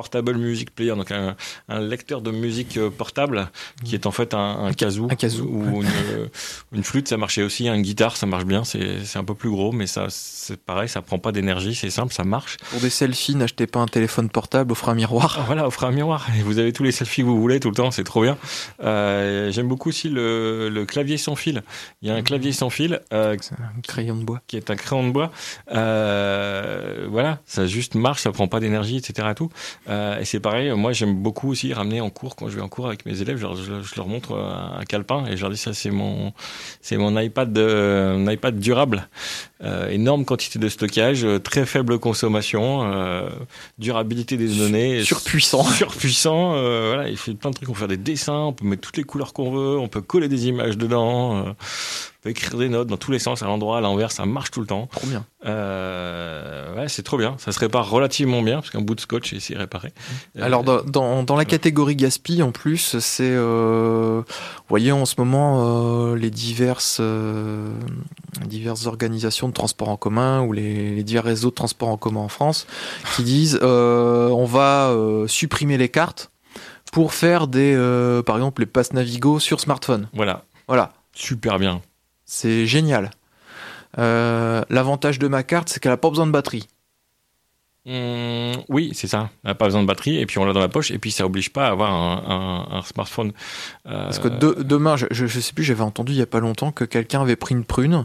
portable 0.00 0.34
music 0.38 0.74
player, 0.74 0.94
donc 0.96 1.10
un, 1.10 1.36
un 1.68 1.80
lecteur 1.80 2.22
de 2.22 2.30
musique 2.30 2.78
euh, 2.78 2.88
portable 2.88 3.50
qui 3.84 3.94
est 3.94 4.06
en 4.06 4.10
fait 4.12 4.32
un, 4.32 4.64
un 4.64 4.72
kazoo, 4.72 5.08
un 5.10 5.14
kazoo, 5.14 5.44
ou 5.44 5.82
une, 5.82 5.88
euh, 5.88 6.26
une 6.72 6.82
flûte, 6.82 7.06
ça 7.08 7.18
marchait 7.18 7.42
aussi, 7.42 7.68
une 7.68 7.82
guitare, 7.82 8.16
ça 8.16 8.24
marche 8.24 8.46
bien, 8.46 8.64
c'est 8.64 9.16
un 9.16 9.24
peu 9.24 9.34
plus 9.34 9.50
gros, 9.50 9.72
mais 9.72 9.86
ça 9.86 10.06
c'est 10.08 10.56
pareil, 10.58 10.88
ça 10.88 11.02
prend 11.02 11.18
pas 11.18 11.32
d'énergie, 11.32 11.74
c'est 11.74 11.90
simple, 11.90 12.14
ça 12.14 12.24
marche. 12.24 12.56
Pour 12.70 12.80
des 12.80 12.88
selfies, 12.88 13.34
n'achetez 13.34 13.66
pas 13.66 13.80
un 13.80 13.86
téléphone 13.86 14.30
portable, 14.30 14.72
offrez 14.72 14.90
un 14.90 14.94
miroir. 14.94 15.36
Ah, 15.38 15.44
voilà, 15.46 15.66
offrez 15.66 15.86
un 15.86 15.90
miroir. 15.90 16.26
Et 16.38 16.42
vous 16.42 16.58
avez 16.58 16.72
tous 16.72 16.82
les 16.82 16.92
selfies 16.92 17.20
que 17.20 17.26
vous 17.26 17.38
voulez 17.38 17.60
tout 17.60 17.68
le 17.68 17.76
temps, 17.76 17.90
c'est 17.90 18.04
trop 18.04 18.22
bien. 18.22 18.38
Euh, 18.82 19.50
J'aime 19.52 19.68
beaucoup 19.68 19.90
aussi 19.90 20.08
le, 20.08 20.70
le 20.70 20.86
clavier 20.86 21.18
sans 21.18 21.36
fil. 21.36 21.62
Il 22.00 22.08
y 22.08 22.10
a 22.10 22.14
un 22.14 22.22
clavier 22.22 22.52
sans 22.52 22.70
fil 22.70 23.00
euh, 23.12 23.36
un 23.76 23.80
crayon 23.82 24.16
de 24.16 24.24
bois. 24.24 24.40
qui 24.46 24.56
est 24.56 24.70
un 24.70 24.76
crayon 24.76 25.06
de 25.06 25.12
bois. 25.12 25.30
Euh, 25.72 27.06
voilà, 27.10 27.40
ça 27.44 27.66
juste 27.66 27.94
marche, 27.94 28.22
ça 28.22 28.32
prend 28.32 28.48
pas 28.48 28.60
d'énergie, 28.60 28.96
etc. 28.96 29.28
tout. 29.36 29.50
Euh, 29.90 30.20
et 30.20 30.24
c'est 30.24 30.40
pareil, 30.40 30.70
moi 30.72 30.92
j'aime 30.92 31.14
beaucoup 31.14 31.50
aussi 31.50 31.72
ramener 31.72 32.00
en 32.00 32.10
cours 32.10 32.36
quand 32.36 32.48
je 32.48 32.54
vais 32.56 32.62
en 32.62 32.68
cours 32.68 32.86
avec 32.86 33.04
mes 33.06 33.20
élèves, 33.22 33.38
je 33.38 33.42
leur, 33.42 33.56
je, 33.56 33.82
je 33.82 33.96
leur 33.96 34.06
montre 34.06 34.36
un 34.36 34.84
calepin 34.84 35.24
et 35.26 35.36
je 35.36 35.42
leur 35.42 35.50
dis 35.50 35.56
ça 35.56 35.74
c'est 35.74 35.90
mon 35.90 36.32
c'est 36.80 36.96
mon 36.96 37.18
iPad 37.18 37.56
euh, 37.58 38.16
mon 38.16 38.30
iPad 38.30 38.58
durable, 38.58 39.08
Euh, 39.62 39.90
énorme 39.90 40.24
quantité 40.24 40.58
de 40.58 40.70
stockage, 40.70 41.22
euh, 41.22 41.38
très 41.38 41.66
faible 41.66 41.98
consommation, 41.98 42.80
euh, 42.90 43.28
durabilité 43.76 44.38
des 44.38 44.48
données, 44.48 45.02
Surpuissant. 45.04 45.64
surpuissant. 45.82 46.54
euh, 46.54 46.92
voilà, 46.94 47.10
il 47.10 47.18
fait 47.18 47.34
plein 47.34 47.50
de 47.50 47.56
trucs. 47.56 47.68
On 47.68 47.72
peut 47.74 47.80
faire 47.80 47.88
des 47.88 47.98
dessins, 47.98 48.38
on 48.48 48.52
peut 48.54 48.64
mettre 48.66 48.80
toutes 48.80 48.96
les 48.96 49.04
couleurs 49.04 49.34
qu'on 49.34 49.50
veut, 49.50 49.78
on 49.78 49.88
peut 49.88 50.00
coller 50.00 50.28
des 50.28 50.46
images 50.46 50.78
dedans, 50.78 51.44
euh, 51.44 51.52
peut 52.22 52.30
écrire 52.30 52.56
des 52.58 52.68
notes 52.68 52.88
dans 52.88 52.96
tous 52.96 53.10
les 53.12 53.18
sens, 53.18 53.42
à 53.42 53.46
l'endroit, 53.46 53.78
à 53.78 53.80
l'envers, 53.80 54.12
ça 54.12 54.26
marche 54.26 54.50
tout 54.50 54.60
le 54.60 54.66
temps. 54.66 54.88
Trop 54.92 55.06
bien. 55.06 55.24
Euh, 55.46 56.76
ouais, 56.76 56.88
c'est 56.88 57.02
trop 57.02 57.16
bien. 57.16 57.36
Ça 57.38 57.50
se 57.52 57.58
répare 57.58 57.88
relativement 57.88 58.42
bien 58.42 58.56
parce 58.56 58.70
qu'un 58.70 58.82
bout 58.82 58.94
de 58.94 59.00
scotch 59.00 59.32
et 59.32 59.40
c'est 59.40 59.56
réparé. 59.56 59.92
Euh, 60.36 60.44
Alors 60.44 60.62
dans, 60.62 60.82
dans, 60.82 61.22
dans 61.22 61.36
la 61.36 61.44
catégorie 61.46 61.96
gaspi 61.96 62.42
en 62.42 62.52
plus, 62.52 62.98
c'est 62.98 63.22
euh, 63.30 64.20
vous 64.26 64.64
voyez 64.68 64.92
en 64.92 65.06
ce 65.06 65.14
moment 65.18 66.14
les 66.14 66.30
diverses 66.30 67.00
diverses 68.46 68.86
organisations 68.86 69.48
de 69.48 69.52
transport 69.54 69.88
en 69.88 69.96
commun 69.96 70.42
ou 70.42 70.52
les, 70.52 70.94
les 70.94 71.02
divers 71.02 71.24
réseaux 71.24 71.50
de 71.50 71.54
transport 71.54 71.88
en 71.88 71.96
commun 71.96 72.20
en 72.20 72.28
France 72.28 72.66
qui 73.16 73.22
disent 73.22 73.58
on 73.62 74.44
va 74.44 74.94
supprimer 75.26 75.78
les 75.78 75.88
cartes 75.88 76.30
pour 76.92 77.14
faire 77.14 77.46
des 77.46 77.74
par 78.26 78.36
exemple 78.36 78.62
les 78.62 78.66
passes 78.66 78.92
Navigo 78.92 79.38
sur 79.38 79.60
smartphone. 79.60 80.08
voilà, 80.12 80.44
Voilà, 80.68 80.92
super 81.14 81.58
bien. 81.58 81.80
C'est 82.32 82.64
génial. 82.66 83.10
Euh, 83.98 84.62
L'avantage 84.70 85.18
de 85.18 85.26
ma 85.26 85.42
carte, 85.42 85.68
c'est 85.68 85.80
qu'elle 85.80 85.90
a 85.92 85.96
pas 85.96 86.10
besoin 86.10 86.26
de 86.26 86.30
batterie. 86.30 86.68
Hum, 87.86 88.52
oui, 88.68 88.90
c'est 88.94 89.06
ça. 89.08 89.30
On 89.42 89.48
n'a 89.48 89.54
pas 89.54 89.64
besoin 89.64 89.82
de 89.82 89.86
batterie 89.86 90.18
et 90.18 90.26
puis 90.26 90.38
on 90.38 90.44
l'a 90.44 90.52
dans 90.52 90.60
la 90.60 90.68
poche 90.68 90.90
et 90.90 90.98
puis 90.98 91.10
ça 91.10 91.24
oblige 91.26 91.50
pas 91.50 91.66
à 91.66 91.70
avoir 91.70 91.90
un, 91.92 92.66
un- 92.72 92.78
un 92.78 92.82
smartphone. 92.82 93.32
Euh, 93.86 94.04
Parce 94.04 94.18
que 94.18 94.28
de- 94.28 94.62
demain, 94.62 94.96
je, 94.96 95.06
je, 95.10 95.26
je 95.26 95.40
sais 95.40 95.52
plus, 95.54 95.64
j'avais 95.64 95.82
entendu 95.82 96.12
il 96.12 96.18
y 96.18 96.22
a 96.22 96.26
pas 96.26 96.40
longtemps 96.40 96.72
que 96.72 96.84
quelqu'un 96.84 97.22
avait 97.22 97.36
pris 97.36 97.54
une 97.54 97.64
prune 97.64 98.04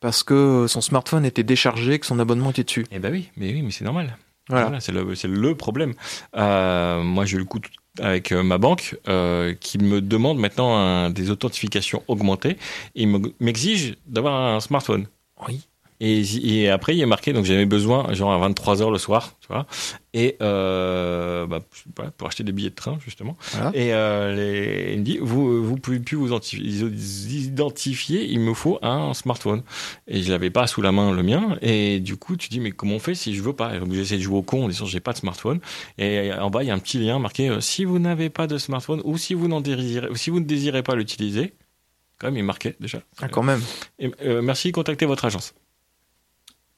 parce 0.00 0.22
que 0.22 0.66
son 0.68 0.80
smartphone 0.80 1.24
était 1.26 1.42
déchargé, 1.42 1.98
que 1.98 2.06
son 2.06 2.20
abonnement 2.20 2.50
était 2.50 2.62
dessus. 2.64 2.86
Eh 2.92 3.00
ben 3.00 3.12
oui, 3.12 3.28
mais 3.36 3.52
oui, 3.52 3.62
mais 3.62 3.72
c'est 3.72 3.84
normal. 3.84 4.16
Voilà. 4.48 4.66
Voilà, 4.66 4.80
c'est 4.80 4.92
le, 5.28 5.54
problème. 5.56 5.92
Euh, 6.36 7.02
moi, 7.02 7.26
j'ai 7.26 7.36
eu 7.36 7.40
le 7.40 7.44
coup 7.44 7.58
avec 8.00 8.32
euh, 8.32 8.42
ma 8.42 8.58
banque 8.58 8.96
euh, 9.08 9.54
qui 9.54 9.78
me 9.78 10.00
demande 10.00 10.38
maintenant 10.38 11.10
des 11.10 11.30
authentifications 11.30 12.02
augmentées 12.08 12.56
et 12.94 13.06
m'exige 13.40 13.96
d'avoir 14.06 14.54
un 14.54 14.60
smartphone. 14.60 15.06
Oui. 15.46 15.66
Et, 16.00 16.22
et 16.44 16.68
après, 16.68 16.96
il 16.96 17.00
est 17.00 17.06
marqué, 17.06 17.32
donc 17.32 17.44
j'avais 17.44 17.66
besoin, 17.66 18.12
genre 18.14 18.32
à 18.32 18.48
23h 18.48 18.90
le 18.90 18.98
soir, 18.98 19.34
tu 19.40 19.48
vois, 19.48 19.66
et 20.14 20.36
euh, 20.40 21.46
bah, 21.46 21.60
pour 22.16 22.28
acheter 22.28 22.44
des 22.44 22.52
billets 22.52 22.70
de 22.70 22.74
train, 22.74 22.98
justement. 23.04 23.36
Voilà. 23.52 23.70
Et 23.74 23.92
euh, 23.92 24.34
les, 24.34 24.94
il 24.94 25.00
me 25.00 25.04
dit, 25.04 25.18
vous 25.20 25.62
vous 25.64 25.76
pouvez 25.76 25.98
plus 26.00 26.16
vous 26.16 26.32
identifier, 26.32 28.24
il 28.30 28.40
me 28.40 28.54
faut 28.54 28.78
un 28.82 29.12
smartphone. 29.14 29.62
Et 30.06 30.22
je 30.22 30.30
l'avais 30.30 30.50
pas 30.50 30.66
sous 30.66 30.82
la 30.82 30.92
main 30.92 31.12
le 31.12 31.22
mien. 31.22 31.58
Et 31.62 32.00
du 32.00 32.16
coup, 32.16 32.36
tu 32.36 32.48
dis, 32.48 32.60
mais 32.60 32.70
comment 32.70 32.96
on 32.96 33.00
fait 33.00 33.14
si 33.14 33.34
je 33.34 33.42
veux 33.42 33.52
pas? 33.52 33.72
J'essaie 33.90 34.16
de 34.16 34.22
jouer 34.22 34.38
au 34.38 34.42
con 34.42 34.64
en 34.64 34.68
disant, 34.68 34.86
j'ai 34.86 35.00
pas 35.00 35.12
de 35.12 35.18
smartphone. 35.18 35.60
Et 35.98 36.32
en 36.32 36.50
bas, 36.50 36.62
il 36.62 36.66
y 36.66 36.70
a 36.70 36.74
un 36.74 36.78
petit 36.78 36.98
lien 36.98 37.18
marqué, 37.18 37.48
euh, 37.48 37.60
si 37.60 37.84
vous 37.84 37.98
n'avez 37.98 38.30
pas 38.30 38.46
de 38.46 38.56
smartphone 38.58 39.02
ou 39.04 39.18
si 39.18 39.34
vous 39.34 39.48
désirez, 39.60 40.08
si 40.14 40.30
vous 40.30 40.40
ne 40.40 40.46
désirez 40.46 40.82
pas 40.82 40.94
l'utiliser, 40.94 41.54
quand 42.18 42.28
même, 42.28 42.36
il 42.36 42.44
marquait 42.44 42.74
déjà. 42.80 43.02
Ah, 43.20 43.28
quand 43.28 43.42
même. 43.42 43.60
Et, 43.98 44.10
euh, 44.22 44.42
merci, 44.42 44.72
contactez 44.72 45.06
votre 45.06 45.24
agence. 45.24 45.54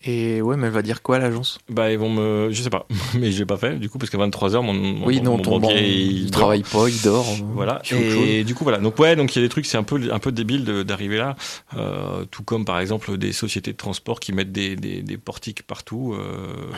Et 0.03 0.41
ouais, 0.41 0.57
mais 0.57 0.69
elle 0.69 0.73
va 0.73 0.81
dire 0.81 1.03
quoi 1.03 1.19
l'agence? 1.19 1.59
Bah, 1.69 1.93
ils 1.93 1.99
vont 1.99 2.09
me. 2.09 2.49
Je 2.51 2.63
sais 2.63 2.71
pas, 2.71 2.87
mais 3.19 3.31
je 3.31 3.39
l'ai 3.39 3.45
pas 3.45 3.59
fait, 3.59 3.79
du 3.79 3.91
coup, 3.91 3.99
parce 3.99 4.09
qu'à 4.09 4.17
23h, 4.17 4.63
mon, 4.65 4.73
mon, 4.73 5.05
Oui, 5.07 5.21
non, 5.21 5.37
mon 5.37 5.43
ton 5.43 5.59
banquier, 5.59 5.75
ban- 5.75 5.81
il 5.83 6.23
il 6.25 6.31
travaille 6.31 6.63
pas, 6.63 6.89
il 6.89 7.03
dort. 7.03 7.27
euh, 7.29 7.45
Voilà. 7.53 7.83
Et 7.93 8.43
du 8.45 8.55
coup, 8.55 8.65
voilà. 8.65 8.79
Donc, 8.79 8.99
ouais, 8.99 9.15
donc 9.15 9.35
il 9.37 9.41
y 9.41 9.43
a 9.43 9.45
des 9.45 9.51
trucs, 9.51 9.67
c'est 9.67 9.77
un 9.77 9.83
peu, 9.83 10.01
un 10.11 10.19
peu 10.19 10.33
débile 10.33 10.65
d'arriver 10.85 11.19
là. 11.19 11.37
Euh, 11.77 12.25
tout 12.31 12.43
comme, 12.45 12.65
par 12.65 12.81
exemple, 12.81 13.19
des 13.19 13.33
sociétés 13.33 13.73
de 13.73 13.77
transport 13.77 14.21
qui 14.21 14.33
mettent 14.33 14.53
des, 14.53 14.75
des, 14.75 15.03
des 15.03 15.19
portiques 15.19 15.65
partout. 15.65 16.15
Euh, 16.19 16.71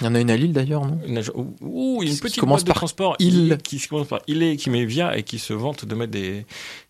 Il 0.00 0.04
y 0.06 0.08
en 0.08 0.14
a 0.16 0.20
une 0.20 0.30
à 0.32 0.36
Lille 0.36 0.52
d'ailleurs, 0.52 0.84
non? 0.84 0.98
Une, 1.06 1.22
ouh, 1.60 2.02
une 2.02 2.18
petite 2.18 2.44
boîte 2.44 2.62
de 2.62 2.66
par 2.66 2.76
transport. 2.76 3.14
il. 3.20 3.56
Qui 3.62 3.78
commence 3.86 4.08
par 4.08 4.20
il 4.26 4.42
est, 4.42 4.56
qui 4.56 4.70
met 4.70 4.84
via 4.84 5.16
et 5.16 5.22
qui 5.22 5.38
se 5.38 5.52
vante 5.52 5.84
de 5.84 5.94
mettre 5.94 6.10
des, 6.10 6.44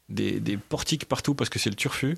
des, 0.09 0.41
des 0.41 0.57
portiques 0.57 1.05
partout 1.05 1.35
parce 1.35 1.51
que 1.51 1.59
c'est 1.59 1.69
le 1.71 1.77
turfu. 1.77 2.17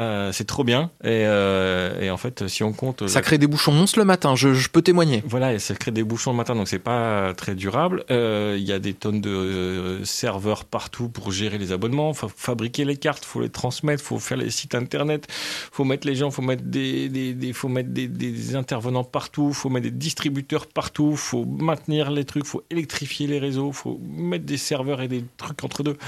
Euh, 0.00 0.32
c'est 0.32 0.46
trop 0.46 0.64
bien. 0.64 0.90
Et, 1.04 1.24
euh, 1.26 2.00
et 2.00 2.10
en 2.10 2.16
fait, 2.16 2.48
si 2.48 2.62
on 2.64 2.72
compte. 2.72 3.06
Ça 3.06 3.20
crée 3.20 3.36
des 3.38 3.46
bouchons 3.46 3.70
monstres 3.72 3.98
le 3.98 4.06
matin, 4.06 4.34
je, 4.34 4.54
je 4.54 4.68
peux 4.70 4.80
témoigner. 4.80 5.22
Voilà, 5.26 5.52
et 5.52 5.58
ça 5.58 5.74
crée 5.74 5.90
des 5.90 6.02
bouchons 6.04 6.30
le 6.30 6.38
matin, 6.38 6.54
donc 6.54 6.68
c'est 6.68 6.78
pas 6.78 7.34
très 7.34 7.54
durable. 7.54 8.04
Euh, 8.10 8.56
Il 8.58 8.64
y 8.64 8.72
a 8.72 8.78
des 8.78 8.94
tonnes 8.94 9.20
de 9.20 10.00
serveurs 10.04 10.64
partout 10.64 11.08
pour 11.10 11.32
gérer 11.32 11.58
les 11.58 11.72
abonnements, 11.72 12.14
faut 12.14 12.30
fabriquer 12.34 12.84
les 12.86 12.96
cartes, 12.96 13.24
faut 13.26 13.42
les 13.42 13.50
transmettre, 13.50 14.02
faut 14.02 14.18
faire 14.18 14.38
les 14.38 14.50
sites 14.50 14.74
internet, 14.74 15.26
faut 15.30 15.84
mettre 15.84 16.06
les 16.06 16.14
gens, 16.14 16.30
faut 16.30 16.40
mettre 16.42 16.62
des, 16.64 17.08
des, 17.10 17.34
des- 17.34 17.52
faut 17.52 17.68
mettre 17.68 17.90
des, 17.90 18.08
des 18.08 18.56
intervenants 18.56 19.04
partout, 19.04 19.52
faut 19.52 19.68
mettre 19.68 19.84
des 19.84 19.90
distributeurs 19.90 20.66
partout, 20.66 21.14
faut 21.16 21.44
maintenir 21.44 22.10
les 22.10 22.24
trucs, 22.24 22.46
faut 22.46 22.62
électrifier 22.70 23.26
les 23.26 23.38
réseaux, 23.38 23.72
faut 23.72 24.00
mettre 24.02 24.46
des 24.46 24.56
serveurs 24.56 25.02
et 25.02 25.08
des 25.08 25.24
trucs 25.36 25.62
entre 25.62 25.82
deux. 25.82 25.98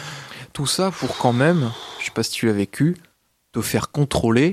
Tout 0.54 0.66
ça 0.66 0.90
pour 0.90 1.18
quand 1.18 1.32
même, 1.34 1.70
je 2.00 2.06
sais 2.06 2.10
pas 2.12 2.22
si 2.22 2.30
tu 2.32 2.46
l'as 2.46 2.52
vécu, 2.52 2.96
te 3.52 3.60
faire 3.60 3.90
contrôler 3.90 4.52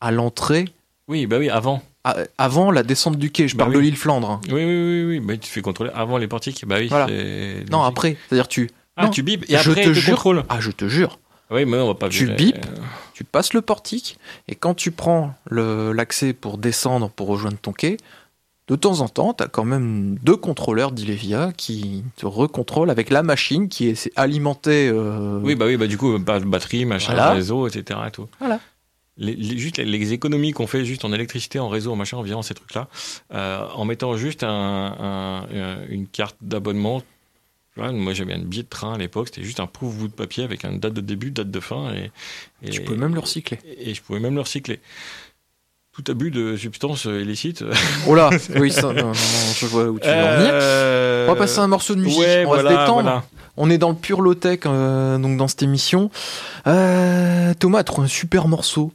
à 0.00 0.10
l'entrée 0.10 0.66
Oui, 1.08 1.26
bah 1.26 1.38
oui, 1.38 1.48
avant. 1.50 1.82
a- 2.04 2.16
avant 2.38 2.70
la 2.70 2.82
descente 2.82 3.16
du 3.16 3.30
quai. 3.30 3.48
Je 3.48 3.56
Bah 3.56 3.64
parle 3.64 3.72
oui. 3.72 3.76
de 3.78 3.82
l'île 3.82 3.96
Flandre. 3.96 4.30
hein. 4.30 4.40
Oui, 4.48 4.64
oui, 4.64 4.64
oui, 4.64 5.04
oui. 5.06 5.20
Mais 5.20 5.34
tu 5.34 5.40
te 5.48 5.52
fais 5.52 5.62
contrôler 5.62 5.90
avant 5.94 6.18
les 6.18 6.26
portiques. 6.28 6.64
Bah 6.66 6.76
oui. 6.78 6.88
Voilà. 6.88 7.06
c'est 7.08 7.64
Non, 7.70 7.82
après. 7.82 8.16
C'est-à-dire 8.28 8.48
tu. 8.48 8.70
Ah, 8.96 9.04
non. 9.04 9.10
tu 9.10 9.22
bipes 9.22 9.44
et 9.48 9.56
je 9.56 9.70
après 9.70 9.82
te 9.84 9.88
te 9.88 9.92
jure. 9.94 10.14
contrôle. 10.14 10.44
Ah, 10.48 10.60
je 10.60 10.70
te 10.70 10.88
jure. 10.88 11.18
Oui, 11.50 11.64
mais 11.64 11.78
on 11.78 11.86
va 11.88 11.94
pas 11.94 12.08
Tu 12.08 12.24
virer. 12.26 12.36
bipes. 12.36 12.66
Tu 13.14 13.24
passes 13.24 13.52
le 13.54 13.60
portique 13.60 14.18
et 14.48 14.54
quand 14.54 14.74
tu 14.74 14.90
prends 14.92 15.34
l'accès 15.50 16.32
pour 16.32 16.58
descendre 16.58 17.10
pour 17.10 17.26
rejoindre 17.28 17.58
ton 17.58 17.72
quai, 17.72 17.96
de 18.70 18.76
temps 18.76 19.00
en 19.00 19.08
temps, 19.08 19.34
tu 19.34 19.42
as 19.44 19.48
quand 19.48 19.64
même 19.64 20.16
deux 20.22 20.36
contrôleurs 20.36 20.92
d'Ilevia 20.92 21.52
qui 21.56 22.04
te 22.16 22.24
recontrôlent 22.26 22.90
avec 22.90 23.10
la 23.10 23.22
machine 23.22 23.68
qui 23.68 23.88
est 23.88 24.10
alimentée. 24.16 24.88
euh, 24.88 25.40
Oui, 25.42 25.54
bah 25.56 25.66
oui, 25.66 25.76
bah 25.76 25.86
du 25.86 25.98
coup, 25.98 26.18
ba- 26.18 26.38
batterie, 26.40 26.84
machin, 26.84 27.12
Voilà. 27.12 27.32
réseau, 27.32 27.66
etc. 27.66 27.98
Et 28.06 28.10
tout. 28.10 28.28
Voilà. 28.38 28.60
Les, 29.18 29.34
les- 29.34 29.58
juste 29.58 29.76
les, 29.78 30.12
économies 30.14 30.52
qu'on 30.52 30.66
fait 30.66 30.84
juste 30.84 31.04
en 31.04 31.12
électricité, 31.12 31.58
en 31.58 31.68
réseau, 31.68 31.92
en 31.92 31.96
machin, 31.96 32.16
en 32.16 32.22
virant 32.22 32.42
ces 32.42 32.54
trucs-là, 32.54 32.88
euh, 33.34 33.66
en 33.74 33.84
mettant 33.84 34.16
juste 34.16 34.44
un, 34.44 34.48
un- 34.48 35.42
un- 35.54 35.86
une 35.88 36.06
carte 36.06 36.36
d'abonnement. 36.40 37.02
Moi, 37.76 38.12
j'avais 38.12 38.34
un 38.34 38.38
billet 38.40 38.62
de 38.64 38.68
train 38.68 38.94
à 38.94 38.98
l'époque, 38.98 39.28
c'était 39.28 39.42
juste 39.42 39.58
un 39.60 39.66
pauvre 39.66 39.94
bout 39.96 40.08
de 40.08 40.12
papier 40.12 40.44
avec 40.44 40.64
une 40.64 40.78
date 40.78 40.92
de 40.92 41.00
début, 41.00 41.30
date 41.30 41.50
de 41.50 41.60
fin, 41.60 41.94
et, 41.94 42.10
et 42.62 42.70
Tu 42.70 42.82
peux 42.82 42.94
même 42.94 43.14
le 43.14 43.20
recycler. 43.20 43.58
et 43.78 43.94
je 43.94 44.02
pouvais 44.02 44.20
même 44.20 44.34
le 44.34 44.40
recycler. 44.42 44.80
Tout 45.92 46.04
abus 46.10 46.30
de 46.30 46.56
substances 46.56 47.06
euh, 47.06 47.20
illicites. 47.20 47.64
Oh 48.06 48.14
là 48.14 48.30
Oui, 48.56 48.70
ça, 48.70 48.92
non, 48.92 49.06
non, 49.08 49.12
je 49.12 49.66
vois 49.66 49.84
où 49.88 49.98
tu 49.98 50.06
veux 50.06 50.14
en 50.14 50.36
venir. 50.38 50.50
Euh, 50.52 51.26
On 51.28 51.32
va 51.32 51.38
passer 51.38 51.58
un 51.58 51.66
morceau 51.66 51.94
de 51.94 52.00
musique. 52.00 52.20
Ouais, 52.20 52.44
on 52.46 52.52
va 52.52 52.62
se 52.62 52.68
détendre. 52.68 53.02
voilà. 53.02 53.24
On 53.56 53.68
est 53.68 53.78
dans 53.78 53.90
le 53.90 53.96
pur 53.96 54.20
low-tech 54.22 54.60
euh, 54.66 55.18
donc 55.18 55.36
dans 55.36 55.48
cette 55.48 55.62
émission. 55.62 56.10
Euh, 56.66 57.52
Thomas 57.58 57.80
a 57.80 57.84
trouvé 57.84 58.06
un 58.06 58.08
super 58.08 58.46
morceau. 58.48 58.92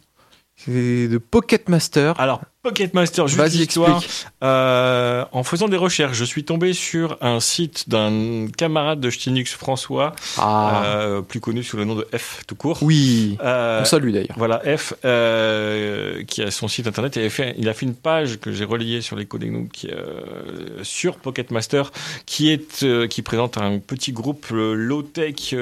C'est 0.66 1.08
de 1.08 1.18
Pocket 1.20 1.70
Master. 1.70 2.20
Alors, 2.20 2.42
Pocket 2.64 2.94
Master, 2.96 3.28
juste 3.28 3.54
l'histoire. 3.54 4.02
Euh, 4.44 5.24
en 5.32 5.44
faisant 5.44 5.68
des 5.68 5.78
recherches, 5.78 6.18
je 6.18 6.24
suis 6.26 6.44
tombé 6.44 6.74
sur 6.74 7.18
un 7.22 7.40
site 7.40 7.88
d'un 7.88 8.48
camarade 8.58 9.00
de 9.00 9.12
Ch'tinux, 9.12 9.46
François, 9.54 10.14
Ah, 10.40 10.84
euh, 10.86 11.22
plus 11.22 11.40
connu 11.40 11.62
sous 11.64 11.78
le 11.78 11.86
nom 11.86 11.94
de 11.94 12.08
F 12.18 12.42
tout 12.48 12.56
court. 12.56 12.80
oui. 12.82 13.38
Euh, 13.44 13.82
On 13.82 13.86
salue 13.86 14.12
d'ailleurs. 14.12 14.36
voilà, 14.38 14.60
F, 14.78 14.96
euh, 15.06 16.24
qui 16.24 16.42
a 16.42 16.50
son 16.50 16.68
site 16.68 16.88
internet, 16.88 17.16
il, 17.16 17.20
avait 17.20 17.30
fait, 17.30 17.54
il 17.60 17.70
a 17.70 17.74
fait 17.76 17.86
une 17.86 17.96
page 17.96 18.40
que 18.40 18.52
j'ai 18.52 18.66
relayée 18.66 19.02
sur 19.02 19.16
les 19.16 19.28
qui, 19.72 19.90
euh, 19.92 20.84
sur 20.84 21.18
Pocket 21.18 21.52
Master, 21.52 21.92
qui, 22.26 22.50
est, 22.52 23.08
qui 23.08 23.22
présente 23.22 23.58
un 23.60 23.78
petit 23.78 24.12
groupe 24.14 24.48
low-tech 24.50 25.54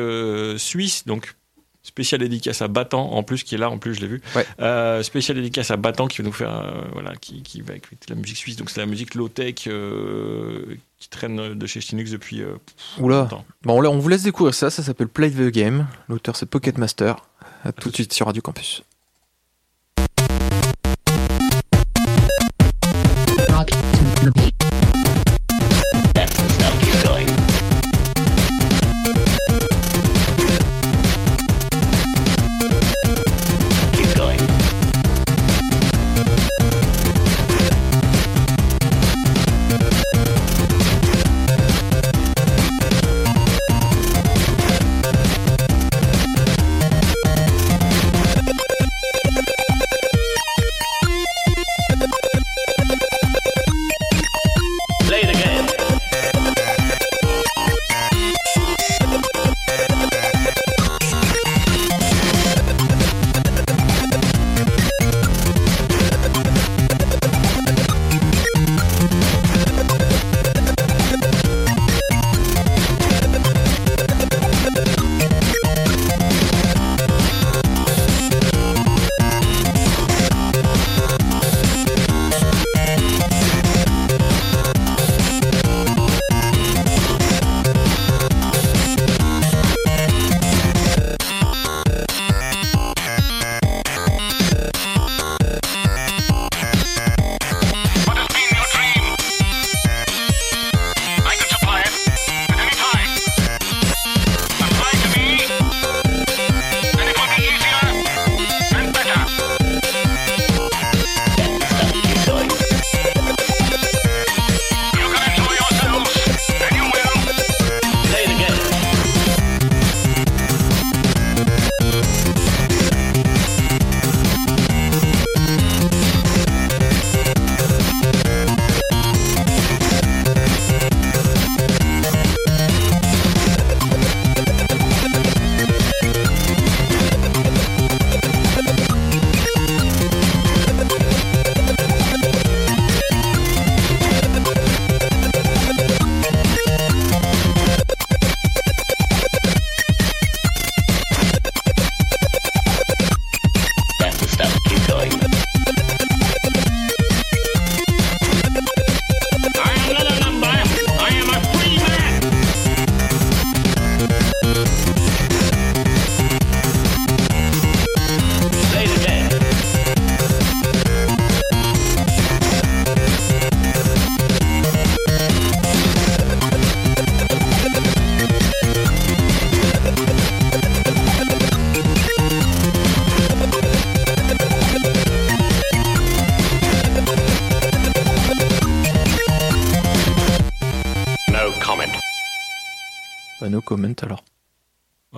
suisse, 0.58 1.06
donc 1.06 1.36
spécial 1.84 2.22
dédicace 2.22 2.62
à 2.62 2.68
Battant, 2.68 3.12
en 3.12 3.24
plus, 3.24 3.44
qui 3.44 3.56
est 3.56 3.58
là, 3.58 3.70
en 3.70 3.78
plus, 3.78 3.94
je 3.94 4.02
l'ai 4.02 4.08
vu. 4.08 4.22
Ouais. 4.36 4.46
Euh, 4.60 5.04
spécial 5.04 5.38
dédicace 5.38 5.70
à 5.70 5.78
Battant, 5.78 6.08
qui 6.08 6.20
va 6.20 6.24
nous 6.24 6.32
faire, 6.34 6.54
euh, 6.54 6.82
voilà, 6.94 7.16
qui, 7.16 7.44
qui 7.44 7.62
va 7.62 7.76
écouter 7.76 8.08
la 8.10 8.16
musique 8.16 8.38
suisse, 8.38 8.56
donc 8.56 8.70
c'est 8.70 8.80
la 8.80 8.86
musique 8.86 9.16
low-tech 9.16 9.68
euh, 9.68 10.78
qui 11.00 11.10
traîne 11.10 11.54
de 11.54 11.68
chez 11.68 11.82
Linux 11.92 12.12
depuis 12.12 12.42
Oula. 13.00 13.22
longtemps. 13.24 13.46
Bon, 13.64 13.82
là, 13.82 13.90
on 13.90 14.00
vous 14.00 14.10
laisse 14.10 14.24
découvrir 14.24 14.54
ça. 14.54 14.70
Ça 14.70 14.82
s'appelle 14.82 15.10
Play 15.10 15.32
the 15.32 15.52
Game. 15.52 15.88
L'auteur, 16.08 16.36
c'est 16.38 16.46
Pocket 16.46 16.78
Master. 16.78 17.18
À 17.66 17.72
tout 17.72 17.90
de 17.90 17.96
suite 17.96 18.14
sur 18.14 18.26
Radio 18.26 18.42
Campus. 18.42 18.84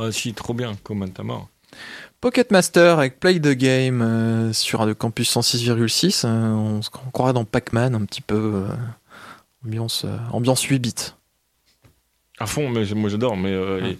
Ah 0.08 0.12
si, 0.12 0.34
trop 0.34 0.54
bien, 0.54 0.74
comment 0.84 1.06
à 1.18 1.24
mort. 1.24 1.48
Pocket 2.22 2.52
Master 2.52 2.98
avec 3.00 3.20
Play 3.20 3.39
the 3.39 3.50
Game 3.52 4.02
euh, 4.02 4.54
sur 4.54 4.80
Radio 4.80 4.96
Campus 4.96 5.36
106,6. 5.36 6.26
euh, 6.26 6.30
on 6.54 6.82
se 6.82 6.89
croirait 6.89 7.34
dans 7.34 7.46
Pac-Man 7.46 7.94
un 7.96 8.06
petit 8.06 8.22
peu. 8.22 8.36
euh, 8.36 8.68
ambiance, 9.65 10.04
euh, 10.06 10.18
ambiance 10.32 10.63
8 10.63 10.80
bits. 10.80 10.94
À 12.38 12.48
fond, 12.48 12.68
mais 12.70 12.84
moi 12.96 13.10
j'adore. 13.10 13.38
Mais 13.38 13.52
euh, 13.54 13.80
Ouais. 13.82 13.98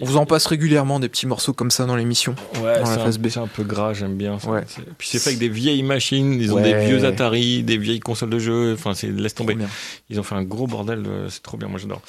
On 0.00 0.04
vous 0.04 0.16
en 0.18 0.24
passe 0.26 0.46
régulièrement 0.46 1.00
des 1.00 1.08
petits 1.08 1.26
morceaux 1.26 1.52
comme 1.52 1.70
ça 1.72 1.84
dans 1.84 1.96
l'émission. 1.96 2.36
Ouais, 2.56 2.60
dans 2.60 2.68
la 2.68 2.84
c'est 2.86 3.00
un, 3.00 3.04
phase 3.04 3.18
B. 3.18 3.28
c'est 3.28 3.40
un 3.40 3.48
peu 3.48 3.64
gras, 3.64 3.92
j'aime 3.92 4.14
bien. 4.16 4.38
ça. 4.38 4.50
Ouais. 4.50 4.64
Puis 4.98 5.08
c'est 5.08 5.18
fait 5.18 5.30
avec 5.30 5.40
des 5.40 5.48
vieilles 5.48 5.82
machines, 5.82 6.34
ils 6.40 6.52
ont 6.54 6.60
des 6.60 6.74
vieux 6.86 7.04
Atari, 7.04 7.64
des 7.64 7.76
vieilles 7.76 7.98
consoles 8.00 8.30
de 8.30 8.38
jeux. 8.38 8.74
Enfin, 8.74 8.94
c'est 8.94 9.08
laisse 9.08 9.34
tomber. 9.34 9.56
Ils 10.10 10.20
ont 10.20 10.22
fait 10.22 10.36
un 10.36 10.44
gros 10.44 10.68
bordel, 10.68 11.02
euh, 11.06 11.28
c'est 11.28 11.42
trop 11.42 11.56
bien, 11.56 11.66
moi 11.66 11.80
j'adore. 11.80 12.02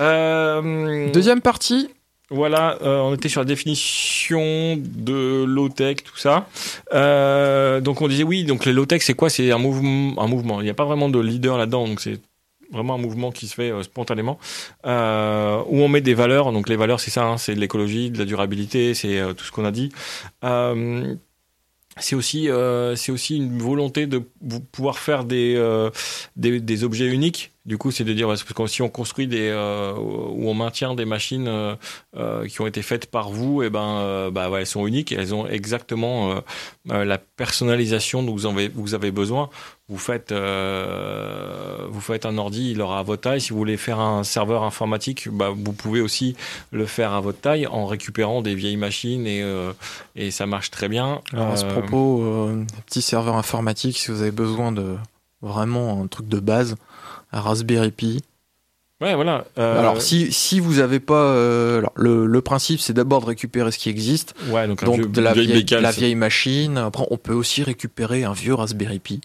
Euh, 0.00 1.10
Deuxième 1.12 1.42
partie, 1.42 1.90
Voilà, 2.30 2.78
euh, 2.80 3.00
on 3.00 3.14
était 3.14 3.28
sur 3.28 3.42
la 3.42 3.44
définition 3.44 4.78
de 4.78 5.44
low-tech, 5.44 5.96
tout 6.02 6.16
ça. 6.16 6.48
Euh, 6.94 7.80
donc 7.82 8.00
on 8.00 8.08
disait 8.08 8.22
oui, 8.22 8.44
donc 8.44 8.64
les 8.64 8.72
low-tech 8.72 9.02
c'est 9.02 9.12
quoi? 9.12 9.28
C'est 9.28 9.50
un 9.50 9.58
mouvement, 9.58 10.14
un 10.22 10.28
mouvement. 10.28 10.62
Il 10.62 10.64
n'y 10.64 10.70
a 10.70 10.74
pas 10.74 10.86
vraiment 10.86 11.10
de 11.10 11.20
leader 11.20 11.58
là-dedans, 11.58 11.86
donc 11.86 12.00
c'est 12.00 12.20
vraiment 12.72 12.94
un 12.94 12.98
mouvement 12.98 13.32
qui 13.32 13.48
se 13.48 13.54
fait 13.54 13.70
euh, 13.70 13.82
spontanément 13.82 14.38
euh, 14.86 15.62
où 15.66 15.82
on 15.82 15.88
met 15.88 16.00
des 16.00 16.14
valeurs. 16.14 16.52
Donc 16.52 16.70
les 16.70 16.76
valeurs 16.76 17.00
c'est 17.00 17.10
ça, 17.10 17.24
hein, 17.24 17.36
c'est 17.36 17.54
de 17.54 17.60
l'écologie, 17.60 18.10
de 18.10 18.18
la 18.18 18.24
durabilité, 18.24 18.94
c'est 18.94 19.18
euh, 19.18 19.34
tout 19.34 19.44
ce 19.44 19.52
qu'on 19.52 19.66
a 19.66 19.70
dit. 19.70 19.90
Euh, 20.42 21.14
c'est 21.98 22.16
aussi, 22.16 22.48
c'est 22.96 23.12
aussi 23.12 23.36
une 23.36 23.58
volonté 23.58 24.06
de 24.06 24.22
pouvoir 24.72 24.98
faire 24.98 25.24
des, 25.24 25.62
des, 26.36 26.58
des 26.58 26.84
objets 26.84 27.06
uniques. 27.06 27.50
Du 27.64 27.78
coup, 27.78 27.92
c'est 27.92 28.02
de 28.02 28.12
dire, 28.12 28.26
parce 28.26 28.42
que 28.42 28.66
si 28.66 28.82
on 28.82 28.88
construit 28.88 29.28
des, 29.28 29.48
euh, 29.48 29.94
ou 29.94 30.48
on 30.48 30.54
maintient 30.54 30.94
des 30.94 31.04
machines 31.04 31.46
euh, 31.46 31.76
euh, 32.16 32.48
qui 32.48 32.60
ont 32.60 32.66
été 32.66 32.82
faites 32.82 33.06
par 33.08 33.30
vous, 33.30 33.62
et 33.62 33.70
ben, 33.70 33.98
euh, 33.98 34.30
bah, 34.32 34.50
ouais, 34.50 34.60
elles 34.60 34.66
sont 34.66 34.84
uniques 34.84 35.12
et 35.12 35.14
elles 35.14 35.32
ont 35.32 35.46
exactement 35.46 36.32
euh, 36.32 36.40
euh, 36.90 37.04
la 37.04 37.18
personnalisation 37.18 38.24
dont 38.24 38.32
vous 38.32 38.46
avez, 38.46 38.68
vous 38.68 38.94
avez 38.94 39.12
besoin. 39.12 39.48
Vous 39.88 39.98
faites, 39.98 40.32
euh, 40.32 41.86
vous 41.88 42.00
faites 42.00 42.26
un 42.26 42.36
ordi, 42.36 42.72
il 42.72 42.80
aura 42.80 42.98
à 42.98 43.02
votre 43.04 43.22
taille. 43.22 43.40
Si 43.40 43.50
vous 43.50 43.58
voulez 43.58 43.76
faire 43.76 44.00
un 44.00 44.24
serveur 44.24 44.64
informatique, 44.64 45.28
bah, 45.30 45.52
vous 45.54 45.72
pouvez 45.72 46.00
aussi 46.00 46.34
le 46.72 46.86
faire 46.86 47.12
à 47.12 47.20
votre 47.20 47.40
taille 47.40 47.68
en 47.68 47.86
récupérant 47.86 48.42
des 48.42 48.56
vieilles 48.56 48.76
machines 48.76 49.26
et, 49.26 49.40
euh, 49.42 49.72
et 50.16 50.32
ça 50.32 50.46
marche 50.46 50.72
très 50.72 50.88
bien. 50.88 51.20
Alors 51.32 51.50
à 51.50 51.56
ce 51.56 51.66
propos, 51.66 52.22
euh, 52.24 52.64
petit 52.86 53.02
serveur 53.02 53.36
informatique, 53.36 53.98
si 53.98 54.10
vous 54.10 54.22
avez 54.22 54.32
besoin 54.32 54.72
de 54.72 54.96
vraiment 55.42 56.02
un 56.02 56.06
truc 56.06 56.26
de 56.28 56.40
base, 56.40 56.76
un 57.32 57.40
Raspberry 57.40 57.90
Pi. 57.90 58.22
Ouais, 59.00 59.14
voilà. 59.16 59.44
Euh, 59.58 59.80
Alors 59.80 60.00
si, 60.00 60.32
si 60.32 60.60
vous 60.60 60.78
avez 60.78 61.00
pas, 61.00 61.24
euh, 61.24 61.78
alors, 61.78 61.92
le, 61.96 62.24
le 62.26 62.40
principe 62.40 62.78
c'est 62.80 62.92
d'abord 62.92 63.20
de 63.22 63.26
récupérer 63.26 63.72
ce 63.72 63.78
qui 63.78 63.88
existe, 63.88 64.34
ouais, 64.50 64.68
donc, 64.68 64.78
vieux- 64.94 65.06
de 65.06 65.20
la 65.20 65.32
vieille 65.32 65.64
la 65.82 65.90
vieille 65.90 66.14
machine. 66.14 66.78
Après 66.78 67.04
on 67.10 67.16
peut 67.16 67.32
aussi 67.34 67.64
récupérer 67.64 68.22
un 68.22 68.32
vieux 68.32 68.54
Raspberry 68.54 69.00
Pi. 69.00 69.20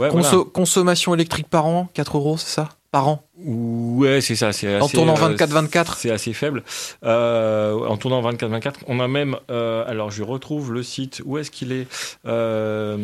Ouais, 0.00 0.08
Conso- 0.08 0.30
voilà. 0.30 0.44
Consommation 0.52 1.14
électrique 1.14 1.48
par 1.48 1.66
an, 1.66 1.88
4 1.94 2.16
euros, 2.16 2.36
c'est 2.38 2.48
ça? 2.50 2.70
Par 2.90 3.06
an? 3.06 3.22
Ouais, 3.38 4.20
c'est 4.20 4.34
ça. 4.34 4.52
C'est 4.52 4.80
En 4.80 4.86
assez, 4.86 4.96
tournant 4.96 5.14
euh, 5.16 5.34
24-24 5.36 5.94
C'est 5.96 6.10
assez 6.10 6.32
faible. 6.32 6.64
Euh, 7.04 7.74
en 7.86 7.96
tournant 7.96 8.20
24-24, 8.32 8.72
on 8.88 8.98
a 8.98 9.06
même. 9.06 9.36
euh, 9.50 9.84
alors, 9.86 10.10
je 10.10 10.24
retrouve 10.24 10.72
le 10.72 10.82
site. 10.82 11.22
Où 11.24 11.38
est-ce 11.38 11.52
qu'il 11.52 11.70
est, 11.70 11.86
Euh, 12.26 12.96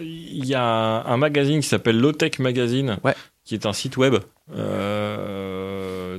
Il 0.00 0.44
y 0.46 0.54
a 0.54 0.62
un 0.64 1.16
magazine 1.16 1.60
qui 1.60 1.68
s'appelle 1.68 1.98
Lowtech 2.00 2.38
Magazine, 2.40 2.96
Ouais. 3.04 3.14
qui 3.44 3.54
est 3.54 3.66
un 3.66 3.72
site 3.72 3.96
web. 3.98 4.16
euh, 4.56 6.18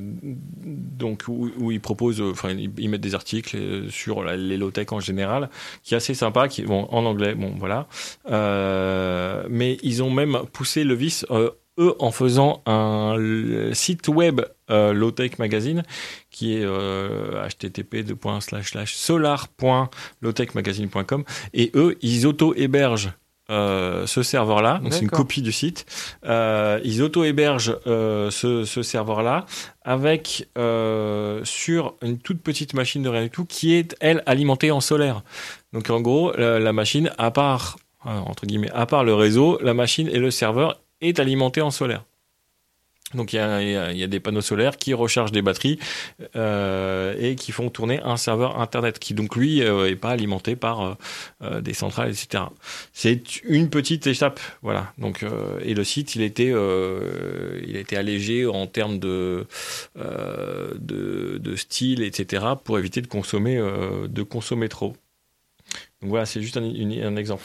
donc 0.99 1.23
où, 1.27 1.71
ils 1.71 1.81
proposent, 1.81 2.21
euh, 2.21 2.29
enfin 2.31 2.51
ils, 2.51 2.89
mettent 2.89 3.01
des 3.01 3.15
articles 3.15 3.57
euh, 3.57 3.89
sur 3.89 4.23
les 4.23 4.57
low 4.57 4.69
tech 4.69 4.91
en 4.91 4.99
général, 4.99 5.49
qui 5.83 5.95
est 5.95 5.97
assez 5.97 6.13
sympa, 6.13 6.47
qui 6.47 6.61
bon 6.61 6.87
en 6.91 7.05
anglais, 7.05 7.33
bon 7.33 7.55
voilà. 7.57 7.87
Euh, 8.29 9.47
mais 9.49 9.79
ils 9.81 10.03
ont 10.03 10.11
même 10.11 10.37
poussé 10.53 10.83
le 10.83 10.93
vice 10.93 11.25
eux 11.31 11.55
en 11.99 12.11
faisant 12.11 12.61
un 12.65 13.15
site 13.73 14.09
web 14.09 14.41
euh, 14.69 14.91
low 14.93 15.11
tech 15.11 15.39
magazine 15.39 15.83
qui 16.29 16.53
est 16.53 16.65
http 16.65 18.03
solar.lowtechmagazine.com 18.85 21.23
et 21.53 21.71
eux 21.75 21.97
ils 22.01 22.27
auto 22.27 22.53
hébergent 22.55 23.13
euh, 23.49 24.05
ce 24.05 24.23
serveur-là, 24.23 24.79
donc 24.83 24.93
c'est 24.93 25.01
une 25.01 25.09
copie 25.09 25.41
du 25.41 25.51
site. 25.51 25.85
Euh, 26.25 26.79
ils 26.83 27.01
auto-hébergent 27.01 27.77
euh, 27.87 28.29
ce, 28.31 28.63
ce 28.63 28.81
serveur-là 28.81 29.45
avec 29.83 30.47
euh, 30.57 31.41
sur 31.43 31.95
une 32.01 32.19
toute 32.19 32.41
petite 32.41 32.73
machine 32.73 33.01
de 33.01 33.09
rien 33.09 33.23
du 33.23 33.29
tout 33.29 33.45
qui 33.45 33.73
est 33.73 33.95
elle 33.99 34.23
alimentée 34.25 34.71
en 34.71 34.81
solaire. 34.81 35.23
Donc 35.73 35.89
en 35.89 36.01
gros, 36.01 36.31
la, 36.37 36.59
la 36.59 36.73
machine, 36.73 37.11
à 37.17 37.31
part 37.31 37.77
entre 38.05 38.45
guillemets, 38.45 38.71
à 38.71 38.85
part 38.85 39.03
le 39.03 39.13
réseau, 39.13 39.59
la 39.61 39.73
machine 39.73 40.07
et 40.07 40.19
le 40.19 40.31
serveur 40.31 40.79
est 41.01 41.19
alimentée 41.19 41.61
en 41.61 41.71
solaire. 41.71 42.03
Donc 43.13 43.33
il 43.33 43.37
y 43.37 43.39
a, 43.39 43.91
il 43.91 43.97
y 43.97 44.03
a- 44.03 44.07
des 44.07 44.19
panneaux 44.19 44.41
solaires 44.41 44.77
qui 44.77 44.93
rechargent 44.93 45.31
des 45.31 45.41
batteries 45.41 45.79
euh, 46.35 47.15
et 47.19 47.35
qui 47.35 47.51
font 47.51 47.69
tourner 47.69 47.99
un 48.03 48.17
serveur 48.17 48.59
internet 48.59 48.99
qui 48.99 49.13
donc 49.13 49.35
lui 49.35 49.61
euh, 49.63 49.89
est 49.89 49.95
pas 49.95 50.11
alimenté 50.11 50.55
par 50.55 50.81
euh, 50.81 50.93
euh, 51.43 51.61
des 51.61 51.73
centrales 51.73 52.09
etc. 52.09 52.43
C'est 52.93 53.41
une 53.43 53.69
petite 53.69 54.07
étape 54.07 54.39
voilà 54.61 54.93
donc 54.97 55.23
euh, 55.23 55.59
et 55.63 55.73
le 55.73 55.83
site 55.83 56.15
il 56.15 56.21
était 56.21 56.51
euh, 56.53 57.59
il 57.67 57.75
été 57.77 57.97
allégé 57.97 58.45
en 58.45 58.67
termes 58.67 58.99
de 58.99 59.45
de, 59.95 61.37
de 61.39 61.55
style 61.55 62.03
etc 62.03 62.45
pour 62.63 62.77
éviter 62.79 63.01
de 63.01 63.07
consommer 63.07 63.57
de 64.09 64.23
consommer 64.23 64.69
trop. 64.69 64.95
Donc 66.01 66.09
voilà 66.09 66.25
c'est 66.25 66.41
juste 66.41 66.57
un, 66.57 67.15
exemple. 67.15 67.43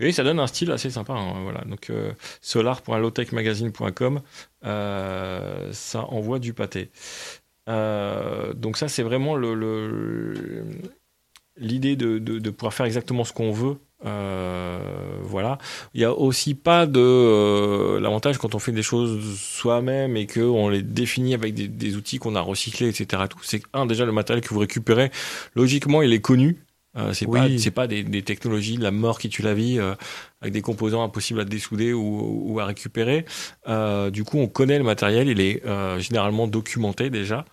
Et 0.00 0.12
ça 0.12 0.22
donne 0.22 0.38
un 0.38 0.46
style 0.46 0.70
assez 0.70 0.90
sympa 0.90 1.12
hein, 1.12 1.42
voilà 1.42 1.62
donc 1.62 1.90
euh, 1.90 2.12
solar.lowtechmagazine.com 2.40 4.20
euh, 4.64 5.72
ça 5.72 6.04
envoie 6.04 6.38
du 6.38 6.52
pâté. 6.54 6.90
Euh, 7.68 8.52
donc 8.54 8.76
ça, 8.76 8.88
c'est 8.88 9.02
vraiment 9.02 9.36
l'idée 11.56 11.96
de, 11.96 12.50
pouvoir 12.50 12.74
faire 12.74 12.86
exactement 12.86 13.24
ce 13.24 13.32
qu'on 13.32 13.52
veut. 13.52 13.76
Euh, 14.06 14.78
voilà. 15.22 15.58
Il 15.92 16.00
y 16.00 16.04
a 16.04 16.12
aussi 16.12 16.54
pas 16.54 16.86
de 16.86 17.00
euh, 17.00 18.00
l'avantage 18.00 18.38
quand 18.38 18.54
on 18.54 18.60
fait 18.60 18.72
des 18.72 18.82
choses 18.82 19.36
soi-même 19.38 20.16
et 20.16 20.26
que 20.26 20.40
on 20.40 20.68
les 20.68 20.82
définit 20.82 21.34
avec 21.34 21.54
des, 21.54 21.96
outils 21.96 22.18
qu'on 22.18 22.36
a 22.36 22.40
recyclés, 22.40 22.88
etc. 22.88 23.24
C'est 23.42 23.62
un 23.72 23.86
déjà 23.86 24.04
le 24.04 24.12
matériel 24.12 24.44
que 24.44 24.54
vous 24.54 24.60
récupérez. 24.60 25.10
Logiquement, 25.54 26.00
il 26.02 26.12
est 26.12 26.20
connu. 26.20 26.58
Euh, 26.98 27.12
c'est 27.12 27.26
Oui. 27.26 27.38
pas 27.40 27.48
c'est 27.58 27.70
pas 27.70 27.86
des, 27.86 28.02
des 28.02 28.22
technologies 28.22 28.76
de 28.76 28.82
la 28.82 28.90
mort 28.90 29.18
qui 29.18 29.28
tue 29.28 29.42
la 29.42 29.54
vie 29.54 29.78
euh, 29.78 29.94
avec 30.42 30.52
des 30.52 30.62
composants 30.62 31.02
impossibles 31.04 31.40
à 31.40 31.44
dessouder 31.44 31.92
ou, 31.92 32.42
ou 32.52 32.60
à 32.60 32.66
récupérer. 32.66 33.24
Euh, 33.68 34.10
du 34.10 34.24
coup, 34.24 34.38
on 34.38 34.48
connaît 34.48 34.78
le 34.78 34.84
matériel, 34.84 35.28
il 35.28 35.40
est 35.40 35.64
euh, 35.64 35.98
généralement 36.00 36.48
documenté 36.48 37.08
déjà. 37.10 37.44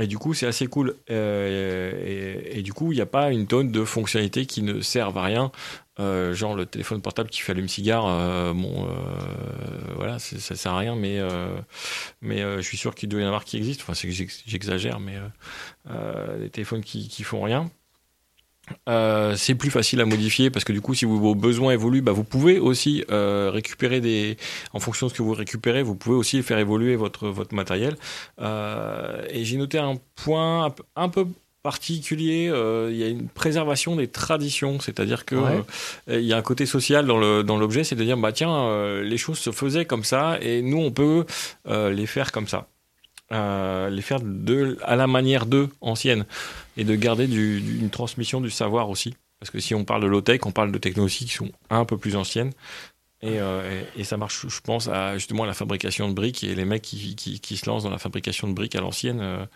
Et 0.00 0.06
du 0.06 0.16
coup, 0.16 0.32
c'est 0.32 0.46
assez 0.46 0.66
cool. 0.68 0.96
Euh, 1.10 1.92
et, 2.50 2.58
et 2.60 2.62
du 2.62 2.72
coup, 2.72 2.92
il 2.92 2.94
n'y 2.94 3.02
a 3.02 3.06
pas 3.06 3.30
une 3.30 3.46
tonne 3.46 3.70
de 3.70 3.84
fonctionnalités 3.84 4.46
qui 4.46 4.62
ne 4.62 4.80
servent 4.80 5.18
à 5.18 5.22
rien. 5.22 5.52
Euh, 6.00 6.32
genre 6.32 6.54
le 6.54 6.64
téléphone 6.64 7.02
portable 7.02 7.28
qui 7.28 7.42
fait 7.42 7.52
allume-cigare, 7.52 8.06
euh, 8.08 8.54
bon, 8.54 8.86
euh, 8.86 9.94
voilà, 9.96 10.18
ça 10.18 10.56
sert 10.56 10.72
à 10.72 10.78
rien, 10.78 10.96
mais, 10.96 11.18
euh, 11.20 11.54
mais 12.22 12.40
euh, 12.40 12.56
je 12.56 12.62
suis 12.62 12.78
sûr 12.78 12.94
qu'il 12.94 13.10
doit 13.10 13.20
y 13.20 13.24
en 13.24 13.26
avoir 13.26 13.44
qui 13.44 13.58
existent. 13.58 13.82
Enfin, 13.84 13.92
c'est 13.92 14.08
que 14.08 14.14
j'ex- 14.14 14.42
j'exagère, 14.46 14.98
mais 14.98 15.16
euh, 15.16 15.28
euh, 15.90 16.38
des 16.40 16.48
téléphones 16.50 16.82
qui, 16.82 17.08
qui 17.08 17.22
font 17.24 17.42
rien. 17.42 17.70
Euh, 18.88 19.34
c'est 19.36 19.54
plus 19.54 19.70
facile 19.70 20.00
à 20.00 20.04
modifier 20.06 20.48
parce 20.50 20.64
que 20.64 20.72
du 20.72 20.80
coup, 20.80 20.94
si 20.94 21.04
vos 21.04 21.34
besoins 21.34 21.72
évoluent, 21.72 22.00
bah, 22.00 22.12
vous 22.12 22.24
pouvez 22.24 22.58
aussi 22.58 23.04
euh, 23.10 23.50
récupérer 23.52 24.00
des, 24.00 24.36
en 24.72 24.80
fonction 24.80 25.06
de 25.06 25.12
ce 25.12 25.16
que 25.18 25.22
vous 25.22 25.34
récupérez, 25.34 25.82
vous 25.82 25.96
pouvez 25.96 26.16
aussi 26.16 26.42
faire 26.42 26.58
évoluer 26.58 26.94
votre 26.96 27.28
votre 27.28 27.54
matériel. 27.54 27.96
Euh, 28.40 29.22
et 29.30 29.44
j'ai 29.44 29.56
noté 29.56 29.78
un 29.78 29.96
point 30.14 30.72
un 30.96 31.08
peu- 31.08 31.26
particulier, 31.64 32.48
euh, 32.50 32.88
il 32.90 32.96
y 32.96 33.04
a 33.04 33.08
une 33.08 33.28
préservation 33.28 33.94
des 33.94 34.08
traditions, 34.08 34.80
c'est-à-dire 34.80 35.24
que 35.24 35.36
Ouais. 35.36 35.62
euh, 36.08 36.18
il 36.18 36.26
y 36.26 36.32
a 36.32 36.36
un 36.36 36.42
côté 36.42 36.66
social 36.66 37.06
dans 37.06 37.18
le 37.18 37.44
dans 37.44 37.56
l'objet, 37.56 37.84
c'est 37.84 37.94
de 37.94 38.02
dire 38.02 38.16
bah 38.16 38.32
tiens, 38.32 38.52
euh, 38.52 39.04
les 39.04 39.16
choses 39.16 39.38
se 39.38 39.52
faisaient 39.52 39.84
comme 39.84 40.02
ça 40.02 40.38
et 40.40 40.60
nous 40.60 40.78
on 40.78 40.90
peut 40.90 41.24
euh, 41.68 41.90
les 41.92 42.06
faire 42.06 42.32
comme 42.32 42.48
ça. 42.48 42.66
Les 43.30 44.02
faire 44.02 44.20
de, 44.20 44.78
à 44.82 44.96
la 44.96 45.06
manière 45.06 45.46
d'eux, 45.46 45.70
ancienne, 45.80 46.26
et 46.76 46.84
de 46.84 46.94
garder 46.94 47.24
une 47.24 47.90
transmission 47.90 48.40
du 48.40 48.50
savoir 48.50 48.90
aussi. 48.90 49.14
Parce 49.40 49.50
que 49.50 49.58
si 49.58 49.74
on 49.74 49.84
parle 49.84 50.02
de 50.02 50.06
low-tech, 50.06 50.40
on 50.44 50.52
parle 50.52 50.70
de 50.70 50.78
technologies 50.78 51.24
qui 51.24 51.32
sont 51.32 51.50
un 51.70 51.84
peu 51.84 51.96
plus 51.96 52.14
anciennes. 52.14 52.52
Et, 53.22 53.40
euh, 53.40 53.82
ça 54.02 54.16
marche, 54.16 54.46
je 54.48 54.60
pense, 54.60 54.88
à 54.88 55.16
justement 55.16 55.44
à 55.44 55.46
la 55.46 55.54
fabrication 55.54 56.08
de 56.08 56.14
briques 56.14 56.42
et 56.42 56.54
les 56.56 56.64
mecs 56.64 56.82
qui, 56.82 57.56
se 57.56 57.66
lancent 57.66 57.84
dans 57.84 57.90
la 57.90 57.98
fabrication 57.98 58.48
de 58.48 58.52
briques 58.52 58.74
à 58.74 58.80
l'ancienne 58.80 59.20
euh, 59.20 59.46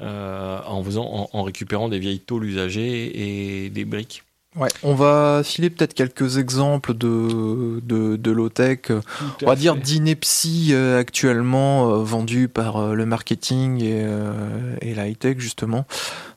euh, 0.00 0.60
en, 0.66 1.28
en 1.32 1.42
récupérant 1.42 1.88
des 1.88 1.98
vieilles 1.98 2.20
tôles 2.20 2.44
usagées 2.44 3.64
et 3.64 3.70
des 3.70 3.84
briques. 3.86 4.22
Ouais, 4.56 4.68
on 4.82 4.94
va 4.94 5.42
filer 5.44 5.68
peut-être 5.68 5.92
quelques 5.92 6.38
exemples 6.38 6.94
de, 6.94 7.80
de, 7.82 8.16
de 8.16 8.30
low-tech, 8.30 8.78
on 8.90 9.46
va 9.46 9.54
dire 9.54 9.76
d'inepties 9.76 10.70
euh, 10.72 10.98
actuellement 10.98 11.90
euh, 11.90 11.96
vendues 12.02 12.48
par 12.48 12.78
euh, 12.78 12.94
le 12.94 13.04
marketing 13.04 13.82
et, 13.82 14.02
euh, 14.06 14.74
et 14.80 14.94
la 14.94 15.08
high-tech 15.08 15.38
justement. 15.38 15.84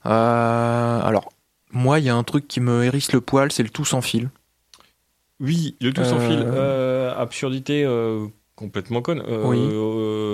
Alors, 0.04 1.32
moi, 1.72 2.00
il 2.00 2.06
y 2.06 2.10
a 2.10 2.16
un 2.16 2.24
truc 2.24 2.48
qui 2.48 2.60
me 2.60 2.84
hérisse 2.84 3.12
le 3.14 3.22
poil, 3.22 3.52
c'est 3.52 3.64
le 3.64 3.70
tout 3.70 3.86
sans 3.86 4.02
fil. 4.02 4.30
Oui, 5.40 5.76
le 5.80 5.94
tout 5.94 6.04
sans 6.04 6.20
fil. 6.20 6.46
Absurdité 7.18 7.88
complètement 8.56 9.02
conne. 9.02 9.24
Oui. 9.46 9.60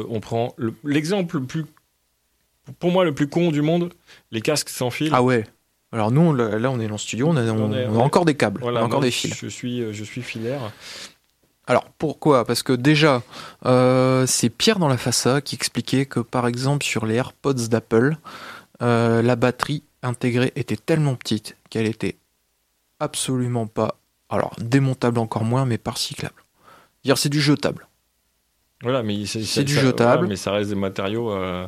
on 0.09 0.19
prend 0.21 0.53
le- 0.57 0.73
l'exemple 0.83 1.37
le 1.39 1.45
plus, 1.45 1.65
pour 2.79 2.89
moi, 2.91 3.05
le 3.05 3.13
plus 3.13 3.27
con 3.27 3.51
du 3.51 3.61
monde, 3.61 3.93
les 4.31 4.41
casques 4.41 4.69
sans 4.69 4.89
fil. 4.89 5.11
Ah 5.13 5.21
ouais. 5.21 5.43
Alors 5.95 6.11
nous, 6.11 6.33
là, 6.35 6.59
là, 6.59 6.69
on 6.71 6.79
est 6.81 6.87
dans 6.87 6.95
le 6.95 6.97
studio, 6.99 7.27
on 7.29 7.37
a, 7.37 7.43
on- 7.45 7.71
On 7.71 7.73
est- 7.73 7.87
on 7.87 7.99
a 8.01 8.03
encore 8.03 8.25
des 8.25 8.35
câbles, 8.35 8.59
Voilà, 8.59 8.81
on 8.81 8.83
a 8.83 8.85
encore 8.87 8.99
moi, 8.99 9.05
des 9.07 9.11
fils. 9.11 9.33
Je 9.33 9.47
suis, 9.47 9.81
euh, 9.81 9.93
je 9.93 10.03
suis 10.03 10.21
filaire. 10.21 10.59
Alors 11.67 11.85
pourquoi? 11.97 12.43
Parce 12.43 12.63
que 12.63 12.73
déjà, 12.73 13.23
euh, 13.65 14.25
c'est 14.27 14.49
Pierre 14.49 14.77
dans 14.77 14.89
la 14.89 14.97
Fassa 14.97 15.39
qui 15.39 15.55
expliquait 15.55 16.05
que 16.05 16.19
par 16.19 16.47
exemple 16.47 16.83
sur 16.83 17.05
les 17.05 17.15
AirPods 17.15 17.69
d'Apple, 17.69 18.17
euh, 18.81 19.21
la 19.21 19.37
batterie 19.37 19.83
intégrée 20.03 20.51
était 20.57 20.75
tellement 20.75 21.15
petite 21.15 21.55
qu'elle 21.69 21.87
était 21.87 22.17
absolument 22.99 23.65
pas, 23.67 23.95
alors 24.29 24.53
démontable 24.59 25.17
encore 25.17 25.45
moins, 25.45 25.65
mais 25.65 25.77
pas 25.77 25.91
recyclable. 25.91 26.43
Dire 27.05 27.17
c'est 27.17 27.29
du 27.29 27.39
jetable. 27.41 27.87
Voilà, 28.83 29.01
mais 29.01 29.25
c'est 29.25 29.43
C'est 29.43 29.63
du 29.63 29.75
ça- 29.75 29.81
jetable. 29.81 30.11
voilà, 30.19 30.27
mais 30.27 30.35
ça 30.35 30.51
reste 30.51 30.69
des 30.71 30.75
matériaux. 30.75 31.31
euh, 31.31 31.65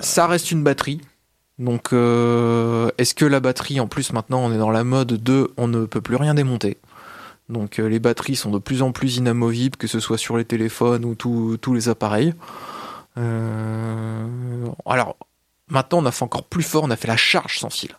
Ça 0.00 0.26
reste 0.26 0.50
une 0.50 0.62
batterie. 0.62 1.00
Donc 1.58 1.92
euh, 1.92 2.90
est-ce 2.98 3.14
que 3.14 3.24
la 3.24 3.40
batterie, 3.40 3.80
en 3.80 3.88
plus 3.88 4.12
maintenant 4.12 4.40
on 4.44 4.52
est 4.52 4.58
dans 4.58 4.70
la 4.70 4.84
mode 4.84 5.08
de 5.22 5.50
on 5.56 5.66
ne 5.68 5.86
peut 5.86 6.00
plus 6.00 6.16
rien 6.16 6.34
démonter. 6.34 6.78
Donc 7.48 7.78
euh, 7.78 7.88
les 7.88 7.98
batteries 7.98 8.36
sont 8.36 8.50
de 8.50 8.58
plus 8.58 8.82
en 8.82 8.92
plus 8.92 9.16
inamovibles, 9.16 9.76
que 9.76 9.86
ce 9.88 9.98
soit 10.00 10.18
sur 10.18 10.36
les 10.36 10.44
téléphones 10.44 11.04
ou 11.04 11.14
tous 11.14 11.74
les 11.74 11.88
appareils. 11.88 12.34
Euh, 13.16 14.26
alors 14.86 15.16
maintenant 15.68 15.98
on 15.98 16.06
a 16.06 16.12
fait 16.12 16.24
encore 16.24 16.44
plus 16.44 16.62
fort, 16.62 16.84
on 16.84 16.90
a 16.90 16.96
fait 16.96 17.08
la 17.08 17.16
charge 17.16 17.58
sans 17.58 17.70
fil. 17.70 17.90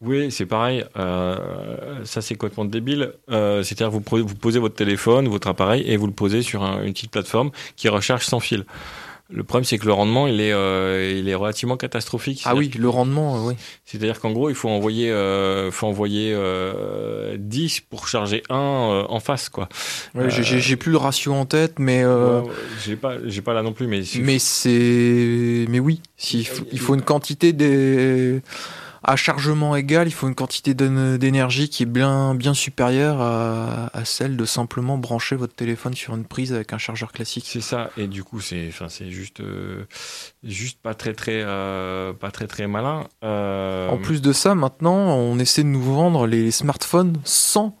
Oui, 0.00 0.30
c'est 0.30 0.44
pareil. 0.44 0.84
ça, 0.94 2.20
c'est 2.20 2.34
complètement 2.34 2.66
débile. 2.66 3.14
C'est-à-dire, 3.28 3.90
vous, 3.90 4.00
posez 4.02 4.58
votre 4.58 4.74
téléphone, 4.74 5.28
votre 5.28 5.48
appareil, 5.48 5.82
et 5.86 5.96
vous 5.96 6.06
le 6.06 6.12
posez 6.12 6.42
sur 6.42 6.62
un- 6.62 6.82
une 6.82 6.92
petite 6.92 7.10
plateforme 7.10 7.52
qui 7.76 7.88
recharge 7.88 8.26
sans 8.26 8.38
fil. 8.38 8.66
Le 9.30 9.42
problème, 9.42 9.64
c'est 9.64 9.78
que 9.78 9.86
le 9.86 9.92
rendement, 9.94 10.26
il 10.26 10.38
est, 10.40 10.52
euh, 10.52 11.16
il 11.18 11.28
est 11.30 11.34
relativement 11.34 11.78
catastrophique. 11.78 12.42
Ah 12.44 12.54
oui, 12.54 12.70
le 12.78 12.88
rendement, 12.90 13.36
euh, 13.36 13.48
oui. 13.48 13.54
C'est-à-dire 13.86 14.20
qu'en 14.20 14.32
gros, 14.32 14.50
il 14.50 14.54
faut 14.54 14.68
envoyer, 14.68 15.10
euh, 15.10 15.70
faut 15.70 15.86
envoyer 15.86 16.32
euh, 16.34 17.36
10 17.38 17.80
pour 17.80 18.06
charger 18.06 18.42
un 18.50 18.54
euh, 18.56 19.04
en 19.08 19.20
face, 19.20 19.48
quoi. 19.48 19.68
Ouais, 20.14 20.28
j'ai- 20.30 20.42
J'ai 20.42 20.60
j'ai 20.60 20.76
plus 20.76 20.92
le 20.92 20.98
ratio 20.98 21.32
en 21.32 21.46
tête, 21.46 21.78
mais 21.78 22.02
euh, 22.04 22.40
Ouais, 22.42 22.48
ouais, 22.48 22.54
j'ai 22.84 22.96
pas, 22.96 23.14
j'ai 23.24 23.40
pas 23.40 23.54
là 23.54 23.62
non 23.62 23.72
plus, 23.72 23.86
mais, 23.86 24.02
Mais 24.20 24.38
c'est. 24.38 25.64
Mais 25.70 25.80
oui, 25.80 26.00
s'il 26.18 26.46
faut- 26.46 26.66
il 26.70 26.78
faut 26.78 26.94
une 26.94 27.02
quantité 27.02 27.52
des. 27.54 28.40
À 29.06 29.16
chargement 29.16 29.76
égal, 29.76 30.08
il 30.08 30.12
faut 30.12 30.28
une 30.28 30.34
quantité 30.34 30.72
d'énergie 30.72 31.68
qui 31.68 31.82
est 31.82 31.86
bien, 31.86 32.34
bien 32.34 32.54
supérieure 32.54 33.20
à, 33.20 33.90
à 33.92 34.04
celle 34.06 34.36
de 34.36 34.44
simplement 34.46 34.96
brancher 34.96 35.36
votre 35.36 35.54
téléphone 35.54 35.94
sur 35.94 36.14
une 36.14 36.24
prise 36.24 36.54
avec 36.54 36.72
un 36.72 36.78
chargeur 36.78 37.12
classique. 37.12 37.44
C'est 37.46 37.60
ça, 37.60 37.90
et 37.98 38.06
du 38.06 38.24
coup, 38.24 38.40
c'est 38.40 38.70
juste, 39.10 39.40
euh, 39.40 39.84
juste 40.42 40.80
pas 40.80 40.94
très, 40.94 41.12
très, 41.12 41.42
euh, 41.44 42.14
pas 42.14 42.30
très, 42.30 42.46
très 42.46 42.66
malin. 42.66 43.06
Euh, 43.22 43.90
En 43.90 43.98
plus 43.98 44.22
de 44.22 44.32
ça, 44.32 44.54
maintenant, 44.54 44.96
on 44.96 45.38
essaie 45.38 45.62
de 45.64 45.68
nous 45.68 45.82
vendre 45.82 46.26
les 46.26 46.50
smartphones 46.50 47.20
sans 47.24 47.78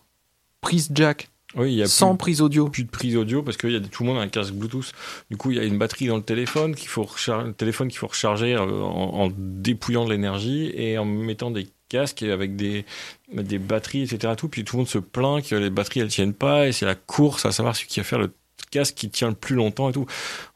prise 0.60 0.90
jack, 0.92 1.30
oui, 1.56 1.72
il 1.72 1.78
y 1.78 1.82
a 1.82 1.86
sans 1.86 2.16
plus, 2.16 2.24
prise 2.24 2.40
audio. 2.40 2.68
plus 2.68 2.84
de 2.84 2.90
prise 2.90 3.16
audio 3.16 3.42
parce 3.42 3.56
que 3.56 3.66
y 3.66 3.76
a, 3.76 3.80
tout 3.80 4.02
le 4.02 4.08
monde 4.08 4.18
a 4.18 4.22
un 4.22 4.28
casque 4.28 4.54
Bluetooth. 4.54 4.92
Du 5.30 5.36
coup, 5.36 5.50
il 5.50 5.56
y 5.56 5.60
a 5.60 5.64
une 5.64 5.78
batterie 5.78 6.06
dans 6.06 6.16
le 6.16 6.22
téléphone 6.22 6.74
qu'il 6.74 6.88
faut 6.88 7.04
recharger, 7.04 7.46
le 7.46 7.54
téléphone 7.54 7.88
qu'il 7.88 7.98
faut 7.98 8.08
recharger 8.08 8.54
euh, 8.54 8.60
en, 8.60 9.24
en 9.24 9.32
dépouillant 9.36 10.04
de 10.04 10.10
l'énergie 10.10 10.72
et 10.74 10.98
en 10.98 11.04
mettant 11.04 11.50
des 11.50 11.68
casques 11.88 12.22
et 12.22 12.30
avec 12.30 12.56
des, 12.56 12.84
des 13.32 13.58
batteries, 13.58 14.02
etc. 14.02 14.34
Tout. 14.36 14.48
Puis 14.48 14.64
tout 14.64 14.76
le 14.76 14.80
monde 14.80 14.88
se 14.88 14.98
plaint 14.98 15.46
que 15.46 15.54
les 15.54 15.70
batteries 15.70 16.00
elles 16.00 16.08
tiennent 16.08 16.34
pas 16.34 16.66
et 16.66 16.72
c'est 16.72 16.86
la 16.86 16.94
course 16.94 17.46
à 17.46 17.52
savoir 17.52 17.76
celui 17.76 17.88
qui 17.88 18.00
va 18.00 18.04
faire 18.04 18.18
le 18.18 18.30
casque 18.70 18.94
qui 18.96 19.08
tient 19.08 19.28
le 19.28 19.34
plus 19.34 19.54
longtemps 19.54 19.90
et 19.90 19.92
tout. 19.92 20.06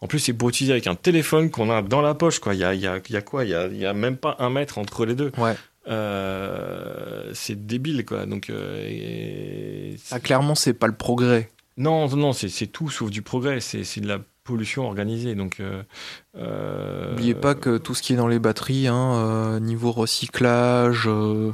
En 0.01 0.07
plus, 0.09 0.19
c'est 0.19 0.33
pour 0.33 0.49
utiliser 0.49 0.73
avec 0.73 0.87
un 0.87 0.95
téléphone 0.97 1.51
qu'on 1.51 1.71
a 1.71 1.83
dans 1.83 2.01
la 2.01 2.15
poche. 2.15 2.41
Quoi. 2.41 2.55
Il 2.55 2.61
y 2.61 2.65
a, 2.65 2.75
y 2.75 2.87
a, 2.87 3.01
y 3.09 3.17
a 3.17 3.23
quoi? 3.23 3.45
Il 3.45 3.51
y 3.51 3.55
a, 3.55 3.67
il 3.67 3.77
y 3.77 3.87
a 3.87 3.95
même 3.95 4.17
pas 4.17 4.37
un 4.41 4.51
mètre 4.51 4.79
entre 4.79 5.07
les 5.07 5.15
deux. 5.15 5.31
Ouais. 5.39 5.55
Euh, 5.88 7.31
c'est 7.35 7.66
débile, 7.66 8.05
quoi. 8.05 8.27
Donc, 8.27 8.51
euh, 8.51 8.85
et- 8.88 9.96
Ah, 10.11 10.20
clairement, 10.20 10.55
c'est 10.55 10.74
pas 10.74 10.87
le 10.87 10.94
progrès. 10.94 11.51
non, 11.77 12.09
non, 12.16 12.33
c'est 12.33 12.66
tout 12.66 12.88
sauf 12.90 13.11
du 13.11 13.22
progrès. 13.22 13.61
C'est 13.61 14.01
de 14.01 14.07
la 14.09 14.18
pollution 14.44 14.87
organisée. 14.87 15.35
Donc, 15.35 15.61
euh, 15.61 15.83
euh, 16.37 17.11
N'oubliez 17.11 17.35
pas 17.35 17.55
que 17.55 17.77
tout 17.79 17.94
ce 17.94 18.03
qui 18.03 18.14
est 18.14 18.16
dans 18.16 18.29
les 18.29 18.38
batteries, 18.38 18.87
hein, 18.88 19.14
euh, 19.14 19.61
niveau 19.61 19.92
recyclage, 19.92 21.05
euh, 21.07 21.53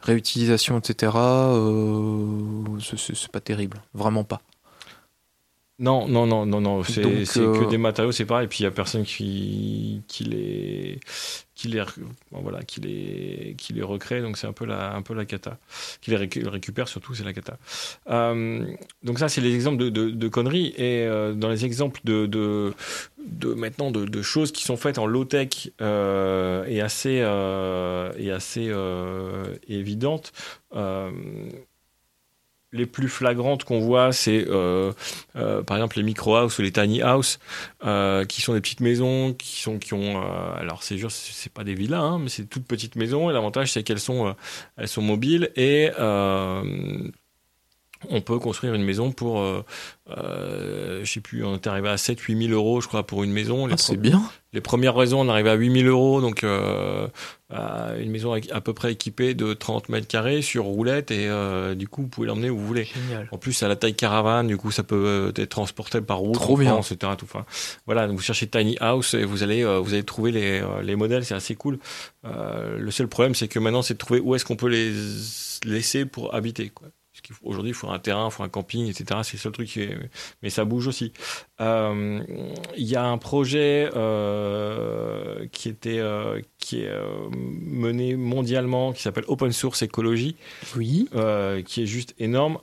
réutilisation, 0.00 0.78
etc., 0.78 1.12
c'est 2.80 3.30
pas 3.30 3.40
terrible. 3.40 3.80
Vraiment 3.94 4.24
pas. 4.24 4.40
Non, 5.78 6.06
non, 6.06 6.26
non, 6.26 6.46
non, 6.46 6.60
non. 6.60 6.84
C'est 6.84 7.24
c'est 7.24 7.40
euh, 7.40 7.58
que 7.64 7.68
des 7.68 7.78
matériaux, 7.78 8.12
c'est 8.12 8.26
pareil. 8.26 8.44
Et 8.44 8.48
puis 8.48 8.60
il 8.60 8.62
y 8.64 8.66
a 8.66 8.70
personne 8.70 9.04
qui 9.04 10.02
qui 10.06 10.22
les 10.24 11.00
qui 11.56 11.66
les 11.68 11.82
bon, 12.30 12.40
voilà 12.40 12.62
qui 12.62 12.80
les 12.80 13.54
qui 13.58 13.72
les 13.72 13.82
recrée. 13.82 14.20
Donc 14.20 14.36
c'est 14.36 14.46
un 14.46 14.52
peu 14.52 14.64
la 14.64 14.94
un 14.94 15.02
peu 15.02 15.14
la 15.14 15.24
cata. 15.24 15.58
Qui 16.00 16.12
les 16.12 16.18
récu- 16.18 16.46
récupère 16.46 16.86
surtout, 16.86 17.14
c'est 17.14 17.24
la 17.24 17.32
cata. 17.32 17.58
Euh, 18.10 18.64
donc 19.02 19.18
ça, 19.18 19.28
c'est 19.28 19.40
les 19.40 19.54
exemples 19.54 19.78
de, 19.78 19.88
de, 19.88 20.10
de 20.10 20.28
conneries. 20.28 20.68
Et 20.76 21.04
euh, 21.06 21.32
dans 21.32 21.48
les 21.48 21.64
exemples 21.64 22.00
de 22.04 22.26
de, 22.26 22.74
de 23.26 23.52
maintenant 23.54 23.90
de, 23.90 24.04
de 24.04 24.22
choses 24.22 24.52
qui 24.52 24.62
sont 24.62 24.76
faites 24.76 24.98
en 24.98 25.06
low 25.06 25.24
tech 25.24 25.70
et 25.80 26.80
assez 26.80 27.16
et 28.18 28.30
assez 28.30 28.70
évidentes. 29.68 30.32
Les 32.72 32.86
plus 32.86 33.08
flagrantes 33.08 33.64
qu'on 33.64 33.80
voit, 33.80 34.12
c'est 34.12 34.46
euh, 34.48 34.92
euh, 35.36 35.62
par 35.62 35.76
exemple 35.76 35.96
les 35.98 36.02
micro 36.02 36.34
house 36.36 36.58
ou 36.58 36.62
les 36.62 36.72
tiny 36.72 37.02
house, 37.02 37.38
euh, 37.84 38.24
qui 38.24 38.40
sont 38.42 38.54
des 38.54 38.60
petites 38.60 38.80
maisons 38.80 39.34
qui 39.34 39.60
sont 39.60 39.78
qui 39.78 39.94
ont. 39.94 40.22
euh, 40.22 40.54
alors 40.56 40.82
c'est 40.82 40.96
sûr, 40.98 41.10
c'est 41.10 41.52
pas 41.52 41.64
des 41.64 41.74
villas, 41.74 42.00
hein, 42.02 42.18
mais 42.20 42.28
c'est 42.28 42.46
toutes 42.46 42.66
petites 42.66 42.96
maisons. 42.96 43.30
Et 43.30 43.32
l'avantage 43.32 43.72
c'est 43.72 43.82
qu'elles 43.82 44.00
sont 44.00 44.28
euh, 44.28 44.32
elles 44.76 44.88
sont 44.88 45.02
mobiles 45.02 45.50
et 45.56 45.90
euh, 45.98 47.10
on 48.10 48.20
peut 48.20 48.38
construire 48.38 48.74
une 48.74 48.84
maison 48.84 49.12
pour, 49.12 49.40
euh, 49.40 49.64
euh, 50.10 51.00
je 51.04 51.10
sais 51.10 51.20
plus, 51.20 51.44
on 51.44 51.54
est 51.54 51.66
arrivé 51.66 51.88
à 51.88 51.96
7-8 51.96 52.48
000 52.48 52.52
euros, 52.52 52.80
je 52.80 52.88
crois, 52.88 53.06
pour 53.06 53.22
une 53.22 53.32
maison. 53.32 53.68
Ah, 53.70 53.76
c'est 53.76 53.96
bien. 53.96 54.22
les 54.52 54.60
premières 54.60 54.94
raisons, 54.94 55.20
on 55.20 55.28
arrivait 55.28 55.50
à 55.50 55.54
8000 55.54 55.86
euros, 55.86 56.20
donc 56.20 56.44
euh, 56.44 57.08
à 57.50 57.94
une 57.98 58.10
maison 58.10 58.34
à 58.34 58.60
peu 58.60 58.72
près 58.74 58.92
équipée 58.92 59.34
de 59.34 59.52
30 59.54 59.88
mètres 59.88 60.06
carrés 60.08 60.42
sur 60.42 60.64
roulette, 60.64 61.10
et 61.10 61.28
euh, 61.28 61.74
du 61.74 61.88
coup, 61.88 62.02
vous 62.02 62.08
pouvez 62.08 62.26
l'emmener 62.26 62.50
où 62.50 62.58
vous 62.58 62.66
voulez. 62.66 62.84
Génial. 62.84 63.28
En 63.30 63.38
plus, 63.38 63.62
à 63.62 63.68
la 63.68 63.76
taille 63.76 63.94
caravane, 63.94 64.46
du 64.48 64.56
coup, 64.56 64.70
ça 64.70 64.82
peut 64.82 65.32
euh, 65.36 65.40
être 65.40 65.50
transporté 65.50 66.00
par 66.00 66.18
route, 66.18 66.34
Trop 66.34 66.54
en 66.54 66.58
bien. 66.58 66.70
France, 66.72 66.92
etc. 66.92 67.12
Tout. 67.16 67.24
Enfin, 67.24 67.44
voilà, 67.86 68.06
donc 68.06 68.16
vous 68.16 68.22
cherchez 68.22 68.46
tiny 68.46 68.76
house 68.80 69.14
et 69.14 69.24
vous 69.24 69.42
allez, 69.42 69.64
euh, 69.64 69.78
vous 69.78 69.94
allez 69.94 70.04
trouver 70.04 70.32
les, 70.32 70.60
euh, 70.60 70.82
les 70.82 70.96
modèles, 70.96 71.24
c'est 71.24 71.34
assez 71.34 71.54
cool. 71.54 71.78
Euh, 72.24 72.78
le 72.78 72.90
seul 72.90 73.08
problème, 73.08 73.34
c'est 73.34 73.48
que 73.48 73.58
maintenant, 73.58 73.82
c'est 73.82 73.94
de 73.94 73.98
trouver 73.98 74.20
où 74.20 74.34
est-ce 74.34 74.44
qu'on 74.44 74.56
peut 74.56 74.68
les 74.68 74.92
laisser 75.64 76.04
pour 76.06 76.34
habiter. 76.34 76.70
Quoi. 76.70 76.88
Aujourd'hui, 77.42 77.70
il 77.70 77.74
faut 77.74 77.88
un 77.88 77.98
terrain, 77.98 78.26
il 78.28 78.32
faut 78.32 78.42
un 78.42 78.48
camping, 78.48 78.88
etc. 78.88 79.20
C'est 79.22 79.34
le 79.34 79.38
seul 79.38 79.52
truc, 79.52 79.68
qui 79.68 79.82
est- 79.82 79.96
mais 80.42 80.50
ça 80.50 80.64
bouge 80.64 80.86
aussi. 80.88 81.12
Euh, 81.60 82.20
Il 82.76 82.84
y 82.86 82.96
a 82.96 83.04
un 83.04 83.18
projet 83.18 83.88
euh, 83.94 85.46
qui 85.52 85.68
était 85.68 85.98
euh, 85.98 86.40
qui 86.58 86.82
est 86.82 86.90
mené 87.32 88.16
mondialement, 88.16 88.92
qui 88.92 89.02
s'appelle 89.02 89.24
Open 89.28 89.52
Source 89.52 89.82
Ecology, 89.82 90.36
Oui. 90.76 91.08
qui 91.66 91.82
est 91.82 91.86
juste 91.86 92.14
énorme. 92.18 92.58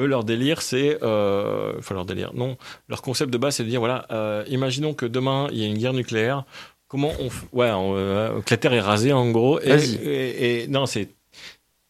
Eux, 0.00 0.06
leur 0.06 0.24
délire, 0.24 0.62
c'est, 0.62 0.96
enfin 0.96 1.94
leur 1.94 2.04
délire, 2.06 2.32
non, 2.34 2.56
leur 2.88 3.02
concept 3.02 3.30
de 3.32 3.38
base, 3.38 3.56
c'est 3.56 3.64
de 3.64 3.68
dire 3.68 3.80
voilà, 3.80 4.06
imaginons 4.48 4.94
que 4.94 5.06
demain 5.06 5.48
il 5.52 5.58
y 5.58 5.64
a 5.64 5.66
une 5.66 5.78
guerre 5.78 5.92
nucléaire. 5.92 6.44
Comment 6.88 7.12
on, 7.20 7.28
f- 7.28 7.44
ouais, 7.54 7.70
on, 7.70 8.42
que 8.42 8.50
la 8.50 8.56
Terre 8.58 8.74
est 8.74 8.80
rasée 8.80 9.14
en 9.14 9.30
gros. 9.30 9.58
Et, 9.60 9.68
Vas-y. 9.70 9.94
et- 10.06 10.62
et- 10.64 10.68
non, 10.68 10.84
c'est 10.84 11.08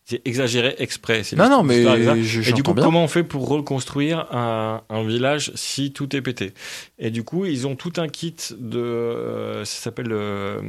c'est 0.05 0.21
exagéré 0.27 0.75
exprès. 0.79 1.23
Non, 1.37 1.49
non, 1.49 1.63
mais 1.63 1.83
je- 2.23 2.41
Et 2.41 2.53
du 2.53 2.63
coup, 2.63 2.75
bien. 2.75 2.85
comment 2.85 3.05
on 3.05 3.09
fait 3.09 3.23
pour 3.25 3.49
reconstruire 3.49 4.27
un, 4.33 4.83
un 4.89 5.07
village 5.07 5.53
si 5.55 5.93
tout 5.93 6.15
est 6.17 6.23
pété? 6.23 6.53
Et 6.99 7.11
du 7.11 7.23
coup, 7.25 7.47
ils 7.47 7.67
ont 7.67 7.77
tout 7.77 7.93
un 7.99 8.09
kit 8.09 8.35
de. 8.59 8.79
euh, 8.79 9.65
ça 9.65 9.81
s'appelle 9.83 10.09
le. 10.09 10.61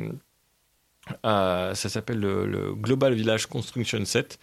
euh, 1.26 1.74
ça 1.74 1.90
s'appelle 1.90 2.20
le, 2.20 2.46
le 2.46 2.74
Global 2.74 3.14
Village 3.14 3.48
Construction 3.48 4.04
Set. 4.06 4.40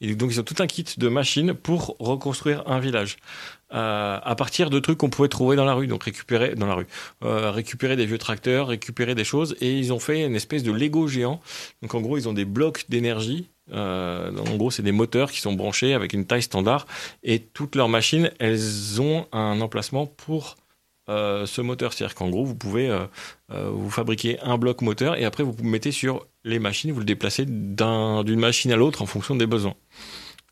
Et 0.00 0.14
donc, 0.14 0.30
ils 0.32 0.40
ont 0.40 0.44
tout 0.44 0.62
un 0.62 0.66
kit 0.66 0.84
de 0.96 1.08
machines 1.08 1.54
pour 1.54 1.96
reconstruire 1.98 2.62
un 2.66 2.78
village. 2.80 3.16
Euh, 3.72 4.20
à 4.22 4.36
partir 4.36 4.70
de 4.70 4.78
trucs 4.78 4.98
qu'on 4.98 5.10
pouvait 5.10 5.28
trouver 5.28 5.56
dans 5.56 5.64
la 5.64 5.74
rue, 5.74 5.88
donc 5.88 6.04
récupérer 6.04 6.54
dans 6.54 6.66
la 6.66 6.74
rue, 6.74 6.86
euh, 7.24 7.50
récupérer 7.50 7.96
des 7.96 8.06
vieux 8.06 8.18
tracteurs, 8.18 8.68
récupérer 8.68 9.16
des 9.16 9.24
choses, 9.24 9.56
et 9.60 9.72
ils 9.76 9.92
ont 9.92 9.98
fait 9.98 10.24
une 10.24 10.36
espèce 10.36 10.62
de 10.62 10.70
Lego 10.70 11.08
géant. 11.08 11.40
Donc 11.82 11.94
en 11.94 12.00
gros, 12.00 12.16
ils 12.16 12.28
ont 12.28 12.32
des 12.34 12.44
blocs 12.44 12.84
d'énergie. 12.88 13.48
Euh, 13.72 14.30
en 14.36 14.56
gros, 14.56 14.70
c'est 14.70 14.82
des 14.82 14.92
moteurs 14.92 15.30
qui 15.30 15.40
sont 15.40 15.54
branchés 15.54 15.94
avec 15.94 16.12
une 16.12 16.26
taille 16.26 16.42
standard, 16.42 16.86
et 17.22 17.40
toutes 17.40 17.76
leurs 17.76 17.88
machines, 17.88 18.30
elles 18.38 19.00
ont 19.00 19.26
un 19.32 19.60
emplacement 19.60 20.06
pour 20.06 20.56
euh, 21.08 21.46
ce 21.46 21.60
moteur. 21.60 21.92
C'est-à-dire 21.92 22.14
qu'en 22.14 22.28
gros, 22.28 22.44
vous 22.44 22.54
pouvez 22.54 22.88
euh, 22.90 23.06
vous 23.48 23.90
fabriquer 23.90 24.38
un 24.40 24.58
bloc 24.58 24.82
moteur, 24.82 25.16
et 25.16 25.24
après 25.24 25.42
vous 25.42 25.54
mettez 25.62 25.92
sur 25.92 26.26
les 26.44 26.58
machines, 26.58 26.92
vous 26.92 27.00
le 27.00 27.06
déplacez 27.06 27.46
d'un- 27.46 28.22
d'une 28.22 28.40
machine 28.40 28.70
à 28.72 28.76
l'autre 28.76 29.00
en 29.02 29.06
fonction 29.06 29.34
des 29.34 29.46
besoins. 29.46 29.74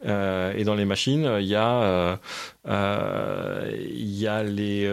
Euh, 0.05 0.53
et 0.57 0.65
dans 0.65 0.75
les 0.75 0.85
machines, 0.85 1.37
il 1.41 1.47
y 1.47 1.55
a, 1.55 1.83
euh, 1.83 2.17
euh, 2.69 3.71
il 3.77 4.19
y 4.19 4.27
a 4.27 4.43
les. 4.43 4.89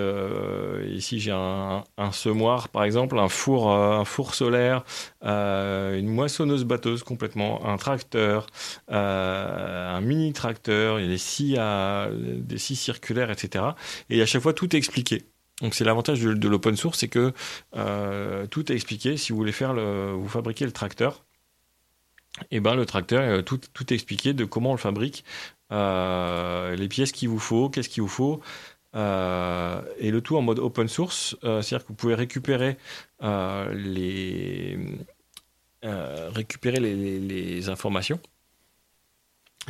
ici, 0.91 1.19
j'ai 1.19 1.31
un, 1.31 1.83
semoir, 2.11 2.69
par 2.69 2.83
exemple, 2.83 3.17
un 3.17 3.29
four, 3.29 3.71
un 3.71 4.05
four 4.05 4.35
solaire, 4.35 4.83
une 5.21 6.07
moissonneuse 6.07 6.63
batteuse 6.63 7.03
complètement, 7.03 7.65
un 7.65 7.77
tracteur, 7.77 8.47
un 8.89 10.01
mini 10.01 10.33
tracteur, 10.33 10.99
il 10.99 11.05
y 11.05 11.57
a 11.57 12.09
des 12.11 12.57
scies, 12.57 12.75
circulaires, 12.75 13.31
etc. 13.31 13.65
Et 14.09 14.21
à 14.21 14.25
chaque 14.25 14.41
fois, 14.41 14.53
tout 14.53 14.75
est 14.75 14.79
expliqué. 14.79 15.23
Donc 15.61 15.75
c'est 15.75 15.83
l'avantage 15.83 16.21
de, 16.21 16.33
de 16.33 16.47
l'open 16.47 16.77
source, 16.77 16.99
c'est 16.99 17.09
que 17.09 17.33
tout 18.47 18.71
est 18.71 18.75
expliqué. 18.75 19.17
Si 19.17 19.31
vous 19.31 19.37
voulez 19.37 19.51
faire 19.51 19.73
le, 19.73 20.11
vous 20.13 20.29
fabriquez 20.29 20.65
le 20.65 20.71
tracteur, 20.71 21.23
et 22.51 22.59
ben 22.59 22.75
le 22.75 22.85
tracteur, 22.85 23.21
euh, 23.21 23.41
tout, 23.41 23.93
expliqué 23.93 24.33
de 24.33 24.45
comment 24.45 24.71
on 24.71 24.73
le 24.73 24.79
fabrique, 24.79 25.23
euh, 25.71 26.75
les 26.75 26.87
pièces 26.87 27.11
qu'il 27.11 27.29
vous 27.29 27.39
faut, 27.39 27.69
qu'est-ce 27.69 27.89
qu'il 27.89 28.03
vous 28.03 28.09
faut, 28.09 28.41
euh, 28.95 29.81
et 29.99 30.11
le 30.11 30.21
tout 30.21 30.37
en 30.37 30.41
mode 30.41 30.59
open 30.59 30.87
source, 30.87 31.35
c'est-à-dire 31.41 31.83
que 31.83 31.89
vous 31.89 31.93
pouvez 31.93 32.15
récupérer 32.15 32.77
les 36.79 37.69
informations, 37.69 38.19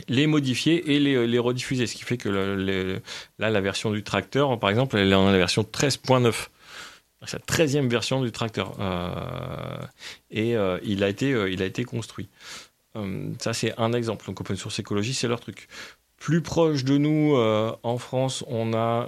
les 0.07 0.27
modifier 0.27 0.95
et 0.95 0.99
les, 0.99 1.27
les 1.27 1.39
rediffuser, 1.39 1.87
ce 1.87 1.95
qui 1.95 2.03
fait 2.03 2.17
que 2.17 2.29
là 2.29 3.49
la 3.49 3.61
version 3.61 3.91
du 3.91 4.03
tracteur, 4.03 4.57
par 4.59 4.69
exemple, 4.69 4.97
elle 4.97 5.11
est 5.11 5.15
en 5.15 5.29
la 5.29 5.37
version 5.37 5.63
13.9. 5.63 6.47
C'est 7.25 7.37
la 7.37 7.45
13e 7.45 7.89
version 7.89 8.21
du 8.21 8.31
tracteur. 8.31 8.77
Euh, 8.79 9.77
et 10.31 10.55
euh, 10.55 10.79
il, 10.83 11.03
a 11.03 11.09
été, 11.09 11.33
euh, 11.33 11.49
il 11.49 11.61
a 11.61 11.65
été 11.65 11.83
construit. 11.83 12.29
Ça, 13.39 13.53
c'est 13.53 13.79
un 13.79 13.93
exemple. 13.93 14.25
Donc, 14.25 14.41
Open 14.41 14.57
Source 14.57 14.79
Écologie, 14.79 15.13
c'est 15.13 15.27
leur 15.27 15.39
truc. 15.39 15.67
Plus 16.17 16.41
proche 16.41 16.83
de 16.83 16.97
nous, 16.97 17.37
en 17.37 17.97
France, 17.97 18.43
on 18.47 18.73
a 18.73 19.07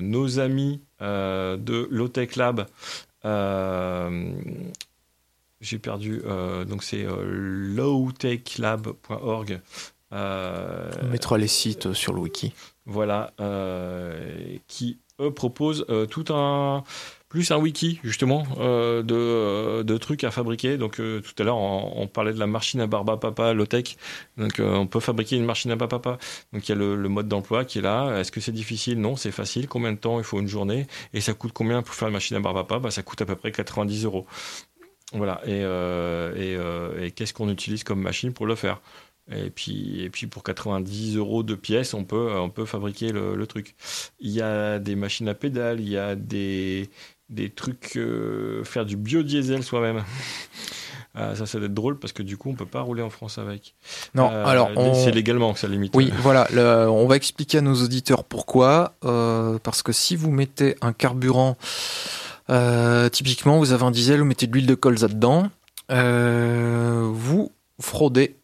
nos 0.00 0.38
amis 0.38 0.80
de 1.00 1.88
Lotech 1.90 2.36
Lab. 2.36 2.66
J'ai 5.60 5.78
perdu. 5.78 6.22
donc, 6.68 6.84
c'est 6.84 7.04
lowtechlab.org. 7.04 9.60
On 10.12 11.08
mettra 11.10 11.36
les 11.36 11.48
sites 11.48 11.92
sur 11.92 12.12
le 12.12 12.20
wiki. 12.20 12.52
voilà, 12.86 13.32
qui 14.68 15.00
eux 15.20 15.32
proposent 15.32 15.84
euh, 15.90 16.06
tout 16.06 16.32
un 16.32 16.82
plus 17.30 17.52
un 17.52 17.58
wiki 17.58 18.00
justement 18.02 18.42
euh, 18.58 19.02
de, 19.04 19.14
euh, 19.14 19.82
de 19.84 19.96
trucs 19.96 20.24
à 20.24 20.32
fabriquer. 20.32 20.76
Donc 20.76 21.00
euh, 21.00 21.20
tout 21.20 21.40
à 21.40 21.44
l'heure 21.44 21.56
on, 21.56 21.92
on 21.96 22.06
parlait 22.08 22.34
de 22.34 22.38
la 22.40 22.48
machine 22.48 22.80
à 22.80 22.86
barbe 22.88 23.08
à 23.08 23.16
papa 23.16 23.54
Lotech. 23.54 23.96
Donc 24.36 24.58
euh, 24.58 24.74
on 24.74 24.86
peut 24.88 24.98
fabriquer 25.00 25.36
une 25.36 25.44
machine 25.44 25.70
à 25.70 25.76
barbe 25.76 25.94
à 25.94 25.98
papa. 26.00 26.18
Donc 26.52 26.68
il 26.68 26.72
y 26.72 26.72
a 26.72 26.74
le, 26.74 26.96
le 26.96 27.08
mode 27.08 27.28
d'emploi 27.28 27.64
qui 27.64 27.78
est 27.78 27.82
là. 27.82 28.18
Est-ce 28.18 28.32
que 28.32 28.40
c'est 28.40 28.52
difficile? 28.52 29.00
Non, 29.00 29.14
c'est 29.16 29.30
facile. 29.30 29.68
Combien 29.68 29.92
de 29.92 29.98
temps 29.98 30.18
il 30.18 30.24
faut 30.24 30.40
une 30.40 30.48
journée? 30.48 30.86
Et 31.14 31.20
ça 31.20 31.32
coûte 31.32 31.52
combien 31.54 31.82
pour 31.82 31.94
faire 31.94 32.08
une 32.08 32.14
machine 32.14 32.36
à 32.36 32.40
barbe 32.40 32.58
à 32.58 32.64
papa? 32.64 32.80
Bah, 32.80 32.90
Ça 32.90 33.02
coûte 33.04 33.22
à 33.22 33.26
peu 33.26 33.36
près 33.36 33.52
90 33.52 34.04
euros. 34.04 34.26
Voilà. 35.12 35.40
Et, 35.44 35.62
euh, 35.64 36.98
et, 37.00 37.06
et 37.06 37.10
qu'est-ce 37.12 37.32
qu'on 37.34 37.48
utilise 37.48 37.84
comme 37.84 38.00
machine 38.00 38.32
pour 38.32 38.46
le 38.46 38.56
faire? 38.56 38.80
Et 39.32 39.50
puis, 39.50 40.02
et 40.02 40.10
puis 40.10 40.26
pour 40.26 40.42
90 40.42 41.16
euros 41.16 41.42
de 41.44 41.54
pièces, 41.54 41.94
on 41.94 42.04
peut, 42.04 42.32
on 42.36 42.50
peut 42.50 42.64
fabriquer 42.64 43.12
le, 43.12 43.36
le 43.36 43.46
truc. 43.46 43.76
Il 44.18 44.30
y 44.30 44.40
a 44.42 44.78
des 44.80 44.96
machines 44.96 45.28
à 45.28 45.34
pédales, 45.34 45.80
il 45.80 45.88
y 45.88 45.96
a 45.96 46.16
des, 46.16 46.90
des 47.30 47.48
trucs, 47.50 47.96
euh, 47.96 48.62
faire 48.64 48.84
du 48.84 48.96
biodiesel 48.96 49.62
soi-même. 49.62 50.02
Ah, 51.12 51.34
ça, 51.34 51.44
ça 51.44 51.58
doit 51.58 51.66
être 51.66 51.74
drôle 51.74 51.98
parce 51.98 52.12
que 52.12 52.22
du 52.22 52.36
coup, 52.36 52.50
on 52.50 52.54
peut 52.54 52.64
pas 52.66 52.82
rouler 52.82 53.02
en 53.02 53.10
France 53.10 53.36
avec. 53.38 53.74
Non, 54.14 54.30
Euh, 54.30 54.46
alors 54.46 54.70
on... 54.76 54.94
c'est 54.94 55.10
légalement 55.10 55.52
que 55.52 55.58
ça 55.58 55.66
limite. 55.66 55.92
Oui, 55.96 56.12
voilà, 56.22 56.46
le- 56.52 56.88
on 56.88 57.08
va 57.08 57.16
expliquer 57.16 57.58
à 57.58 57.60
nos 57.62 57.74
auditeurs 57.82 58.22
pourquoi. 58.22 58.94
euh, 59.04 59.58
parce 59.60 59.82
que 59.82 59.90
si 59.90 60.14
vous 60.14 60.30
mettez 60.30 60.76
un 60.82 60.92
carburant, 60.92 61.56
typiquement, 63.10 63.58
vous 63.58 63.72
avez 63.72 63.82
un 63.82 63.90
diesel, 63.90 64.20
vous 64.20 64.24
mettez 64.24 64.46
de 64.46 64.52
l'huile 64.52 64.66
de 64.66 64.76
colza 64.76 65.08
dedans, 65.08 65.48
vous 65.88 67.50
fraudez 67.80 68.36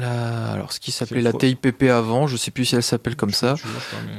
la, 0.00 0.52
alors 0.52 0.72
ce 0.72 0.80
qui 0.80 0.90
s'appelait 0.90 1.22
la. 1.22 1.32
TIPP 1.32 1.84
avant, 1.84 2.26
je 2.26 2.36
sais 2.36 2.50
plus 2.50 2.64
si 2.64 2.74
elle 2.74 2.82
s'appelle 2.82 3.14
comme 3.16 3.30
ça. 3.30 3.54
Je- 3.54 3.62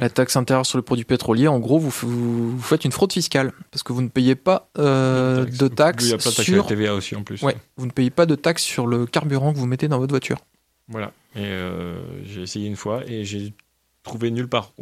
La 0.00 0.08
taxe 0.08 0.36
intérieure 0.36 0.64
sur 0.66 0.78
le 0.78 0.82
produit 0.82 1.04
pétrolier, 1.04 1.48
en 1.48 1.58
gros, 1.58 1.78
vous, 1.78 1.90
f- 1.90 2.04
vous, 2.06 2.56
vous 2.56 2.62
faites 2.62 2.84
une 2.84 2.92
fraude 2.92 3.12
fiscale 3.12 3.52
parce 3.70 3.82
que 3.82 3.92
vous 3.92 4.00
ne 4.02 4.08
payez 4.08 4.34
pas 4.36 4.68
euh, 4.78 5.44
de 5.44 5.50
Oui, 5.50 5.58
de 5.58 5.68
taxes 5.68 6.16
sur, 6.18 6.56
la 6.56 6.62
TVA 6.62 6.94
aussi 6.94 7.14
en 7.14 7.22
plus. 7.22 7.42
ouais, 7.42 7.56
vous 7.76 7.86
ne 7.86 7.90
payez 7.90 8.10
pas 8.10 8.24
de 8.26 8.34
taxes 8.34 8.62
sur 8.62 8.86
le 8.86 9.04
carburant 9.06 9.52
que 9.52 9.58
vous 9.58 9.66
mettez 9.66 9.86
dans 9.88 9.98
votre 9.98 10.12
voiture. 10.12 10.38
Voilà. 10.88 11.12
Et 11.36 11.40
euh, 11.44 11.96
j'ai 12.24 12.42
essayé 12.42 12.66
une 12.66 12.76
fois 12.76 13.02
et 13.06 13.24
j'ai 13.24 13.52
trouvé 14.02 14.30
nulle 14.30 14.48
part 14.48 14.72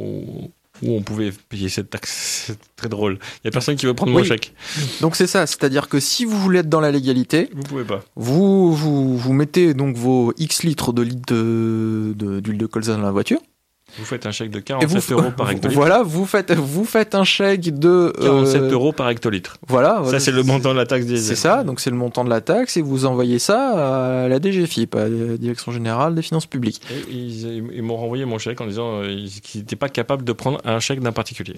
où 0.81 0.97
on 0.97 1.03
pouvait 1.03 1.33
payer 1.49 1.68
cette 1.68 1.91
taxe. 1.91 2.45
C'est 2.47 2.59
très 2.77 2.89
drôle. 2.89 3.18
Il 3.43 3.47
y 3.47 3.49
a 3.49 3.51
personne 3.51 3.77
qui 3.77 3.87
veut 3.87 3.95
prendre 3.95 4.12
mon 4.12 4.25
chèque. 4.25 4.55
Donc 5.01 5.14
c'est 5.16 5.27
ça, 5.27 5.47
c'est-à-dire 5.47 5.89
que 5.89 6.01
si 6.01 6.25
vous 6.25 6.39
voulez 6.41 6.61
être 6.61 6.68
dans 6.68 6.81
la 6.81 6.91
légalité, 6.91 7.51
Vous 7.55 7.62
pouvez 7.62 7.85
pas. 7.85 8.03
vous, 8.16 8.73
vous, 8.73 9.16
vous 9.16 9.33
mettez 9.33 9.75
donc 9.75 9.97
vos 9.97 10.33
X 10.39 10.62
litres 10.64 10.93
de 10.93 11.03
litres 11.03 11.33
de- 11.35 12.14
de- 12.16 12.41
d'huile 12.41 12.59
de, 12.59 12.66
colza 12.66 12.97
dans 12.97 13.03
la 13.03 13.12
voiture. 13.12 13.39
Vous 13.99 14.05
faites 14.05 14.26
un 14.26 14.32
chèque 14.32 14.51
de 14.51 14.59
Et 14.59 14.62
47 14.62 15.03
vous, 15.05 15.12
euros 15.14 15.30
par 15.36 15.51
hectolitre. 15.51 15.78
Voilà, 15.78 16.03
vous 16.03 16.24
faites, 16.26 16.53
vous 16.53 16.84
faites 16.84 17.14
un 17.14 17.24
chèque 17.24 17.78
de... 17.78 18.12
euh, 18.18 18.43
47 18.45 18.62
euros 18.72 18.93
par 18.93 19.09
hectolitre. 19.11 19.59
Voilà. 19.68 20.03
Ça, 20.11 20.20
c'est 20.20 20.30
le 20.32 20.43
montant 20.43 20.72
de 20.72 20.78
la 20.78 20.86
taxe 20.86 21.07
diesel. 21.07 21.36
C'est 21.36 21.40
ça, 21.40 21.64
donc 21.64 21.80
c'est 21.80 21.90
le 21.90 21.97
montant 21.97 22.24
de 22.24 22.30
la 22.30 22.40
taxe 22.40 22.76
et 22.76 22.82
vous 22.82 23.05
envoyez 23.05 23.38
ça 23.38 24.24
à 24.24 24.28
la 24.28 24.40
DGFIP, 24.40 24.95
à 24.95 25.09
la 25.09 25.36
Direction 25.36 25.72
Générale 25.72 26.14
des 26.14 26.22
Finances 26.22 26.47
Publiques. 26.47 26.80
Et 26.90 27.11
ils, 27.12 27.47
ils 27.74 27.82
m'ont 27.82 27.97
renvoyé 27.97 28.24
mon 28.24 28.38
chèque 28.38 28.61
en 28.61 28.66
disant 28.66 29.03
euh, 29.03 29.26
qu'ils 29.43 29.61
n'étaient 29.61 29.76
pas 29.76 29.88
capables 29.88 30.24
de 30.24 30.32
prendre 30.32 30.61
un 30.64 30.80
chèque 30.80 31.01
d'un 31.01 31.12
particulier. 31.12 31.57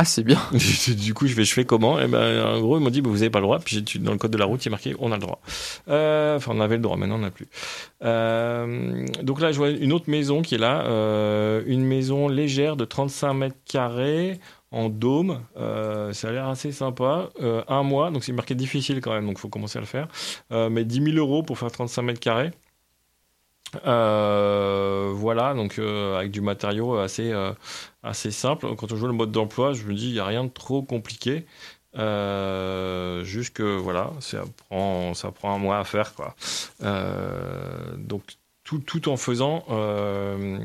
Ah, 0.00 0.04
c'est 0.04 0.22
bien. 0.22 0.38
du 0.96 1.12
coup, 1.12 1.26
je 1.26 1.34
fais, 1.34 1.42
je 1.42 1.52
fais 1.52 1.64
comment? 1.64 1.98
Et 1.98 2.06
ben, 2.06 2.40
en 2.46 2.60
gros, 2.60 2.78
ils 2.78 2.80
m'ont 2.84 2.88
dit, 2.88 3.00
bah, 3.00 3.10
vous 3.10 3.16
n'avez 3.16 3.30
pas 3.30 3.40
le 3.40 3.46
droit. 3.46 3.58
Puis 3.58 3.82
dans 3.98 4.12
le 4.12 4.18
code 4.18 4.30
de 4.30 4.38
la 4.38 4.44
route, 4.44 4.64
il 4.64 4.68
est 4.68 4.70
marqué, 4.70 4.94
on 5.00 5.10
a 5.10 5.16
le 5.16 5.20
droit. 5.20 5.40
Euh, 5.88 6.36
Enfin, 6.36 6.52
on 6.54 6.60
avait 6.60 6.76
le 6.76 6.82
droit, 6.82 6.96
maintenant 6.96 7.16
on 7.16 7.18
n'a 7.18 7.32
plus. 7.32 7.48
Euh, 8.04 9.04
donc 9.24 9.40
là, 9.40 9.50
je 9.50 9.58
vois 9.58 9.70
une 9.70 9.92
autre 9.92 10.08
maison 10.08 10.40
qui 10.42 10.54
est 10.54 10.58
là, 10.58 10.82
euh, 10.82 11.64
une 11.66 11.84
maison 11.84 12.28
légère 12.28 12.76
de 12.76 12.84
35 12.84 13.34
mètres 13.34 13.56
carrés 13.64 14.38
en 14.70 14.88
dôme. 14.88 15.40
Ça 15.56 16.28
a 16.28 16.30
l'air 16.30 16.46
assez 16.46 16.70
sympa. 16.70 17.30
Un 17.66 17.82
mois, 17.82 18.12
donc 18.12 18.22
c'est 18.22 18.32
marqué 18.32 18.54
difficile 18.54 19.00
quand 19.00 19.12
même, 19.12 19.26
donc 19.26 19.38
il 19.38 19.40
faut 19.40 19.48
commencer 19.48 19.78
à 19.78 19.80
le 19.80 19.86
faire. 19.88 20.06
Mais 20.70 20.84
10 20.84 21.12
000 21.12 21.16
euros 21.16 21.42
pour 21.42 21.58
faire 21.58 21.72
35 21.72 22.02
mètres 22.02 22.20
carrés. 22.20 22.52
Voilà, 23.82 25.54
donc 25.54 25.80
avec 25.80 26.30
du 26.30 26.40
matériau 26.40 26.98
assez, 26.98 27.32
assez 28.02 28.30
simple. 28.30 28.74
Quand 28.76 28.92
on 28.92 28.96
joue 28.96 29.06
le 29.06 29.12
mode 29.12 29.32
d'emploi, 29.32 29.72
je 29.72 29.84
me 29.84 29.94
dis, 29.94 30.08
il 30.08 30.12
n'y 30.12 30.20
a 30.20 30.24
rien 30.24 30.44
de 30.44 30.50
trop 30.50 30.82
compliqué. 30.82 31.46
Euh, 31.96 33.24
juste 33.24 33.54
que 33.54 33.62
voilà, 33.62 34.12
ça 34.20 34.44
prend, 34.68 35.14
ça 35.14 35.32
prend 35.32 35.54
un 35.54 35.58
mois 35.58 35.78
à 35.78 35.84
faire. 35.84 36.14
Quoi. 36.14 36.34
Euh, 36.82 37.96
donc 37.96 38.22
tout, 38.64 38.78
tout 38.78 39.08
en 39.08 39.16
faisant. 39.16 39.64
euh, 39.70 40.58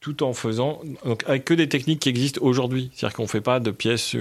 tout 0.00 0.22
en 0.22 0.32
faisant 0.32 0.80
donc 1.04 1.24
avec 1.26 1.44
que 1.44 1.54
des 1.54 1.68
techniques 1.68 2.00
qui 2.00 2.08
existent 2.08 2.40
aujourd'hui, 2.42 2.90
c'est-à-dire 2.94 3.16
qu'on 3.16 3.26
fait 3.26 3.40
pas 3.40 3.60
de 3.60 3.70
pièces, 3.70 4.12
il 4.14 4.20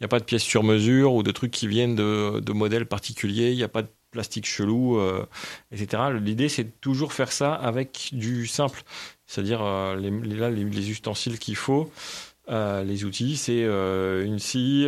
n'y 0.00 0.04
a 0.04 0.08
pas 0.08 0.18
de 0.18 0.24
pièces 0.24 0.42
sur 0.42 0.64
mesure 0.64 1.14
ou 1.14 1.22
de 1.22 1.30
trucs 1.30 1.52
qui 1.52 1.68
viennent 1.68 1.94
de, 1.94 2.40
de 2.40 2.52
modèles 2.52 2.86
particuliers, 2.86 3.52
il 3.52 3.56
n'y 3.56 3.62
a 3.62 3.68
pas 3.68 3.82
de 3.82 3.88
plastique 4.10 4.46
chelou, 4.46 4.98
euh, 4.98 5.26
etc. 5.72 6.02
L'idée 6.20 6.48
c'est 6.48 6.64
de 6.64 6.72
toujours 6.80 7.12
faire 7.12 7.32
ça 7.32 7.54
avec 7.54 8.10
du 8.12 8.46
simple, 8.46 8.82
c'est-à-dire 9.26 9.62
euh, 9.62 9.96
les, 9.96 10.90
ustensiles 10.90 11.38
qu'il 11.38 11.56
faut. 11.56 11.90
euh, 12.50 12.82
les 12.84 13.04
outils, 13.04 13.36
c'est 13.36 13.62
euh, 13.64 14.24
une 14.24 14.38
scie, 14.40 14.86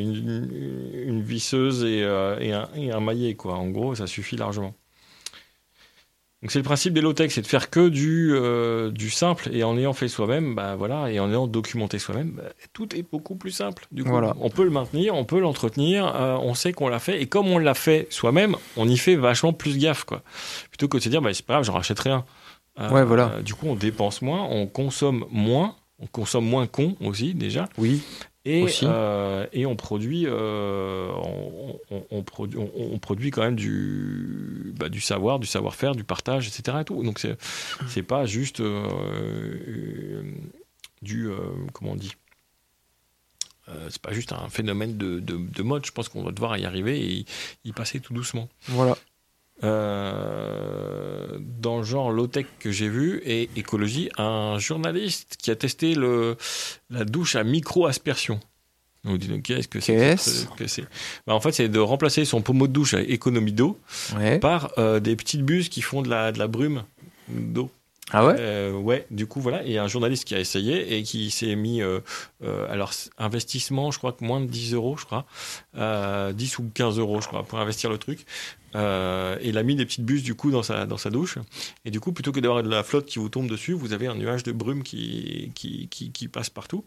une, 0.00 1.22
visseuse 1.22 1.84
et, 1.84 2.00
et 2.00 2.52
un, 2.52 2.68
et 2.76 2.92
un 2.92 3.00
maillet, 3.00 3.34
quoi. 3.34 3.54
En 3.54 3.68
gros, 3.70 3.94
ça 3.96 4.06
suffit 4.06 4.36
largement. 4.36 4.74
Donc 6.44 6.50
c'est 6.52 6.58
le 6.58 6.62
principe 6.64 6.92
des 6.92 7.00
low-tech, 7.00 7.32
c'est 7.32 7.40
de 7.40 7.46
faire 7.46 7.70
que 7.70 7.88
du, 7.88 8.32
euh, 8.34 8.90
du 8.90 9.08
simple 9.08 9.48
et 9.50 9.64
en 9.64 9.78
ayant 9.78 9.94
fait 9.94 10.08
soi-même, 10.08 10.54
bah 10.54 10.76
voilà, 10.76 11.10
et 11.10 11.18
en 11.18 11.30
ayant 11.30 11.46
documenté 11.46 11.98
soi-même, 11.98 12.32
bah, 12.36 12.42
tout 12.74 12.94
est 12.94 13.02
beaucoup 13.02 13.34
plus 13.34 13.50
simple. 13.50 13.86
Du 13.92 14.04
coup, 14.04 14.10
Voilà. 14.10 14.34
on 14.42 14.50
peut 14.50 14.64
le 14.64 14.68
maintenir, 14.70 15.14
on 15.14 15.24
peut 15.24 15.40
l'entretenir, 15.40 16.14
euh, 16.14 16.36
on 16.42 16.52
sait 16.52 16.74
qu'on 16.74 16.88
l'a 16.88 16.98
fait 16.98 17.22
et 17.22 17.26
comme 17.26 17.46
on 17.48 17.56
l'a 17.56 17.72
fait 17.72 18.06
soi-même, 18.10 18.56
on 18.76 18.86
y 18.86 18.98
fait 18.98 19.16
vachement 19.16 19.54
plus 19.54 19.78
gaffe, 19.78 20.04
quoi. 20.04 20.20
Plutôt 20.68 20.86
que 20.86 20.98
de 20.98 21.02
se 21.02 21.08
dire, 21.08 21.22
bah, 21.22 21.32
c'est 21.32 21.46
pas 21.46 21.54
grave, 21.54 21.64
j'en 21.64 21.72
rachète 21.72 22.00
rien. 22.00 22.26
Euh, 22.78 22.90
Ouais, 22.90 23.04
voilà. 23.04 23.40
du 23.42 23.54
coup, 23.54 23.66
on 23.66 23.74
dépense 23.74 24.20
moins, 24.20 24.42
on 24.50 24.66
consomme 24.66 25.24
moins, 25.30 25.76
on 25.98 26.06
consomme 26.06 26.44
moins 26.44 26.66
con 26.66 26.94
aussi 27.00 27.32
déjà. 27.32 27.70
Oui. 27.78 28.02
Et, 28.46 28.62
euh, 28.88 29.46
et 29.54 29.64
on 29.64 29.74
produit, 29.74 30.24
euh, 30.26 31.08
on, 31.14 31.80
on- 31.90 32.06
on 32.10 32.22
produit, 32.22 32.58
on, 32.58 32.70
on 32.76 32.98
produit 32.98 33.30
quand 33.30 33.40
même 33.42 33.56
du, 33.56 34.74
bah, 34.78 34.90
du 34.90 35.00
savoir, 35.00 35.38
du 35.38 35.46
savoir-faire, 35.46 35.94
du 35.94 36.04
partage, 36.04 36.46
etc. 36.48 36.78
Et 36.82 36.84
tout. 36.84 37.02
Donc 37.02 37.18
c'est, 37.20 37.38
c'est 37.88 38.02
pas 38.02 38.26
juste 38.26 38.60
euh, 38.60 40.22
du, 41.02 41.28
comment 41.72 41.92
on 41.92 41.96
dit, 41.96 42.12
c'est 43.88 44.02
pas 44.02 44.12
juste 44.12 44.32
un 44.32 44.50
phénomène 44.50 44.98
de, 44.98 45.20
de, 45.20 45.36
de 45.38 45.62
mode. 45.62 45.86
Je 45.86 45.92
pense 45.92 46.10
qu'on 46.10 46.22
va 46.22 46.30
devoir 46.32 46.56
y 46.58 46.66
arriver 46.66 47.00
et 47.00 47.12
y, 47.20 47.26
y 47.64 47.72
passer 47.72 47.98
tout 48.00 48.12
doucement. 48.12 48.48
Voilà. 48.68 48.96
Euh, 49.64 51.38
dans 51.40 51.78
le 51.78 51.84
genre 51.84 52.10
low-tech 52.12 52.46
que 52.58 52.70
j'ai 52.70 52.88
vu 52.88 53.20
et 53.24 53.48
écologie, 53.56 54.08
un 54.18 54.58
journaliste 54.58 55.36
qui 55.38 55.50
a 55.50 55.56
testé 55.56 55.94
le, 55.94 56.36
la 56.90 57.04
douche 57.04 57.36
à 57.36 57.44
micro-aspersion. 57.44 58.40
Vous 59.04 59.18
dites, 59.18 59.42
qu'est-ce 59.42 59.68
que 59.68 59.80
c'est 59.80 60.16
ce 60.16 60.46
que 60.46 60.82
Bah, 61.26 61.34
En 61.34 61.40
fait, 61.40 61.52
c'est 61.52 61.68
de 61.68 61.78
remplacer 61.78 62.24
son 62.24 62.40
pommeau 62.40 62.66
de 62.66 62.72
douche 62.72 62.94
à 62.94 63.02
économie 63.02 63.52
d'eau 63.52 63.78
Ouais. 64.16 64.38
par 64.38 64.72
euh, 64.78 64.98
des 64.98 65.14
petites 65.14 65.42
buses 65.42 65.68
qui 65.68 65.82
font 65.82 66.00
de 66.00 66.08
la, 66.08 66.32
de 66.32 66.38
la 66.38 66.46
brume 66.46 66.84
d'eau. 67.28 67.70
Ah 68.10 68.26
ouais 68.26 68.34
Euh, 68.38 68.72
ouais, 68.72 69.06
du 69.10 69.26
coup, 69.26 69.40
voilà. 69.40 69.64
Et 69.64 69.78
un 69.78 69.88
journaliste 69.88 70.24
qui 70.24 70.34
a 70.34 70.40
essayé 70.40 70.96
et 70.96 71.02
qui 71.02 71.30
s'est 71.30 71.56
mis. 71.56 71.80
euh, 71.82 72.00
euh, 72.42 72.70
alors, 72.70 72.92
investissement, 73.18 73.90
je 73.90 73.98
crois 73.98 74.12
que 74.12 74.24
moins 74.24 74.40
de 74.40 74.46
10 74.46 74.74
euros, 74.74 74.96
je 74.96 75.04
crois. 75.06 75.24
Euh, 75.76 76.32
10 76.32 76.58
ou 76.58 76.70
15 76.74 76.98
euros, 76.98 77.20
je 77.20 77.28
crois, 77.28 77.44
pour 77.44 77.58
investir 77.58 77.90
le 77.90 77.98
truc. 77.98 78.26
Et 78.74 79.48
il 79.48 79.56
a 79.56 79.62
mis 79.62 79.74
des 79.76 79.86
petites 79.86 80.04
buses, 80.04 80.22
du 80.22 80.34
coup, 80.34 80.50
dans 80.50 80.62
sa, 80.62 80.84
dans 80.84 80.98
sa 80.98 81.08
douche. 81.08 81.38
Et 81.84 81.90
du 81.90 82.00
coup, 82.00 82.12
plutôt 82.12 82.32
que 82.32 82.40
d'avoir 82.40 82.62
de 82.62 82.68
la 82.68 82.82
flotte 82.82 83.06
qui 83.06 83.18
vous 83.20 83.28
tombe 83.28 83.48
dessus, 83.48 83.72
vous 83.72 83.92
avez 83.92 84.06
un 84.08 84.16
nuage 84.16 84.42
de 84.42 84.52
brume 84.52 84.82
qui, 84.82 85.52
qui, 85.54 85.88
qui, 85.88 86.10
qui 86.12 86.28
passe 86.28 86.50
partout. 86.50 86.84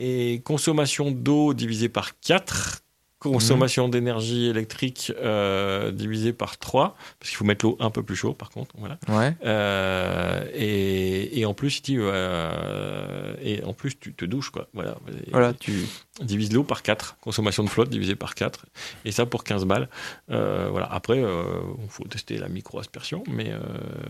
Et 0.00 0.40
consommation 0.44 1.10
d'eau 1.10 1.54
divisée 1.54 1.88
par 1.88 2.18
4. 2.20 2.82
Consommation 3.20 3.88
d'énergie 3.88 4.46
électrique 4.46 5.12
euh, 5.18 5.90
divisée 5.90 6.32
par 6.32 6.56
3, 6.56 6.96
parce 7.18 7.30
qu'il 7.30 7.36
faut 7.36 7.44
mettre 7.44 7.64
l'eau 7.66 7.76
un 7.80 7.90
peu 7.90 8.02
plus 8.04 8.14
chaud 8.14 8.32
par 8.32 8.50
contre. 8.50 8.74
Voilà. 8.78 8.96
Ouais. 9.08 9.34
Euh, 9.44 10.44
et, 10.54 11.40
et 11.40 11.44
en 11.44 11.52
plus, 11.52 11.82
dit, 11.82 11.96
euh, 11.98 13.34
et 13.42 13.62
en 13.64 13.72
plus, 13.72 13.98
tu 13.98 14.14
te 14.14 14.24
douches, 14.24 14.50
quoi. 14.50 14.68
Voilà. 14.72 14.96
Voilà, 15.32 15.52
tu. 15.52 15.84
Divise 16.22 16.52
l'eau 16.52 16.62
par 16.64 16.82
4. 16.82 17.16
Consommation 17.20 17.64
de 17.64 17.68
flotte 17.68 17.90
divisée 17.90 18.14
par 18.16 18.34
4. 18.34 18.66
Et 19.04 19.12
ça 19.12 19.26
pour 19.26 19.42
15 19.44 19.64
balles. 19.64 19.88
Euh, 20.30 20.68
voilà. 20.70 20.86
Après, 20.86 21.18
il 21.20 21.88
faut 21.88 22.04
tester 22.04 22.38
la 22.38 22.48
micro-aspersion. 22.48 23.24
Mais 23.28 23.52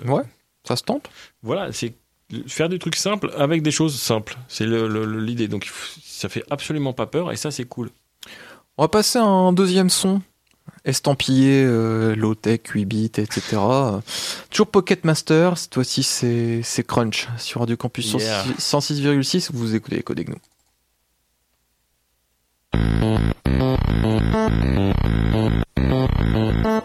Ouais, 0.06 0.22
ça 0.64 0.76
se 0.76 0.82
tente. 0.82 1.08
voilà, 1.42 1.72
c'est 1.72 1.94
faire 2.46 2.68
des 2.68 2.78
trucs 2.78 2.96
simples 2.96 3.30
avec 3.38 3.62
des 3.62 3.70
choses 3.70 3.98
simples. 3.98 4.36
C'est 4.48 4.66
le- 4.66 4.86
le- 4.86 5.06
le- 5.06 5.20
l'idée. 5.20 5.48
Donc, 5.48 5.70
ça 6.04 6.28
fait 6.28 6.44
absolument 6.50 6.92
pas 6.92 7.06
peur. 7.06 7.32
Et 7.32 7.36
ça, 7.36 7.50
c'est 7.50 7.64
cool. 7.64 7.90
On 8.78 8.84
va 8.84 8.88
passer 8.88 9.18
à 9.18 9.24
un 9.24 9.52
deuxième 9.52 9.90
son. 9.90 10.22
Estampillé, 10.84 11.64
euh, 11.64 12.14
low-tech, 12.14 12.60
8 12.72 12.84
bits, 12.84 13.10
etc. 13.16 13.58
Toujours 14.50 14.68
Pocket 14.68 15.04
Master, 15.04 15.58
cette 15.58 15.74
fois-ci 15.74 16.04
c'est 16.04 16.60
c'est 16.62 16.86
Crunch 16.86 17.28
sur 17.38 17.60
Radio 17.60 17.76
Campus 17.76 18.12
Yeah. 18.12 18.44
106,6, 18.58 19.50
vous 19.52 19.74
écoutez 19.74 19.96
les 19.96 20.02
codes 20.02 20.24
nous. 20.28 20.36
Voilà. 26.30 26.77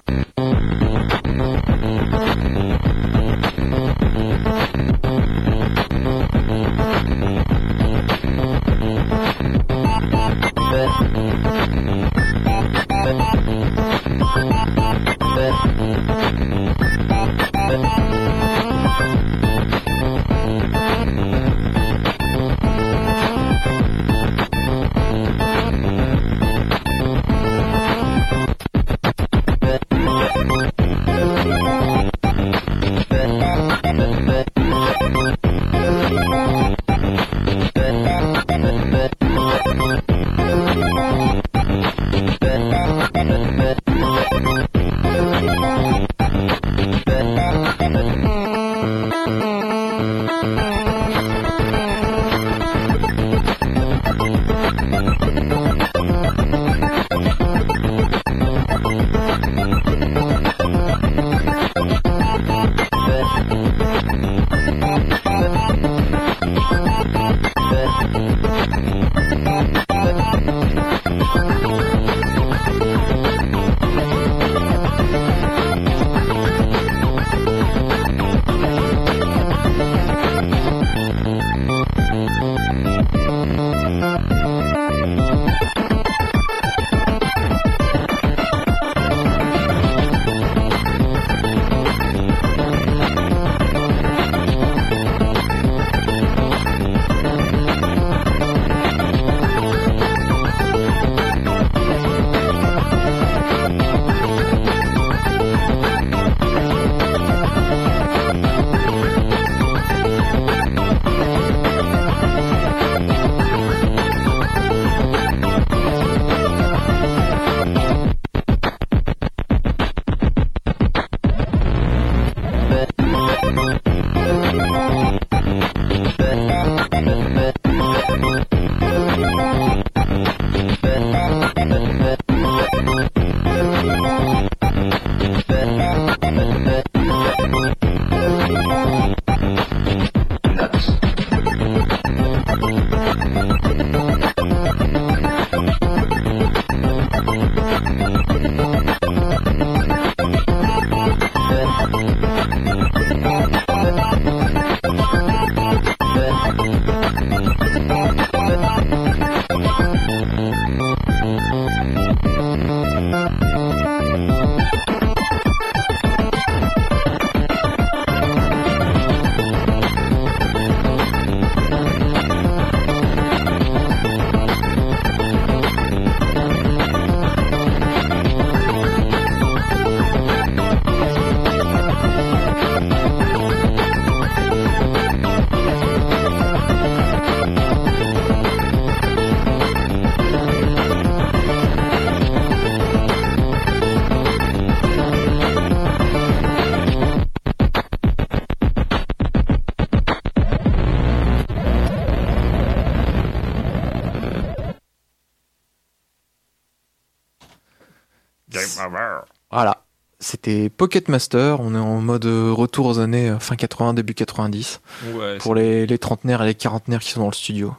C'était 210.44 210.70
Pocket 210.70 211.08
Master. 211.08 211.62
On 211.62 211.74
est 211.74 211.78
en 211.78 212.02
mode 212.02 212.26
euh, 212.26 212.52
retour 212.52 212.86
aux 212.88 213.00
années 213.00 213.30
euh, 213.30 213.40
fin 213.40 213.56
80, 213.56 213.94
début 213.94 214.14
90. 214.14 214.82
Ouais, 215.14 215.38
Pour 215.38 215.56
les, 215.56 215.86
les 215.86 215.98
trentenaires 215.98 216.42
et 216.44 216.48
les 216.48 216.54
quarantenaires 216.56 217.00
qui 217.00 217.12
sont 217.12 217.22
dans 217.22 217.28
le 217.30 217.34
studio. 217.34 217.74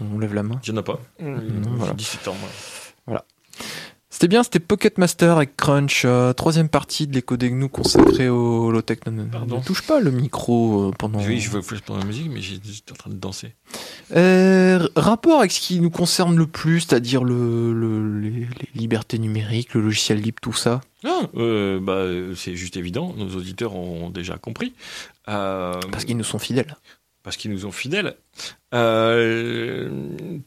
On 0.00 0.20
lève 0.20 0.32
la 0.32 0.44
main. 0.44 0.60
Il 0.64 0.72
n'y 0.72 0.78
en 0.78 0.82
a 0.82 0.84
pas. 0.84 1.00
Non, 1.20 1.40
J'ai 1.40 1.68
voilà. 1.76 1.94
17 1.94 2.28
ans. 2.28 2.36
C'était 4.20 4.28
bien, 4.28 4.42
c'était 4.42 4.60
Pocket 4.60 4.98
Master 4.98 5.36
avec 5.38 5.56
Crunch, 5.56 6.02
euh, 6.04 6.34
troisième 6.34 6.68
partie 6.68 7.06
de 7.06 7.14
l'écho 7.14 7.38
des 7.38 7.48
gnous 7.50 7.70
consacrée 7.70 8.28
au 8.28 8.70
low-tech. 8.70 8.98
Pardon. 9.32 9.56
ne 9.60 9.64
touche 9.64 9.80
pas 9.86 9.98
le 9.98 10.10
micro 10.10 10.88
euh, 10.88 10.90
pendant. 10.90 11.20
Oui, 11.24 11.40
je 11.40 11.48
veux 11.48 11.62
flash 11.62 11.80
pour 11.80 11.96
la 11.96 12.04
musique, 12.04 12.28
mais 12.30 12.42
j'étais 12.42 12.92
en 12.92 12.96
train 12.96 13.08
de 13.08 13.14
danser. 13.16 13.54
Euh, 14.14 14.86
rapport 14.94 15.38
avec 15.38 15.52
ce 15.52 15.60
qui 15.62 15.80
nous 15.80 15.88
concerne 15.88 16.36
le 16.36 16.46
plus, 16.46 16.80
c'est-à-dire 16.80 17.24
le, 17.24 17.72
le- 17.72 18.20
les, 18.20 18.30
les 18.40 18.46
libertés 18.74 19.18
numériques, 19.18 19.72
le 19.72 19.80
logiciel 19.80 20.20
libre, 20.20 20.36
tout 20.42 20.52
ça? 20.52 20.82
Ah, 21.02 21.22
bah, 21.80 22.04
c'est 22.36 22.56
juste 22.56 22.76
évident, 22.76 23.14
nos 23.16 23.34
auditeurs 23.38 23.74
ont 23.74 24.10
déjà 24.10 24.36
compris. 24.36 24.74
Parce 25.24 26.04
qu'ils 26.04 26.18
nous 26.18 26.24
sont 26.24 26.38
fidèles. 26.38 26.76
Parce 27.22 27.36
qu'ils 27.36 27.50
nous 27.50 27.66
ont 27.66 27.72
fidèles. 27.72 28.16
Euh, 28.72 29.90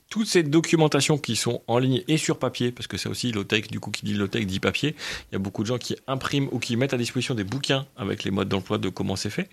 toutes 0.09 0.27
ces 0.27 0.43
documentations 0.43 1.17
qui 1.17 1.35
sont 1.35 1.61
en 1.67 1.77
ligne 1.77 2.03
et 2.07 2.15
sur 2.17 2.39
papier, 2.39 2.71
parce 2.71 2.87
que 2.87 2.95
c'est 2.97 3.09
aussi 3.09 3.31
low-tech, 3.31 3.67
du 3.67 3.79
coup, 3.79 3.91
qui 3.91 4.05
dit 4.05 4.13
low-tech 4.13 4.45
dit 4.45 4.59
papier. 4.59 4.95
Il 5.31 5.33
y 5.33 5.35
a 5.35 5.39
beaucoup 5.39 5.63
de 5.63 5.67
gens 5.67 5.77
qui 5.77 5.95
impriment 6.07 6.49
ou 6.51 6.59
qui 6.59 6.75
mettent 6.77 6.93
à 6.93 6.97
disposition 6.97 7.35
des 7.35 7.43
bouquins 7.43 7.85
avec 7.95 8.23
les 8.23 8.31
modes 8.31 8.49
d'emploi 8.49 8.79
de 8.79 8.89
comment 8.89 9.15
c'est 9.15 9.29
fait. 9.29 9.49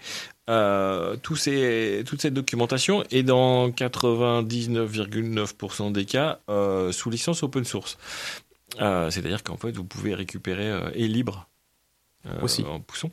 Euh, 0.48 1.16
toute 1.16 1.38
cette 1.38 2.34
documentation 2.34 3.04
est 3.10 3.22
dans 3.22 3.68
99,9% 3.70 5.92
des 5.92 6.06
cas 6.06 6.40
euh, 6.48 6.90
sous 6.92 7.10
licence 7.10 7.42
open 7.42 7.64
source. 7.64 7.98
Euh, 8.80 9.10
C'est-à-dire 9.10 9.42
qu'en 9.42 9.56
fait, 9.56 9.72
vous 9.72 9.82
pouvez 9.84 10.14
récupérer 10.14 10.72
et 10.94 11.08
libre. 11.08 11.49
Euh, 12.26 12.40
Aussi. 12.42 12.64
en 12.64 12.80
poussant, 12.80 13.10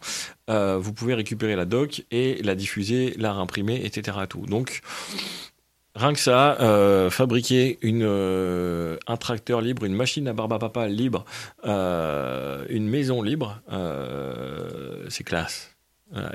euh, 0.50 0.78
vous 0.78 0.94
pouvez 0.94 1.14
récupérer 1.14 1.56
la 1.56 1.66
doc 1.66 2.04
et 2.12 2.42
la 2.44 2.56
diffuser, 2.56 3.14
la 3.18 3.34
réimprimer, 3.34 3.86
etc. 3.86 4.18
Tout. 4.30 4.46
Donc, 4.46 4.82
rien 5.96 6.14
que 6.14 6.20
ça, 6.20 6.60
euh, 6.62 7.10
fabriquer 7.10 7.80
une, 7.82 8.04
euh, 8.04 8.98
un 9.08 9.18
tracteur 9.18 9.62
libre, 9.62 9.86
une 9.86 9.96
machine 9.96 10.28
à 10.28 10.34
barbe 10.34 10.54
à 10.54 10.60
papa 10.60 10.88
libre, 10.88 11.26
euh, 11.66 12.66
une 12.70 12.88
maison 12.88 13.22
libre, 13.22 13.62
c'est 15.10 15.24
classe. 15.24 15.77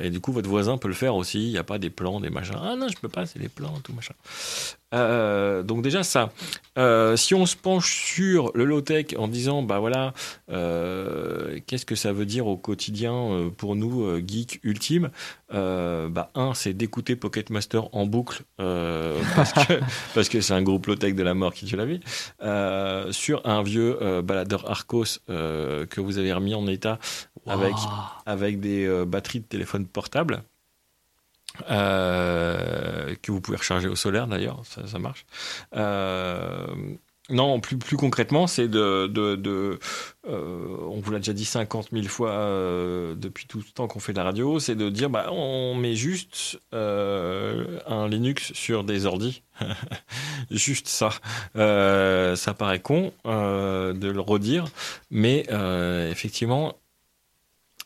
Et 0.01 0.11
du 0.11 0.21
coup, 0.21 0.33
votre 0.33 0.49
voisin 0.49 0.77
peut 0.77 0.89
le 0.89 0.95
faire 0.95 1.15
aussi. 1.15 1.47
Il 1.47 1.51
n'y 1.51 1.59
a 1.59 1.65
pas 1.65 1.79
des 1.79 1.91
plans, 1.91 2.21
des 2.21 2.31
machins. 2.31 2.57
Ah 2.61 2.77
non, 2.77 2.89
je 2.89 2.99
peux 2.99 3.09
pas, 3.09 3.25
c'est 3.27 3.39
les 3.39 3.49
plans, 3.49 3.73
tout 3.83 3.93
machin. 3.93 4.15
Euh, 4.95 5.63
donc 5.63 5.83
déjà 5.83 6.03
ça. 6.03 6.31
Euh, 6.79 7.17
si 7.17 7.35
on 7.35 7.47
se 7.47 7.57
penche 7.57 7.95
sur 7.95 8.51
le 8.55 8.65
low-tech 8.65 9.07
en 9.17 9.29
disant, 9.29 9.63
bah 9.63 9.79
voilà, 9.79 10.13
euh, 10.51 11.59
qu'est-ce 11.67 11.87
que 11.87 11.95
ça 11.95 12.13
veut 12.13 12.27
dire 12.27 12.47
au 12.47 12.57
quotidien 12.57 13.51
pour 13.57 13.77
nous, 13.77 14.19
geeks 14.27 14.61
ultimes 14.63 15.11
Bah 15.51 16.31
un, 16.35 16.55
c'est 16.55 16.73
d'écouter 16.73 17.17
Pocket 17.17 17.51
Master 17.51 17.95
en 17.95 18.07
boucle 18.07 18.43
parce 18.57 19.53
que 19.53 19.81
parce 20.15 20.29
que 20.29 20.41
c'est 20.41 20.55
un 20.55 20.63
groupe 20.63 20.87
low-tech 20.87 21.15
de 21.15 21.23
la 21.23 21.35
mort 21.35 21.53
qui 21.53 21.67
tue 21.67 21.77
la 21.77 21.87
vie. 21.87 22.01
Sur 23.13 23.47
un 23.47 23.63
vieux 23.63 24.23
baladeur 24.23 24.71
Arcos 24.71 25.19
que 25.27 26.01
vous 26.01 26.19
avez 26.19 26.33
remis 26.33 26.55
en 26.55 26.67
état 26.67 26.99
avec 27.47 27.75
avec 28.27 28.61
des 28.61 28.87
euh, 28.87 29.05
batteries 29.05 29.41
de 29.41 29.47
téléphone 29.47 29.87
portable. 29.87 30.43
euh, 31.71 33.15
que 33.21 33.31
vous 33.31 33.41
pouvez 33.41 33.59
recharger 33.59 33.89
au 33.89 33.97
solaire 33.97 34.27
d'ailleurs, 34.27 34.63
ça, 34.65 34.87
ça 34.87 34.99
marche. 34.99 35.27
Euh, 35.77 36.67
non, 37.31 37.61
plus, 37.61 37.79
plus 37.79 37.97
concrètement, 37.97 38.47
c'est 38.47 38.69
de. 38.69 39.07
de, 39.07 39.37
de 39.37 39.79
euh, 40.29 40.77
on 40.89 41.01
vous 41.01 41.11
l'a 41.13 41.19
déjà 41.19 41.33
dit 41.33 41.45
50 41.45 41.89
000 41.93 42.05
fois 42.07 42.33
depuis 43.17 43.47
tout 43.47 43.63
ce 43.63 43.73
temps 43.73 43.87
qu'on 43.87 44.01
fait 44.01 44.13
de 44.13 44.19
la 44.19 44.25
radio, 44.25 44.59
c'est 44.59 44.75
de 44.75 44.89
dire 44.89 45.09
bah, 45.09 45.27
on 45.31 45.75
met 45.75 45.95
juste 45.95 46.59
un 46.73 48.09
Linux 48.09 48.53
sur 48.55 48.83
des 48.85 49.07
ordis. 49.07 49.43
juste 50.51 50.89
ça. 50.89 51.11
Ça 51.55 52.55
paraît 52.55 52.81
con 52.81 53.13
de 53.25 54.09
le 54.09 54.21
redire, 54.21 54.65
mais 55.11 55.47
effectivement, 56.11 56.75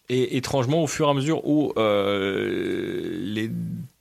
et 0.09 0.36
étrangement, 0.36 0.82
au 0.82 0.86
fur 0.86 1.07
et 1.09 1.11
à 1.11 1.14
mesure 1.14 1.46
où 1.46 1.72
euh, 1.76 3.18
les 3.22 3.50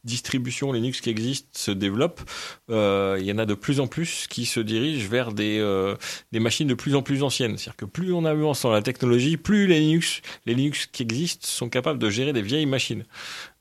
distributions 0.03 0.71
Linux 0.71 1.01
qui 1.01 1.09
existent 1.09 1.47
se 1.53 1.71
développent, 1.71 2.21
euh, 2.69 3.17
il 3.19 3.25
y 3.25 3.31
en 3.31 3.39
a 3.39 3.45
de 3.47 3.55
plus 3.55 3.79
en 3.79 3.87
plus 3.87 4.27
qui 4.29 4.45
se 4.45 4.59
dirigent 4.59 5.09
vers 5.09 5.31
des, 5.33 5.57
euh, 5.59 5.95
des 6.31 6.39
machines 6.39 6.67
de 6.67 6.75
plus 6.75 6.93
en 6.95 7.01
plus 7.01 7.23
anciennes. 7.23 7.57
C'est-à-dire 7.57 7.75
que 7.77 7.85
plus 7.85 8.13
on 8.13 8.23
avance 8.23 8.61
dans 8.61 8.71
la 8.71 8.83
technologie, 8.83 9.35
plus 9.37 9.65
les 9.65 9.79
Linux, 9.79 10.21
les 10.45 10.53
Linux 10.53 10.85
qui 10.85 11.01
existent 11.01 11.47
sont 11.47 11.69
capables 11.69 11.97
de 11.97 12.09
gérer 12.11 12.33
des 12.33 12.43
vieilles 12.43 12.67
machines. 12.67 13.03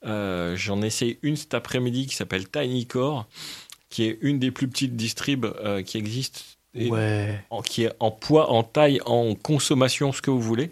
J'en 0.04 0.82
essaie 0.82 1.18
une 1.22 1.36
cet 1.36 1.54
après-midi 1.54 2.06
qui 2.06 2.14
s'appelle 2.14 2.46
TinyCore, 2.48 3.26
qui 3.88 4.04
est 4.04 4.18
une 4.20 4.38
des 4.38 4.50
plus 4.50 4.68
petites 4.68 4.96
distribs 4.96 5.46
qui 5.86 5.96
existent. 5.96 6.40
Et- 6.76 6.90
Ouais. 6.90 7.40
en- 7.50 7.62
qui 7.62 7.84
est 7.84 7.92
en 8.00 8.10
poids, 8.10 8.50
en 8.50 8.64
taille, 8.64 9.00
en 9.06 9.36
consommation, 9.36 10.12
ce 10.12 10.20
que 10.20 10.30
vous 10.32 10.40
voulez. 10.40 10.70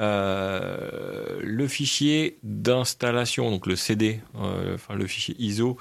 Euh, 0.00 1.38
le 1.42 1.68
fichier 1.68 2.38
d'installation, 2.42 3.50
donc 3.50 3.66
le 3.66 3.76
CD, 3.76 4.20
euh, 4.36 4.74
enfin 4.74 4.94
le 4.94 5.06
fichier 5.06 5.34
ISO, 5.38 5.76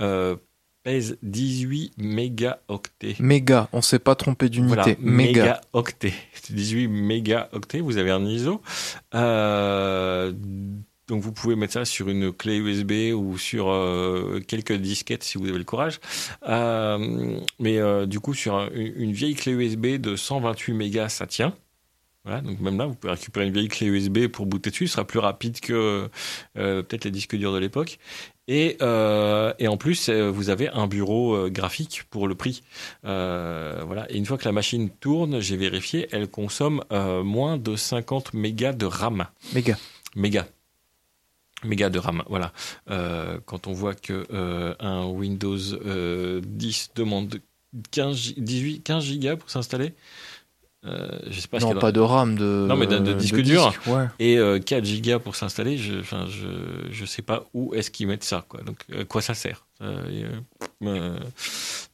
euh, 0.00 0.34
pèse 0.82 1.18
18 1.22 1.92
mégaoctets. 1.98 3.16
Méga, 3.20 3.68
on 3.72 3.80
s'est 3.82 3.98
pas 3.98 4.14
trompé 4.16 4.48
d'unité. 4.48 4.74
Voilà, 4.74 4.96
méga. 4.98 5.62
mégaoctets. 5.72 6.14
C'est 6.34 6.54
18 6.54 6.88
mégaoctets, 6.88 7.80
vous 7.80 7.96
avez 7.96 8.10
un 8.10 8.24
ISO. 8.24 8.60
Donc 11.08 11.22
vous 11.22 11.32
pouvez 11.32 11.56
mettre 11.56 11.72
ça 11.72 11.84
sur 11.84 12.08
une 12.08 12.32
clé 12.32 12.56
USB 12.58 13.12
ou 13.14 13.36
sur 13.36 13.66
quelques 14.46 14.72
disquettes 14.74 15.24
si 15.24 15.38
vous 15.38 15.48
avez 15.48 15.58
le 15.58 15.64
courage. 15.64 15.98
Mais 17.58 18.06
du 18.06 18.20
coup, 18.20 18.34
sur 18.34 18.54
un- 18.56 18.70
une 18.72 18.92
une 18.96 19.12
vieille 19.12 19.34
clé 19.34 19.52
USB 19.52 19.96
de 20.00 20.14
128 20.16 20.72
mégas, 20.74 21.08
ça 21.08 21.26
tient. 21.26 21.52
Voilà, 22.24 22.42
donc 22.42 22.60
même 22.60 22.76
là, 22.76 22.84
vous 22.86 22.94
pouvez 22.94 23.14
récupérer 23.14 23.46
une 23.46 23.52
vieille 23.52 23.68
clé 23.68 23.86
USB 23.86 24.26
pour 24.26 24.44
booter 24.44 24.68
dessus. 24.70 24.86
Ce 24.88 24.92
sera 24.94 25.06
plus 25.06 25.18
rapide 25.20 25.58
que 25.60 26.08
euh, 26.58 26.82
peut-être 26.82 27.04
les 27.04 27.10
disques 27.10 27.34
durs 27.36 27.52
de 27.54 27.58
l'époque. 27.58 27.98
Et, 28.46 28.76
euh, 28.82 29.54
et 29.58 29.68
en 29.68 29.76
plus, 29.78 30.08
euh, 30.10 30.30
vous 30.30 30.50
avez 30.50 30.68
un 30.68 30.86
bureau 30.86 31.34
euh, 31.34 31.48
graphique 31.50 32.02
pour 32.10 32.28
le 32.28 32.34
prix. 32.34 32.62
Euh, 33.06 33.82
voilà. 33.86 34.10
Et 34.12 34.16
une 34.18 34.26
fois 34.26 34.36
que 34.36 34.44
la 34.44 34.52
machine 34.52 34.90
tourne, 34.90 35.40
j'ai 35.40 35.56
vérifié, 35.56 36.08
elle 36.12 36.28
consomme 36.28 36.84
euh, 36.92 37.22
moins 37.22 37.56
de 37.56 37.74
50 37.76 38.34
mégas 38.34 38.72
de 38.74 38.84
RAM. 38.86 39.26
Méga. 39.54 39.78
Mégas. 40.14 40.46
Mégas 41.64 41.90
de 41.90 41.98
RAM, 41.98 42.22
voilà. 42.28 42.52
Euh, 42.90 43.38
quand 43.44 43.66
on 43.66 43.72
voit 43.72 43.94
que 43.94 44.26
euh, 44.32 44.74
un 44.80 45.06
Windows 45.06 45.58
euh, 45.84 46.40
10 46.44 46.90
demande 46.94 47.40
15, 47.92 48.16
gi- 48.16 48.34
18, 48.38 48.80
15 48.82 49.04
gigas 49.04 49.36
pour 49.36 49.50
s'installer, 49.50 49.92
euh, 50.86 51.08
je 51.28 51.38
sais 51.40 51.48
pas 51.48 51.60
ce 51.60 51.64
Non, 51.66 51.72
a 51.72 51.78
pas 51.78 51.92
de 51.92 52.00
RAM, 52.00 52.36
de. 52.36 52.66
Non, 52.68 52.76
mais 52.76 52.86
de- 52.86 52.98
de 52.98 53.12
disque 53.12 53.40
dur. 53.40 53.72
Ouais. 53.86 54.06
et 54.18 54.38
euh, 54.38 54.58
4 54.58 54.84
gigas 54.84 55.18
pour 55.18 55.36
s'installer, 55.36 55.76
je, 55.76 56.00
enfin, 56.00 56.26
je, 56.28 56.46
je 56.90 57.04
sais 57.04 57.22
pas 57.22 57.44
où 57.54 57.74
est-ce 57.74 57.90
qu'ils 57.90 58.06
mettent 58.06 58.24
ça, 58.24 58.44
quoi. 58.48 58.62
Donc, 58.62 58.78
euh, 58.92 59.04
quoi 59.04 59.20
ça 59.22 59.34
sert 59.34 59.66
Euh, 59.82 60.30
euh, 60.82 60.86
euh, 60.86 61.18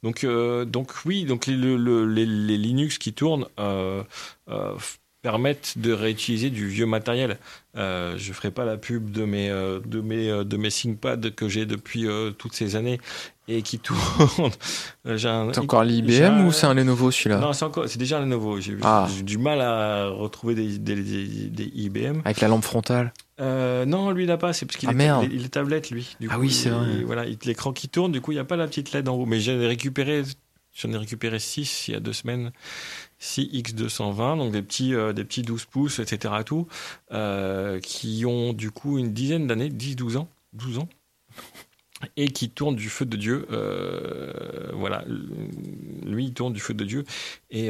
Donc, 0.03 0.23
euh, 0.23 0.65
donc 0.65 0.91
oui, 1.05 1.25
donc 1.25 1.47
les, 1.47 1.55
le- 1.55 1.75
le- 1.77 2.05
les, 2.05 2.25
les 2.25 2.57
Linux 2.57 2.97
qui 2.97 3.13
tournent 3.13 3.45
euh, 3.59 4.03
euh, 4.49 4.73
permettent 5.21 5.77
de 5.77 5.91
réutiliser 5.91 6.49
du 6.49 6.67
vieux 6.67 6.85
matériel. 6.85 7.37
Euh, 7.75 8.15
je 8.17 8.33
ferai 8.33 8.51
pas 8.51 8.65
la 8.65 8.77
pub 8.77 9.09
de 9.11 9.23
mes 9.25 9.49
euh, 9.49 9.79
de 9.85 9.99
mes 10.01 10.29
euh, 10.29 10.43
de 10.43 10.57
mes 10.57 10.69
ThinkPad 10.69 11.33
que 11.35 11.49
j'ai 11.49 11.65
depuis 11.65 12.07
euh, 12.07 12.31
toutes 12.31 12.53
ces 12.53 12.75
années 12.75 12.99
et 13.47 13.61
qui 13.61 13.79
tournent. 13.79 13.99
Euh, 15.05 15.15
j'ai 15.15 15.29
encore 15.29 15.85
j'ai 15.85 15.89
l'IBM 16.01 16.45
ou 16.45 16.51
c'est 16.51 16.65
un 16.67 16.73
Lenovo 16.73 17.11
celui-là 17.11 17.37
Non, 17.39 17.53
c'est 17.53 17.63
encore, 17.63 17.87
c'est 17.87 17.97
déjà 17.97 18.17
un 18.17 18.21
Lenovo. 18.21 18.59
J'ai 18.59 18.75
Ah. 18.83 19.07
j'ai 19.15 19.23
du 19.23 19.37
mal 19.37 19.61
à 19.61 20.07
retrouver 20.09 20.53
des, 20.53 20.77
des, 20.79 20.95
des, 20.95 21.25
des 21.49 21.71
IBM. 21.75 22.19
Avec 22.25 22.41
la 22.41 22.49
lampe 22.49 22.65
frontale. 22.65 23.13
Non, 23.39 24.11
lui, 24.11 24.23
il 24.25 24.27
n'a 24.27 24.35
pas, 24.37 24.51
c'est 24.51 24.65
parce 24.65 24.75
qu'il 24.77 24.89
Ah, 24.89 25.21
est, 25.23 25.27
il 25.31 25.45
est- 25.45 25.49
tablette, 25.49 25.91
lui. 25.91 26.17
Du 26.19 26.27
Ah 26.29 26.35
coup, 26.35 26.41
oui, 26.41 26.51
c'est 26.51 26.69
vrai. 26.69 26.85
il- 26.99 27.05
Voilà, 27.05 27.25
il- 27.25 27.37
l'écran 27.45 27.71
qui 27.71 27.87
tourne, 27.87 28.11
du 28.11 28.19
coup, 28.19 28.33
il 28.33 28.35
n'y 28.35 28.41
a 28.41 28.45
pas 28.45 28.57
la 28.57 28.67
petite 28.67 28.91
LED 28.91 29.07
en 29.07 29.15
haut. 29.15 29.25
Mais 29.25 29.39
j'en 29.39 29.53
ai 29.53 29.67
récupéré, 29.67 30.23
j'en 30.75 30.91
ai 30.91 30.97
récupéré 30.97 31.39
6 31.39 31.87
il 31.87 31.93
y 31.93 31.95
a 31.95 32.01
deux 32.01 32.11
semaines. 32.13 32.51
6 33.19 33.49
X220, 33.53 34.37
donc 34.37 34.51
des 34.51 34.61
petits, 34.61 34.93
euh, 34.93 35.13
des 35.13 35.23
petits 35.23 35.41
12 35.41 35.65
pouces, 35.65 35.99
etc. 35.99 36.33
Tout, 36.45 36.67
euh, 37.11 37.79
qui 37.79 38.25
ont 38.25 38.53
du 38.53 38.71
coup 38.71 38.97
une 38.97 39.13
dizaine 39.13 39.47
d'années, 39.47 39.69
10-12 39.69 40.17
ans, 40.17 40.29
12 40.53 40.79
ans, 40.79 40.89
et 42.15 42.27
qui 42.27 42.49
tournent 42.49 42.75
du 42.75 42.89
feu 42.89 43.05
de 43.05 43.17
Dieu. 43.17 43.47
euh, 43.51 44.71
voilà, 44.73 45.03
lui, 46.05 46.25
il 46.25 46.33
tourne 46.33 46.53
du 46.53 46.59
feu 46.59 46.73
de 46.73 46.85
Dieu. 46.85 47.05
Et, 47.49 47.67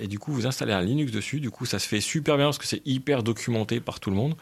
et 0.00 0.06
du 0.08 0.18
coup, 0.18 0.32
vous 0.32 0.46
installez 0.46 0.72
un 0.72 0.82
Linux 0.82 1.12
dessus. 1.12 1.40
Du 1.40 1.50
coup, 1.50 1.66
ça 1.66 1.78
se 1.78 1.86
fait 1.86 2.00
super 2.00 2.36
bien 2.36 2.46
parce 2.46 2.58
que 2.58 2.66
c'est 2.66 2.82
hyper 2.86 3.22
documenté 3.22 3.80
par 3.80 4.00
tout 4.00 4.10
le 4.10 4.16
monde. 4.16 4.34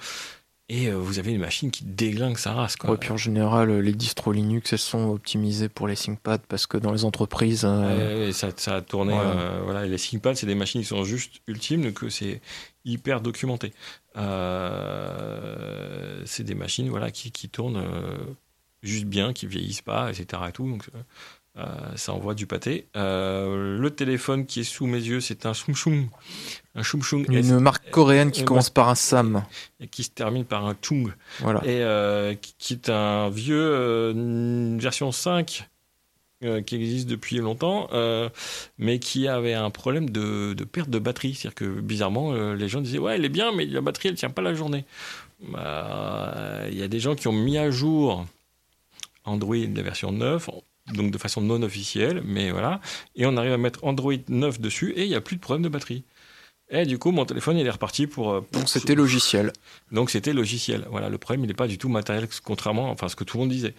Et 0.68 0.88
euh, 0.88 0.96
vous 0.96 1.18
avez 1.20 1.32
une 1.32 1.40
machine 1.40 1.70
qui 1.70 1.84
déglingue 1.84 2.38
sa 2.38 2.52
race. 2.52 2.74
Quoi. 2.76 2.90
Ouais, 2.90 2.96
puis 2.96 3.10
en 3.12 3.16
général, 3.16 3.70
euh, 3.70 3.78
les 3.80 3.92
distros 3.92 4.32
Linux, 4.32 4.72
elles 4.72 4.78
sont 4.80 5.10
optimisées 5.10 5.68
pour 5.68 5.86
les 5.86 5.94
ThinkPad 5.96 6.40
parce 6.48 6.66
que 6.66 6.76
dans 6.76 6.90
les 6.92 7.04
entreprises. 7.04 7.64
euh, 7.64 8.32
ça, 8.32 8.48
ça 8.56 8.76
a 8.76 8.80
tourné. 8.82 9.12
Ouais. 9.14 9.20
euh, 9.22 9.60
voilà, 9.64 9.86
et 9.86 9.88
les 9.88 9.98
ThinkPad, 9.98 10.34
c'est 10.36 10.46
des 10.46 10.56
machines 10.56 10.80
qui 10.80 10.86
sont 10.88 11.04
juste 11.04 11.40
ultimes, 11.46 11.82
donc 11.82 12.04
c'est 12.10 12.40
hyper 12.84 13.20
documenté. 13.20 13.72
Euh, 14.16 16.22
c'est 16.24 16.44
des 16.44 16.54
machines 16.54 16.88
voilà, 16.88 17.10
qui, 17.10 17.30
qui 17.30 17.48
tournent 17.48 17.82
juste 18.82 19.06
bien, 19.06 19.32
qui 19.32 19.46
vieillissent 19.46 19.82
pas, 19.82 20.10
etc. 20.10 20.42
Et 20.48 20.52
tout, 20.52 20.68
donc, 20.68 20.88
euh, 21.58 21.64
ça 21.96 22.12
envoie 22.12 22.34
du 22.34 22.46
pâté. 22.46 22.86
Euh, 22.96 23.78
le 23.78 23.90
téléphone 23.90 24.44
qui 24.44 24.60
est 24.60 24.64
sous 24.64 24.86
mes 24.86 24.98
yeux, 24.98 25.20
c'est 25.20 25.46
un 25.46 25.54
Samsung. 25.54 26.08
Un 26.74 26.82
Samsung 26.82 27.24
une 27.28 27.60
marque 27.60 27.90
coréenne 27.90 28.30
qui 28.30 28.42
euh, 28.42 28.44
commence 28.44 28.68
par 28.68 28.90
un 28.90 28.94
Sam. 28.94 29.42
et 29.80 29.88
qui 29.88 30.04
se 30.04 30.10
termine 30.10 30.44
par 30.44 30.66
un 30.66 30.76
Chung. 30.80 31.12
Voilà. 31.40 31.60
Et 31.64 31.80
euh, 31.82 32.34
qui, 32.58 32.74
est 32.74 32.90
un 32.90 33.30
vieux, 33.30 34.12
version 34.78 35.12
5 35.12 35.66
euh, 36.44 36.60
qui 36.60 36.76
existe 36.76 37.08
depuis 37.08 37.38
longtemps, 37.38 37.88
mais 38.76 38.98
qui 38.98 39.26
avait 39.26 39.54
un 39.54 39.70
problème 39.70 40.10
de, 40.10 40.52
de 40.52 40.64
perte 40.64 40.90
de 40.90 40.98
batterie. 40.98 41.34
C'est-à-dire 41.34 41.54
que 41.54 41.80
bizarrement, 41.80 42.34
les 42.52 42.68
gens 42.68 42.82
disaient 42.82 42.98
Ouais, 42.98 43.14
elle 43.14 43.24
est 43.24 43.30
bien, 43.30 43.52
mais 43.52 43.64
la 43.64 43.80
batterie, 43.80 44.08
elle 44.08 44.16
tient 44.16 44.28
pas 44.28 44.42
la 44.42 44.52
journée. 44.52 44.84
Bah, 45.48 46.64
Il 46.70 46.76
y 46.76 46.82
a 46.82 46.88
des 46.88 47.00
gens 47.00 47.14
qui 47.14 47.28
ont 47.28 47.32
mis 47.32 47.56
à 47.56 47.70
jour 47.70 48.26
Android 49.24 49.56
la 49.56 49.82
version 49.82 50.12
9, 50.12 50.50
donc 50.92 51.10
de 51.10 51.18
façon 51.18 51.40
non 51.40 51.62
officielle, 51.62 52.22
mais 52.24 52.50
voilà. 52.50 52.80
Et 53.16 53.26
on 53.26 53.36
arrive 53.36 53.52
à 53.52 53.58
mettre 53.58 53.84
Android 53.84 54.12
9 54.28 54.60
dessus 54.60 54.92
et 54.96 55.02
il 55.04 55.08
n'y 55.08 55.14
a 55.16 55.20
plus 55.20 55.36
de 55.36 55.40
problème 55.40 55.62
de 55.62 55.68
batterie. 55.68 56.04
Et 56.68 56.84
du 56.84 56.98
coup, 56.98 57.12
mon 57.12 57.24
téléphone, 57.24 57.56
il 57.58 57.64
est 57.64 57.70
reparti 57.70 58.08
pour. 58.08 58.32
euh, 58.32 58.40
Donc 58.50 58.68
c'était 58.68 58.96
logiciel. 58.96 59.52
donc 59.92 60.10
c'était 60.10 60.32
logiciel. 60.32 60.84
Voilà, 60.90 61.08
le 61.08 61.16
problème, 61.16 61.44
il 61.44 61.46
n'est 61.46 61.54
pas 61.54 61.68
du 61.68 61.78
tout 61.78 61.88
matériel, 61.88 62.26
contrairement 62.42 62.90
enfin, 62.90 63.06
à 63.06 63.08
ce 63.08 63.14
que 63.14 63.22
tout 63.22 63.36
le 63.36 63.42
monde 63.44 63.52
disait. 63.52 63.72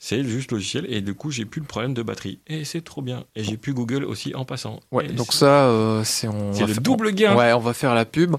C'est 0.00 0.24
juste 0.24 0.50
logiciel, 0.50 0.86
et 0.92 1.02
du 1.02 1.14
coup, 1.14 1.30
j'ai 1.30 1.44
plus 1.44 1.60
le 1.60 1.68
problème 1.68 1.94
de 1.94 2.02
batterie. 2.02 2.40
Et 2.48 2.64
c'est 2.64 2.80
trop 2.80 3.00
bien. 3.00 3.22
Et 3.36 3.44
j'ai 3.44 3.56
plus 3.56 3.74
Google 3.74 4.02
aussi 4.02 4.34
en 4.34 4.44
passant. 4.44 4.80
Ouais, 4.90 5.06
Et 5.06 5.12
donc 5.12 5.32
ça, 5.32 5.66
euh, 5.68 6.02
c'est 6.02 6.26
on 6.26 6.52
c'est 6.52 6.66
le 6.66 6.74
double 6.74 7.12
gain. 7.12 7.36
Ouais, 7.36 7.52
on 7.52 7.60
va 7.60 7.74
faire 7.74 7.94
la 7.94 8.04
pub. 8.04 8.34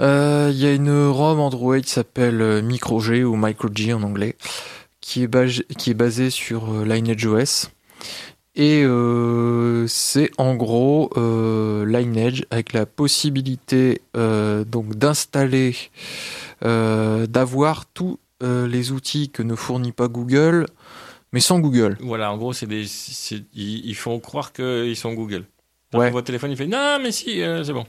Euh, 0.00 0.48
Il 0.50 0.58
y 0.58 0.64
a 0.66 0.72
une 0.72 1.08
ROM 1.08 1.38
Android 1.38 1.78
qui 1.80 1.90
s'appelle 1.90 2.40
euh, 2.40 2.62
MicroG 2.62 3.24
ou 3.26 3.36
MicroG 3.36 3.90
en 3.92 4.02
anglais, 4.04 4.36
qui 5.04 5.22
est, 5.22 5.26
bas- 5.26 5.62
qui 5.78 5.90
est 5.90 5.94
basée 5.94 6.30
sur 6.30 6.72
euh, 6.72 6.84
Lineage 6.86 7.26
OS. 7.26 7.70
Et 8.56 8.82
euh, 8.84 9.86
c'est 9.86 10.30
en 10.38 10.54
gros 10.54 11.10
euh, 11.18 11.84
Lineage 11.84 12.46
avec 12.50 12.72
la 12.72 12.86
possibilité 12.86 14.00
euh, 14.16 14.64
donc 14.64 14.94
d'installer, 14.94 15.76
d'avoir 16.62 17.84
tous 17.86 18.18
les 18.40 18.92
outils 18.92 19.30
que 19.30 19.42
ne 19.42 19.54
fournit 19.54 19.92
pas 19.92 20.08
Google, 20.08 20.66
mais 21.32 21.40
sans 21.40 21.58
Google. 21.60 21.96
Voilà, 22.00 22.30
en 22.32 22.36
gros, 22.36 22.52
c'est 22.52 22.66
des, 22.66 22.84
ils, 23.54 23.86
ils 23.86 23.94
font 23.94 24.20
croire 24.20 24.52
qu'ils 24.52 24.96
sont 24.96 25.14
Google. 25.14 25.44
Ouais. 25.92 26.00
Ouais. 26.00 26.10
Votre 26.10 26.26
téléphone, 26.26 26.50
il 26.50 26.56
fait 26.56 26.66
Non, 26.66 26.98
mais 27.02 27.10
si, 27.12 27.40
c'est 27.64 27.72
bon. 27.72 27.84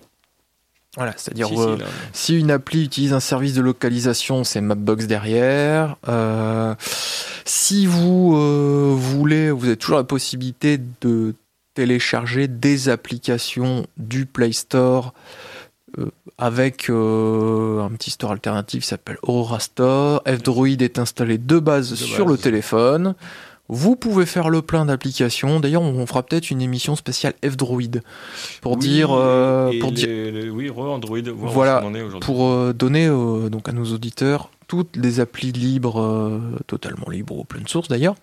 Voilà, 0.95 1.13
c'est-à-dire 1.17 1.47
Si, 1.47 1.55
euh, 1.57 1.77
si, 2.13 2.39
une 2.39 2.51
appli 2.51 2.85
utilise 2.85 3.13
un 3.13 3.19
service 3.19 3.53
de 3.53 3.61
localisation, 3.61 4.43
c'est 4.43 4.61
Mapbox 4.61 5.07
derrière. 5.07 5.97
Euh, 6.07 6.73
si 7.43 7.85
vous 7.85 8.35
euh, 8.35 8.93
voulez, 8.97 9.51
vous 9.51 9.65
avez 9.65 9.75
toujours 9.75 9.97
la 9.97 10.05
possibilité 10.05 10.79
de 11.01 11.35
télécharger 11.73 12.47
des 12.47 12.87
applications 12.87 13.85
du 13.97 14.25
Play 14.25 14.53
Store 14.53 15.13
avec 16.37 16.89
un 16.89 17.89
petit 17.97 18.11
store 18.11 18.31
alternatif 18.31 18.83
qui 18.83 18.87
s'appelle 18.87 19.17
Aurora 19.23 19.59
Store. 19.59 20.21
F-Droid 20.25 20.81
est 20.81 20.99
installé 20.99 21.37
de 21.37 21.59
base 21.59 21.91
De 21.91 21.95
sur 21.95 22.25
base. 22.25 22.35
le 22.35 22.41
téléphone. 22.41 23.15
Vous 23.67 23.95
pouvez 23.95 24.25
faire 24.27 24.49
le 24.49 24.61
plein 24.61 24.85
d'applications. 24.85 25.59
D'ailleurs, 25.59 25.81
on 25.81 26.05
fera 26.05 26.21
peut-être 26.23 26.51
une 26.51 26.61
émission 26.61 26.95
spéciale 26.95 27.33
F-Droid 27.43 28.01
pour 28.61 28.73
Oui, 28.73 28.77
dire, 28.79 29.09
euh, 29.11 29.71
pour 29.79 29.89
les- 29.89 29.95
dire, 29.95 30.07
les- 30.07 30.49
oui, 30.49 30.69
re-Android, 30.69 31.19
voir 31.33 31.51
Voilà, 31.51 31.83
pour 32.21 32.45
euh, 32.45 32.73
donner 32.73 33.07
euh, 33.07 33.49
donc 33.49 33.67
à 33.67 33.71
nos 33.71 33.85
auditeurs 33.85 34.51
toutes 34.67 34.95
les 34.95 35.19
applis 35.19 35.51
libres, 35.51 36.41
totalement 36.67 37.09
libres, 37.09 37.37
open 37.39 37.67
source 37.67 37.87
d'ailleurs, 37.87 38.15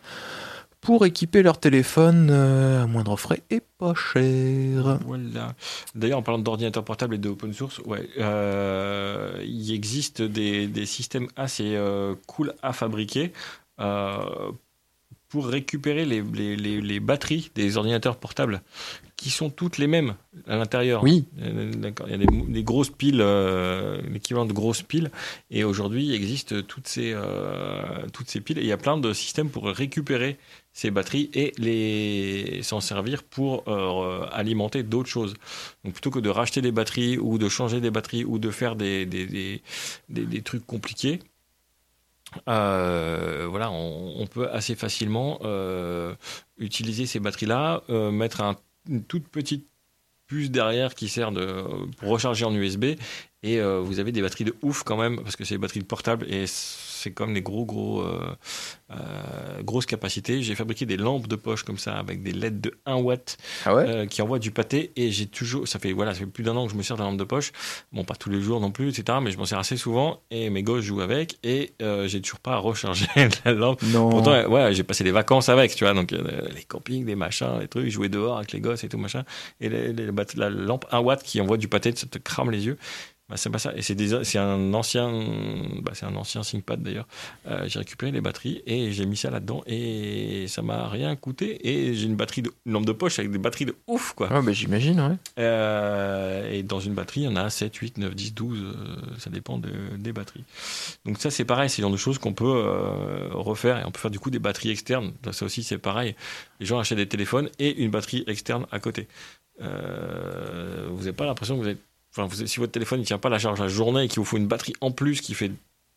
pour 0.81 1.07
équiper 1.07 1.43
leur 1.45 1.59
téléphone 1.59 2.31
à 2.31 2.87
moindre 2.89 3.17
frais 3.17 3.43
et 3.51 3.63
pas 3.79 3.95
cher. 3.95 4.99
Voilà. 5.07 5.55
D'ailleurs, 5.95 6.19
en 6.19 6.23
parlant 6.23 6.41
d'ordinateur 6.41 6.85
portable 6.85 7.15
et 7.15 7.19
de 7.19 7.29
open 7.29 7.53
source, 7.53 7.79
ouais, 7.87 8.09
il 9.45 9.73
existe 9.73 10.23
des, 10.23 10.67
des 10.67 10.87
systèmes 10.87 11.29
assez 11.37 11.77
cool 12.27 12.55
à 12.63 12.73
fabriquer 12.73 13.33
euh, 13.81 14.17
pour 15.33 15.47
récupérer 15.47 16.05
les, 16.05 16.21
les- 16.23 16.57
les- 16.57 16.81
les 16.83 17.01
batteries 17.01 17.51
des 17.55 17.79
ordinateurs 17.79 18.19
portables 18.19 18.61
qui 19.17 19.31
sont 19.31 19.49
toutes 19.51 19.79
les 19.79 19.87
mêmes 19.87 20.15
à 20.47 20.57
l'intérieur. 20.57 21.03
Oui, 21.03 21.25
Euh, 21.41 21.73
D'accord. 21.73 22.07
Il 22.09 22.13
y 22.13 22.15
a 22.15 22.19
des, 22.19 22.27
des 22.53 22.63
grosses 22.63 22.91
piles, 22.91 23.21
euh, 23.23 24.03
l'équivalent 24.11 24.45
de 24.45 24.53
grosses 24.53 24.83
piles, 24.83 25.11
et 25.51 25.65
aujourd'hui 25.65 26.05
il 26.09 26.15
existe 26.15 26.67
toutes 26.67 26.87
ces, 26.87 27.13
euh, 27.15 28.07
toutes 28.13 28.29
ces 28.29 28.41
piles, 28.43 28.59
et 28.59 28.63
il 28.63 28.67
y 28.67 28.73
a 28.73 28.77
plein 28.77 28.99
de 28.99 29.13
systèmes 29.15 29.49
pour 29.49 29.65
récupérer 29.69 30.37
ces 30.75 30.91
batteries 30.91 31.31
et 31.35 31.53
les 31.59 32.61
s'en 32.63 32.81
servir 32.81 33.23
pour 33.23 33.65
euh, 33.69 34.27
alimenter 34.33 34.83
d'autres 34.83 35.09
choses. 35.09 35.35
Donc 35.85 35.95
plutôt 35.95 36.11
que 36.11 36.19
de 36.21 36.29
racheter 36.29 36.61
des 36.61 36.73
batteries 36.73 37.17
ou 37.19 37.39
de 37.39 37.49
changer 37.49 37.81
des 37.81 37.91
batteries 37.91 38.25
ou 38.25 38.39
de 38.39 38.51
faire 38.51 38.75
des, 38.77 39.07
des, 39.07 39.25
des- 39.27 39.63
des 40.09 40.43
trucs 40.43 40.67
compliqués, 40.67 41.21
euh, 42.49 43.47
voilà, 43.49 43.71
on, 43.71 44.27
peut 44.27 44.49
assez 44.51 44.75
facilement 44.75 45.39
euh, 45.45 46.15
utiliser 46.59 47.07
ces 47.07 47.21
batteries-là, 47.21 47.83
euh, 47.91 48.11
mettre 48.11 48.41
un- 48.41 48.57
une 48.89 49.03
toute 49.05 49.29
petite 49.29 49.67
puce 50.27 50.51
derrière 50.51 50.95
qui 50.95 51.09
sert 51.09 51.33
de, 51.33 51.65
pour 51.99 52.09
recharger 52.09 52.45
en 52.45 52.55
USB 52.55 52.97
et 53.43 53.61
vous 53.61 53.99
avez 53.99 54.13
des 54.13 54.23
batteries 54.23 54.45
de 54.45 54.55
ouf 54.63 54.83
quand 54.83 54.97
même 54.97 55.21
parce 55.23 55.37
que 55.37 55.45
c'est 55.45 55.55
des 55.57 55.59
batteries 55.59 55.83
portables 55.83 56.27
et 56.33 56.47
c'est 57.03 57.11
comme 57.13 57.35
des 57.35 57.43
gros 57.43 57.65
gros 57.65 58.01
euh, 58.03 58.35
euh, 58.91 59.63
grosses 59.63 59.87
capacités. 59.87 60.43
J'ai 60.43 60.55
fabriqué 60.55 60.87
des 60.87 60.97
lampes 60.97 61.27
de 61.27 61.37
poche 61.37 61.63
comme 61.65 61.79
ça 61.79 61.95
avec 61.99 62.23
des 62.23 62.33
LED 62.33 62.61
de 62.61 62.75
1 62.87 62.97
watt 62.97 63.37
ah 63.65 63.75
ouais? 63.75 63.85
euh, 63.89 64.07
qui 64.07 64.23
envoient 64.23 64.39
du 64.39 64.51
pâté 64.51 64.93
et 64.97 65.11
j'ai 65.11 65.27
toujours 65.27 65.67
ça 65.69 65.79
fait 65.79 65.93
voilà 65.93 66.13
ça 66.15 66.21
fait 66.21 66.27
plus 66.27 66.45
d'un 66.45 66.57
an 66.57 66.67
que 66.67 66.73
je 66.73 66.77
me 66.77 66.83
sers 66.83 66.97
de 66.97 67.03
la 67.03 67.09
lampe 67.09 67.19
de 67.19 67.25
poche 67.25 67.53
bon 67.93 68.05
pas 68.05 68.15
tous 68.15 68.31
les 68.31 68.41
jours 68.41 68.61
non 68.61 68.71
plus 68.71 68.89
etc 68.91 69.19
mais 69.23 69.31
je 69.31 69.39
m'en 69.39 69.45
sers 69.47 69.59
assez 69.59 69.77
souvent 69.77 70.21
et 70.31 70.51
mes 70.51 70.63
gosses 70.63 70.85
jouent 70.85 71.01
avec 71.01 71.39
et 71.43 71.73
j'ai 72.07 72.21
toujours 72.21 72.41
pas 72.41 72.57
rechargé 72.57 73.07
la 73.45 73.53
lampe 73.53 73.83
non. 73.83 74.11
Pourtant, 74.11 74.47
ouais, 74.49 74.75
j'ai 74.75 74.83
passé 74.85 75.05
des 75.05 75.11
vacances 75.11 75.49
avec, 75.49 75.75
tu 75.75 75.85
vois, 75.85 75.95
donc 75.95 76.11
les 76.13 76.63
campings, 76.69 77.05
des 77.05 77.15
machins, 77.15 77.59
les 77.61 77.69
trucs, 77.69 77.89
jouer 77.89 78.09
dehors 78.09 78.37
avec 78.39 78.53
les 78.53 78.61
gosses 78.61 78.85
et 78.85 78.89
tout 78.89 78.99
machin. 78.99 79.25
Et 79.61 79.69
les- 79.69 79.93
les 79.93 80.13
bat- 80.13 80.25
la 80.37 80.51
lampe 80.51 80.87
1 80.93 81.01
watt 81.01 81.23
qui 81.23 81.41
envoie 81.41 81.57
du 81.57 81.69
pâté, 81.69 81.93
ça 81.95 82.07
te 82.07 82.19
crame 82.19 82.51
les 82.51 82.67
yeux. 82.67 82.79
Bah, 83.33 83.39
c'est 83.39 83.49
pas 83.49 83.59
ça. 83.59 83.73
Et 83.75 83.81
c'est 83.81 83.95
des- 83.95 84.25
c'est 84.25 84.37
un 84.39 84.75
ancien, 84.75 85.11
bah, 85.81 85.93
c'est 85.95 86.05
un 86.05 86.15
ancien 86.17 86.43
ThinkPad 86.43 86.83
d'ailleurs. 86.83 87.07
Euh, 87.47 87.65
j'ai 87.67 87.79
récupéré 87.79 88.13
les 88.13 88.21
batteries 88.21 88.61
et 88.67 88.93
j'ai 88.93 89.07
mis 89.07 89.17
ça 89.17 89.31
là-dedans 89.31 89.63
et 89.67 90.45
ça 90.49 90.61
m'a 90.61 90.87
rien 90.87 91.17
coûté. 91.17 91.67
Et 91.67 91.95
j'ai 91.95 92.05
une 92.05 92.15
batterie, 92.17 92.43
de, 92.43 92.53
une 92.67 92.73
lampe 92.75 92.85
de 92.85 92.93
poche 92.93 93.19
avec 93.19 93.31
des 93.33 93.39
batteries 93.39 93.65
de 93.65 93.75
ouf, 93.87 94.13
quoi. 94.13 94.31
Ouais, 94.31 94.43
bah, 94.43 94.53
j'imagine, 94.53 95.01
ouais. 95.01 95.17
Euh, 95.39 96.53
et 96.53 96.63
dans 96.63 96.79
une 96.81 96.93
batterie, 96.93 97.23
il 97.23 97.25
y 97.25 97.29
en 97.29 97.37
a 97.37 97.49
7, 97.49 97.75
8, 97.75 97.97
9, 97.97 98.15
10, 98.15 98.35
12, 98.35 98.59
euh, 98.61 98.75
ça 99.17 99.31
dépend 99.31 99.57
de- 99.57 99.97
des 99.97 100.13
batteries. 100.13 100.45
Donc 101.07 101.17
ça 101.19 101.31
c'est 101.31 101.47
pareil, 101.47 101.71
c'est 101.71 101.81
le 101.81 101.85
genre 101.87 101.93
de 101.93 101.97
choses 101.97 102.19
qu'on 102.19 102.35
peut 102.35 102.45
euh, 102.45 103.29
refaire 103.33 103.79
et 103.79 103.85
on 103.87 103.91
peut 103.91 103.99
faire 104.01 104.11
du 104.11 104.19
coup 104.21 104.29
des 104.31 104.41
batteries 104.41 104.69
externes. 104.69 105.13
Ça 105.31 105.47
aussi 105.47 105.63
c'est 105.63 105.79
pareil, 105.79 106.15
les 106.61 106.67
gens 106.67 106.79
achètent 106.79 106.99
des 106.99 107.09
téléphones 107.09 107.49
et 107.59 107.81
une 107.83 107.91
batterie 107.91 108.25
externe 108.27 108.67
à 108.71 108.79
côté. 108.79 109.09
Vous 109.59 110.99
n'avez 110.99 111.13
pas 111.13 111.25
l'impression 111.25 111.57
que 111.57 111.63
vous 111.63 111.69
êtes... 111.69 111.79
Enfin, 112.15 112.27
vous- 112.27 112.47
si 112.47 112.59
votre 112.61 112.73
téléphone 112.73 113.01
ne 113.01 113.05
tient 113.05 113.19
pas 113.19 113.29
la 113.31 113.39
charge 113.39 113.61
la 113.61 113.69
journée 113.69 114.05
et 114.05 114.09
qu'il 114.09 114.19
vous 114.19 114.25
faut 114.25 114.37
une 114.37 114.47
batterie 114.49 114.75
en 114.81 114.91
plus 114.91 115.21
qui 115.21 115.35
fait 115.35 115.51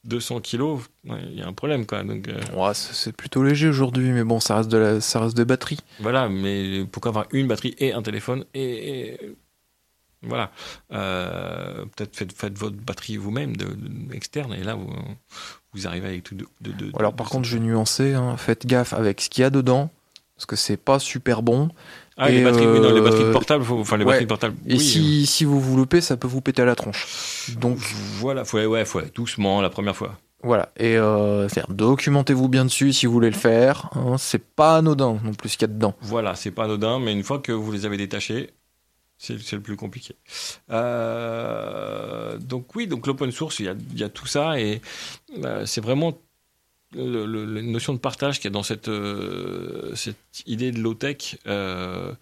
200 0.05 0.39
kilos, 0.39 0.81
ouais, 1.07 1.19
il 1.31 1.39
y 1.39 1.41
a 1.41 1.47
un 1.47 1.53
problème 1.53 1.85
quoi. 1.85 2.03
Donc 2.03 2.27
euh, 2.27 2.39
Ouais, 2.55 2.73
c'est 2.73 3.11
plutôt 3.15 3.43
léger 3.43 3.67
aujourd'hui, 3.67 4.11
mais 4.11 4.23
bon, 4.23 4.39
ça 4.39 4.57
reste 4.57 4.69
de 4.69 4.77
la, 4.77 5.01
ça 5.01 5.19
reste 5.19 5.35
de 5.35 5.43
batterie. 5.43 5.79
Voilà, 5.99 6.29
mais 6.29 6.85
pourquoi 6.91 7.09
avoir 7.09 7.25
une 7.31 7.47
batterie 7.47 7.75
et 7.79 7.91
un 7.93 8.01
téléphone 8.01 8.45
et, 8.53 9.09
et- 9.13 9.35
voilà. 10.21 10.51
Euh, 10.91 11.85
Peut-être 11.95 12.15
faites, 12.15 12.31
faites 12.33 12.57
votre 12.57 12.77
batterie 12.77 13.17
vous-même 13.17 13.55
de, 13.57 13.65
de- 13.65 14.13
externe 14.15 14.53
et 14.53 14.63
là 14.63 14.73
vous, 14.75 14.91
vous 15.73 15.87
arrivez 15.87 16.07
avec 16.07 16.23
tout 16.23 16.35
de. 16.35 16.45
de- 16.61 16.91
Alors 16.97 17.13
par 17.13 17.29
contre, 17.29 17.45
je 17.47 17.57
vais 17.57 17.63
nuancer, 17.63 18.13
hein, 18.13 18.35
faites 18.37 18.65
gaffe 18.65 18.93
avec 18.93 19.21
ce 19.21 19.29
qu'il 19.29 19.41
y 19.41 19.45
a 19.45 19.49
dedans, 19.49 19.91
parce 20.35 20.45
que 20.45 20.55
c'est 20.55 20.77
pas 20.77 20.99
super 20.99 21.41
bon. 21.43 21.69
Ah, 22.17 22.29
les 22.29 22.43
batteries, 22.43 22.67
oui, 22.67 22.79
non, 22.79 22.93
les 22.93 23.01
batteries 23.01 23.23
euh, 23.23 23.31
portables, 23.33 23.63
faut- 23.65 23.79
enfin 23.79 23.97
les 23.97 24.03
ouais. 24.05 24.11
batteries 24.13 24.25
portables. 24.27 24.55
Et 24.67 24.75
oui, 24.75 24.79
si, 24.79 25.25
si 25.25 25.43
vous 25.45 25.59
vous 25.59 25.75
loupez, 25.77 26.01
ça 26.01 26.15
peut 26.17 26.27
vous 26.27 26.41
péter 26.41 26.61
à 26.61 26.65
la 26.65 26.75
tronche. 26.75 27.51
Donc 27.59 27.77
euh, 27.77 27.81
voilà, 28.19 28.45
faut, 28.45 28.57
ouais, 28.59 28.85
faut 28.85 29.01
doucement 29.13 29.61
la 29.61 29.69
première 29.69 29.95
fois. 29.95 30.17
voilà. 30.43 30.71
Et 30.77 30.97
euh, 30.97 31.49
faire 31.49 31.65
documentez-vous 31.69 32.47
bien 32.49 32.65
dessus 32.65 32.93
si 32.93 33.05
vous 33.05 33.13
voulez 33.13 33.29
le 33.31 33.35
faire. 33.35 33.89
hein. 33.95 34.15
c'est 34.17 34.43
pas 34.43 34.77
anodin 34.77 35.19
non 35.23 35.33
plus 35.33 35.49
ce 35.49 35.57
qu'il 35.57 35.67
y 35.67 35.71
a 35.71 35.73
dedans. 35.73 35.95
Voilà, 36.01 36.35
c'est 36.35 36.51
pas 36.51 36.65
anodin, 36.65 36.99
mais 36.99 37.11
une 37.13 37.23
fois 37.23 37.39
que 37.39 37.51
vous 37.51 37.71
les 37.71 37.85
avez 37.85 37.97
détachés, 37.97 38.51
c'est 39.17 39.39
c'est 39.41 39.55
le 39.57 39.61
plus 39.61 39.75
compliqué. 39.77 40.15
Euh, 40.71 42.37
donc 42.37 42.75
oui, 42.75 42.87
donc 42.87 43.07
l'open 43.07 43.31
source, 43.31 43.59
il 43.59 43.65
y 43.65 43.69
a, 43.69 43.75
il 43.93 43.99
y 43.99 44.03
a 44.03 44.09
tout 44.09 44.25
ça 44.27 44.59
et 44.59 44.81
bah, 45.39 45.65
c'est 45.65 45.81
vraiment 45.81 46.17
la 46.93 47.61
notion 47.61 47.93
de 47.93 47.99
partage 47.99 48.39
qui 48.39 48.47
est 48.47 48.51
dans 48.51 48.63
cette, 48.63 48.87
euh, 48.87 49.93
cette 49.95 50.17
idée 50.45 50.71
de 50.71 50.79
low-tech. 50.79 51.37
Euh, 51.47 52.13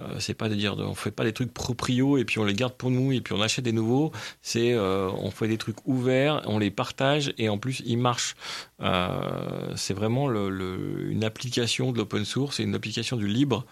euh, 0.00 0.16
c'est 0.18 0.34
pas 0.34 0.48
de 0.48 0.54
dire 0.54 0.76
on 0.78 0.94
fait 0.94 1.10
pas 1.10 1.24
des 1.24 1.32
trucs 1.32 1.52
proprio 1.52 2.16
et 2.16 2.24
puis 2.24 2.38
on 2.38 2.44
les 2.44 2.54
garde 2.54 2.74
pour 2.74 2.90
nous 2.90 3.12
et 3.12 3.20
puis 3.20 3.34
on 3.34 3.42
achète 3.42 3.64
des 3.64 3.72
nouveaux. 3.72 4.12
C'est 4.40 4.72
euh, 4.72 5.10
on 5.10 5.30
fait 5.30 5.48
des 5.48 5.58
trucs 5.58 5.86
ouverts, 5.86 6.42
on 6.46 6.58
les 6.58 6.70
partage 6.70 7.32
et 7.38 7.48
en 7.48 7.58
plus 7.58 7.82
ils 7.84 7.98
marchent. 7.98 8.36
Euh, 8.80 9.74
c'est 9.76 9.94
vraiment 9.94 10.30
une 10.30 11.24
application 11.24 11.92
de 11.92 11.98
l'open 11.98 12.24
source 12.24 12.60
et 12.60 12.62
une 12.64 12.74
application 12.74 13.16
du 13.16 13.26
libre. 13.26 13.66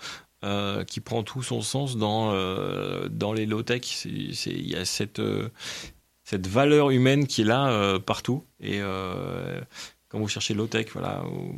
qui 0.86 1.00
prend 1.00 1.22
tout 1.22 1.42
son 1.42 1.60
sens 1.60 1.96
dans, 1.96 2.32
dans 3.10 3.32
les 3.34 3.46
low-tech. 3.46 3.82
Il 4.06 4.68
y 4.68 4.74
a 4.74 4.84
cette, 4.86 5.20
cette 6.24 6.46
valeur 6.46 6.90
humaine 6.90 7.26
qui 7.26 7.42
est 7.42 7.44
là 7.44 7.98
partout. 8.00 8.44
Et 8.60 8.80
quand 10.10 10.18
vous 10.18 10.28
cherchez 10.28 10.54
low-tech 10.54 10.86
voilà, 10.92 11.22
ou- 11.24 11.54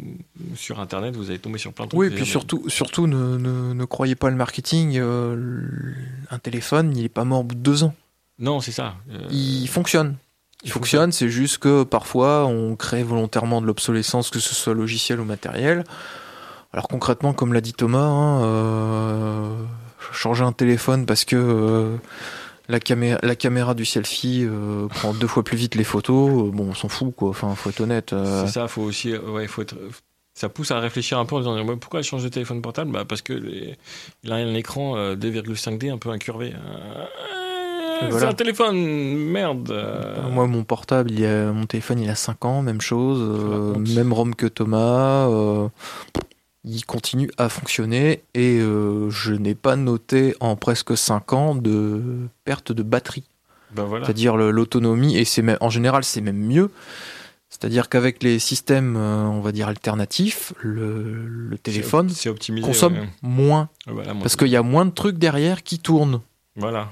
sur 0.56 0.78
Internet, 0.80 1.16
vous 1.16 1.30
allez 1.30 1.38
tomber 1.38 1.58
sur 1.58 1.72
plein 1.72 1.84
de 1.86 1.90
trucs. 1.90 2.00
Oui, 2.00 2.06
et 2.08 2.10
puis 2.10 2.26
surtout, 2.26 2.68
surtout 2.68 3.06
ne, 3.06 3.36
ne, 3.38 3.72
ne 3.72 3.84
croyez 3.84 4.14
pas 4.14 4.28
le 4.30 4.36
marketing. 4.36 4.98
euh, 4.98 5.94
un 6.30 6.38
téléphone, 6.38 6.94
il 6.96 7.04
est 7.04 7.08
pas 7.08 7.24
mort 7.24 7.40
au 7.40 7.44
bout 7.44 7.54
de 7.54 7.60
deux 7.60 7.82
ans. 7.84 7.94
Non, 8.38 8.60
c'est 8.60 8.72
ça. 8.72 8.94
Euh, 9.10 9.26
Il 9.30 9.66
fonctionne. 9.68 10.16
Il 10.64 10.68
il 10.68 10.70
fonctionne, 10.70 11.10
c'est 11.12 11.28
juste 11.28 11.58
que 11.58 11.82
parfois 11.82 12.46
on 12.46 12.76
crée 12.76 13.02
volontairement 13.02 13.60
de 13.60 13.66
l'obsolescence, 13.66 14.30
que 14.30 14.38
ce 14.38 14.54
soit 14.54 14.74
logiciel 14.74 15.18
ou 15.20 15.24
matériel. 15.24 15.84
Alors 16.72 16.88
concrètement, 16.88 17.32
comme 17.32 17.52
l'a 17.52 17.60
dit 17.60 17.72
Thomas, 17.72 17.98
hein, 17.98 18.44
euh, 18.44 19.54
changer 20.12 20.44
un 20.44 20.52
téléphone 20.52 21.04
parce 21.04 21.24
que 21.24 21.96
la, 22.68 22.78
camé- 22.80 23.18
la 23.22 23.36
caméra 23.36 23.74
du 23.74 23.84
selfie 23.84 24.44
euh, 24.48 24.86
prend 24.88 25.12
deux 25.14 25.26
fois 25.26 25.42
plus 25.44 25.56
vite 25.56 25.74
les 25.74 25.84
photos, 25.84 26.48
euh, 26.48 26.50
bon, 26.50 26.68
on 26.70 26.74
s'en 26.74 26.88
fout 26.88 27.14
quoi. 27.14 27.30
Enfin, 27.30 27.54
faut 27.54 27.70
être 27.70 27.80
honnête. 27.80 28.12
euh, 28.12 28.46
C'est 28.46 28.52
ça, 28.52 28.68
faut 28.68 28.82
aussi, 28.82 29.14
ouais, 29.16 29.46
faut 29.46 29.62
être. 29.62 29.76
Ça 30.34 30.48
pousse 30.48 30.70
à 30.70 30.78
réfléchir 30.80 31.18
un 31.18 31.26
peu 31.26 31.34
en 31.36 31.40
disant 31.40 31.62
mais 31.64 31.76
pourquoi 31.76 32.00
elle 32.00 32.04
change 32.06 32.24
de 32.24 32.28
téléphone 32.30 32.62
portable? 32.62 32.90
Bah 32.90 33.04
Parce 33.06 33.20
que 33.20 33.34
les- 33.34 33.76
il 34.24 34.32
a 34.32 34.36
un 34.36 34.54
écran 34.54 34.96
euh, 34.96 35.14
2,5D 35.14 35.90
un 35.90 35.98
peu 35.98 36.08
incurvé. 36.10 36.54
C'est 38.10 38.24
un 38.24 38.32
téléphone, 38.32 38.76
merde. 39.16 39.72
Moi, 40.32 40.46
mon 40.48 40.64
portable, 40.64 41.10
il 41.12 41.24
a, 41.24 41.52
mon 41.52 41.66
téléphone, 41.66 42.00
il 42.00 42.10
a 42.10 42.16
5 42.16 42.44
ans, 42.44 42.60
même 42.62 42.80
chose, 42.80 43.20
même 43.94 44.12
ROM 44.12 44.34
que 44.34 44.46
Thomas. 44.46 45.28
Il 46.64 46.84
continue 46.84 47.30
à 47.38 47.48
fonctionner 47.48 48.22
et 48.34 48.58
euh, 48.60 49.10
je 49.10 49.32
n'ai 49.32 49.54
pas 49.54 49.76
noté 49.76 50.34
en 50.40 50.56
presque 50.56 50.96
5 50.96 51.32
ans 51.32 51.54
de 51.54 52.28
perte 52.44 52.72
de 52.72 52.82
batterie. 52.82 53.24
Ben 53.72 53.84
voilà. 53.84 54.04
C'est-à-dire 54.04 54.36
l'autonomie, 54.36 55.16
et 55.16 55.24
c'est 55.24 55.42
en 55.62 55.70
général, 55.70 56.04
c'est 56.04 56.20
même 56.20 56.36
mieux. 56.36 56.70
C'est-à-dire 57.48 57.88
qu'avec 57.88 58.22
les 58.22 58.38
systèmes, 58.38 58.96
euh, 58.96 59.24
on 59.24 59.40
va 59.40 59.52
dire, 59.52 59.68
alternatifs, 59.68 60.52
le, 60.60 61.26
le 61.26 61.58
téléphone 61.58 62.10
optimisé. 62.26 62.66
consomme 62.66 62.94
ouais. 62.94 63.08
moins. 63.22 63.68
Voilà, 63.86 64.14
Parce 64.14 64.36
qu'il 64.36 64.48
y 64.48 64.56
a 64.56 64.62
moins 64.62 64.86
de 64.86 64.90
trucs 64.90 65.18
derrière 65.18 65.62
qui 65.62 65.78
tournent. 65.78 66.20
Voilà. 66.56 66.88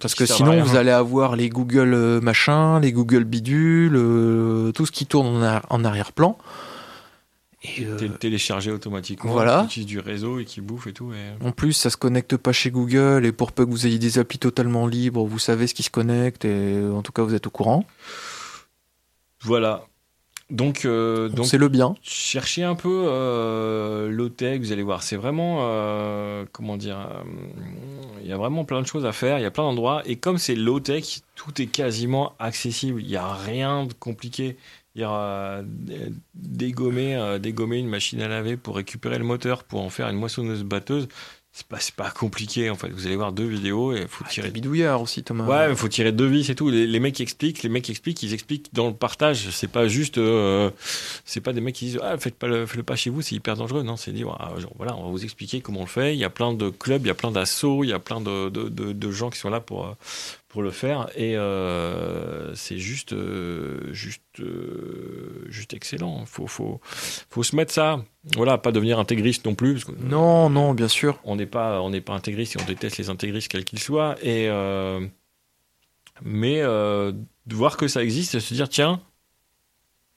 Parce 0.00 0.12
ce 0.12 0.16
que 0.16 0.26
sinon, 0.26 0.62
vous 0.62 0.76
allez 0.76 0.90
avoir 0.90 1.36
les 1.36 1.48
Google 1.48 1.94
euh, 1.94 2.20
machin, 2.20 2.80
les 2.80 2.92
Google 2.92 3.24
bidule, 3.24 3.94
euh, 3.96 4.72
tout 4.72 4.84
ce 4.84 4.92
qui 4.92 5.06
tourne 5.06 5.60
en 5.70 5.84
arrière-plan. 5.84 6.36
Euh, 7.80 7.96
Té- 7.98 8.10
télécharger 8.10 8.70
automatiquement, 8.70 9.32
Voilà. 9.32 9.60
qui 9.60 9.80
utilise 9.80 9.86
du 9.86 9.98
réseau 9.98 10.38
et 10.38 10.44
qui 10.44 10.60
bouffe 10.60 10.86
et 10.86 10.92
tout. 10.92 11.12
Et... 11.12 11.44
en 11.44 11.52
plus, 11.52 11.72
ça 11.72 11.90
se 11.90 11.96
connecte 11.96 12.36
pas 12.36 12.52
chez 12.52 12.70
Google. 12.70 13.24
Et 13.26 13.32
pour 13.32 13.52
peu 13.52 13.64
que 13.64 13.70
vous 13.70 13.86
ayez 13.86 13.98
des 13.98 14.18
applis 14.18 14.38
totalement 14.38 14.86
libres, 14.86 15.24
vous 15.24 15.38
savez 15.38 15.66
ce 15.66 15.74
qui 15.74 15.82
se 15.82 15.90
connecte. 15.90 16.44
Et 16.44 16.48
euh, 16.76 16.92
en 16.92 17.02
tout 17.02 17.12
cas, 17.12 17.22
vous 17.22 17.34
êtes 17.34 17.46
au 17.46 17.50
courant. 17.50 17.84
Voilà. 19.42 19.84
Donc, 20.48 20.84
euh, 20.84 21.28
Donc 21.28 21.46
c'est 21.46 21.58
le 21.58 21.68
bien. 21.68 21.96
cherchez 22.02 22.62
un 22.62 22.76
peu 22.76 23.06
euh, 23.08 24.08
low-tech, 24.08 24.60
vous 24.60 24.70
allez 24.70 24.84
voir. 24.84 25.02
C'est 25.02 25.16
vraiment, 25.16 25.58
euh, 25.62 26.44
comment 26.52 26.76
dire, 26.76 26.98
euh, 27.00 27.22
il 28.22 28.28
y 28.28 28.32
a 28.32 28.36
vraiment 28.36 28.64
plein 28.64 28.80
de 28.80 28.86
choses 28.86 29.04
à 29.06 29.12
faire, 29.12 29.38
il 29.40 29.42
y 29.42 29.44
a 29.46 29.50
plein 29.50 29.64
d'endroits. 29.64 30.02
Et 30.06 30.14
comme 30.16 30.38
c'est 30.38 30.54
low-tech, 30.54 31.20
tout 31.34 31.60
est 31.60 31.66
quasiment 31.66 32.34
accessible. 32.38 33.00
Il 33.02 33.08
n'y 33.08 33.16
a 33.16 33.32
rien 33.34 33.86
de 33.86 33.92
compliqué. 33.92 34.56
Il 34.96 35.00
y 35.00 35.04
a 35.04 35.10
euh, 35.10 35.62
dégommer, 36.34 37.16
euh, 37.16 37.38
dégommer 37.38 37.78
une 37.78 37.88
machine 37.88 38.22
à 38.22 38.28
laver 38.28 38.56
pour 38.56 38.76
récupérer 38.76 39.18
le 39.18 39.24
moteur, 39.24 39.64
pour 39.64 39.82
en 39.82 39.90
faire 39.90 40.08
une 40.08 40.16
moissonneuse 40.16 40.64
batteuse. 40.64 41.06
C'est 41.52 41.66
pas, 41.66 41.78
pas 41.96 42.10
compliqué 42.10 42.70
en 42.70 42.76
fait. 42.76 42.88
Vous 42.88 43.06
allez 43.06 43.16
voir 43.16 43.32
deux 43.32 43.44
vidéos 43.44 43.92
et 43.94 44.02
il 44.02 44.08
faut 44.08 44.24
tirer 44.24 44.48
Tirer 44.48 44.50
bidouillard 44.50 45.02
aussi, 45.02 45.22
Thomas. 45.22 45.46
Ouais, 45.46 45.70
il 45.70 45.76
faut 45.76 45.88
tirer 45.88 46.12
deux 46.12 46.26
vis 46.26 46.48
et 46.48 46.54
tout. 46.54 46.70
Les, 46.70 46.86
les 46.86 47.00
mecs 47.00 47.20
expliquent, 47.20 47.62
les 47.62 47.68
mecs 47.68 47.90
expliquent, 47.90 48.22
ils 48.22 48.32
expliquent 48.32 48.72
dans 48.72 48.88
le 48.88 48.94
partage. 48.94 49.50
C'est 49.50 49.70
pas 49.70 49.86
juste, 49.86 50.16
euh, 50.16 50.70
c'est 51.26 51.42
pas 51.42 51.52
des 51.52 51.60
mecs 51.60 51.74
qui 51.74 51.86
disent 51.86 52.00
ah 52.02 52.16
faites 52.16 52.34
pas 52.34 52.46
le, 52.46 52.64
faites-le 52.64 52.82
pas 52.82 52.96
chez 52.96 53.10
vous, 53.10 53.20
c'est 53.20 53.34
hyper 53.34 53.54
dangereux. 53.54 53.82
Non, 53.82 53.96
c'est 53.96 54.12
dire 54.12 54.34
ah, 54.38 54.52
genre, 54.58 54.72
voilà, 54.76 54.96
on 54.96 55.04
va 55.04 55.10
vous 55.10 55.24
expliquer 55.24 55.60
comment 55.60 55.80
on 55.80 55.84
le 55.84 55.88
fait. 55.88 56.14
Il 56.14 56.18
y 56.18 56.24
a 56.24 56.30
plein 56.30 56.54
de 56.54 56.70
clubs, 56.70 57.02
il 57.04 57.08
y 57.08 57.10
a 57.10 57.14
plein 57.14 57.30
d'assauts, 57.30 57.84
il 57.84 57.90
y 57.90 57.94
a 57.94 57.98
plein 57.98 58.22
de, 58.22 58.48
de, 58.48 58.70
de, 58.70 58.92
de 58.92 59.10
gens 59.10 59.28
qui 59.28 59.38
sont 59.38 59.50
là 59.50 59.60
pour 59.60 59.86
euh, 59.86 59.92
pour 60.48 60.62
le 60.62 60.70
faire 60.70 61.08
et 61.16 61.36
euh, 61.36 62.54
c'est 62.54 62.78
juste 62.78 63.12
euh, 63.12 63.92
juste 63.92 64.22
euh, 64.40 65.44
juste 65.48 65.74
excellent. 65.74 66.24
Faut 66.26 66.46
faut 66.46 66.80
faut 66.82 67.42
se 67.42 67.56
mettre 67.56 67.72
ça. 67.72 68.02
Voilà, 68.36 68.56
pas 68.58 68.72
devenir 68.72 68.98
intégriste 68.98 69.44
non 69.44 69.54
plus. 69.54 69.74
Parce 69.74 69.84
que, 69.84 69.92
Non, 69.92 70.48
non, 70.48 70.72
bien 70.74 70.88
sûr. 70.88 71.18
on 71.24 71.36
n'est 71.36 71.46
pas 71.46 71.80
on 71.82 71.90
n'est 71.90 72.00
pas 72.00 72.14
intégriste 72.14 72.56
et 72.56 72.62
on 72.62 72.64
déteste 72.64 72.98
les 72.98 73.10
intégristes 73.10 73.48
quels 73.48 73.64
qu'ils 73.64 73.80
soient 73.80 74.16
et 74.22 74.48
mais 76.22 76.60
de 76.62 77.54
voir 77.54 77.76
que 77.76 77.88
ça 77.88 78.02
existe 78.02 78.34
et 78.34 78.40
se 78.40 78.54
dire 78.54 78.68
tiens 78.68 79.00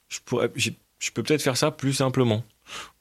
je 0.08 0.20
pourrais 0.24 0.50
je 0.56 1.12
peux 1.12 1.24
peut-être 1.24 1.42
faire 1.42 1.58
ça 1.58 1.72
plus 1.72 1.94
simplement 1.94 2.44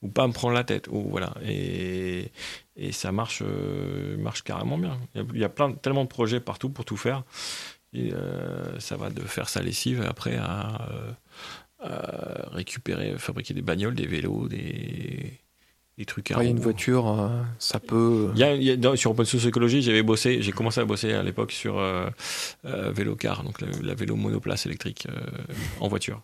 ou 0.02 0.08
pas 0.08 0.26
me 0.26 0.32
prendre 0.32 0.54
la 0.54 0.64
tête 0.64 0.88
ou 0.88 1.02
voilà 1.08 1.34
et 1.44 2.30
et 2.78 2.92
ça 2.92 3.10
marche 3.12 3.42
euh, 3.44 4.16
marche 4.16 4.42
carrément 4.42 4.78
bien 4.78 4.98
il 5.14 5.38
y 5.38 5.44
a, 5.44 5.48
plein 5.48 5.72
tellement 5.72 6.04
de 6.04 6.08
projets 6.08 6.40
partout 6.40 6.70
pour 6.70 6.84
tout 6.84 6.96
faire 6.96 7.24
et 7.92 8.12
euh, 8.12 8.78
ça 8.78 8.96
va 8.96 9.10
de 9.10 9.20
faire 9.22 9.48
sa 9.48 9.60
lessive 9.62 10.04
après 10.08 10.36
à, 10.36 10.88
euh, 10.92 11.12
à 11.80 12.48
récupérer 12.50 13.16
fabriquer 13.18 13.52
des 13.54 13.62
bagnoles 13.62 13.94
des 13.94 14.06
vélos 14.06 14.48
des 14.48 15.32
des 15.96 16.04
trucs 16.04 16.30
à 16.30 16.34
Après, 16.34 16.46
une 16.46 16.60
voiture, 16.60 17.28
ça 17.58 17.80
peut. 17.80 18.30
Il 18.34 18.38
y 18.38 18.44
a, 18.44 18.54
il 18.54 18.62
y 18.62 18.70
a- 18.70 18.76
dans- 18.76 18.94
sur 18.94 19.10
Open 19.10 19.24
Source 19.24 19.46
Écologie, 19.46 19.82
j'avais 19.82 20.04
bossé, 20.04 20.40
j'ai 20.42 20.52
commencé 20.52 20.80
à 20.80 20.84
bosser 20.84 21.12
à 21.12 21.24
l'époque 21.24 21.50
sur 21.50 21.76
euh, 21.80 22.08
euh, 22.66 22.92
Vélocar, 22.92 23.42
donc 23.42 23.60
la, 23.60 23.66
la 23.82 23.94
vélo 23.94 24.14
monoplace 24.14 24.64
électrique 24.66 25.08
euh, 25.10 25.20
en 25.80 25.88
voiture. 25.88 26.22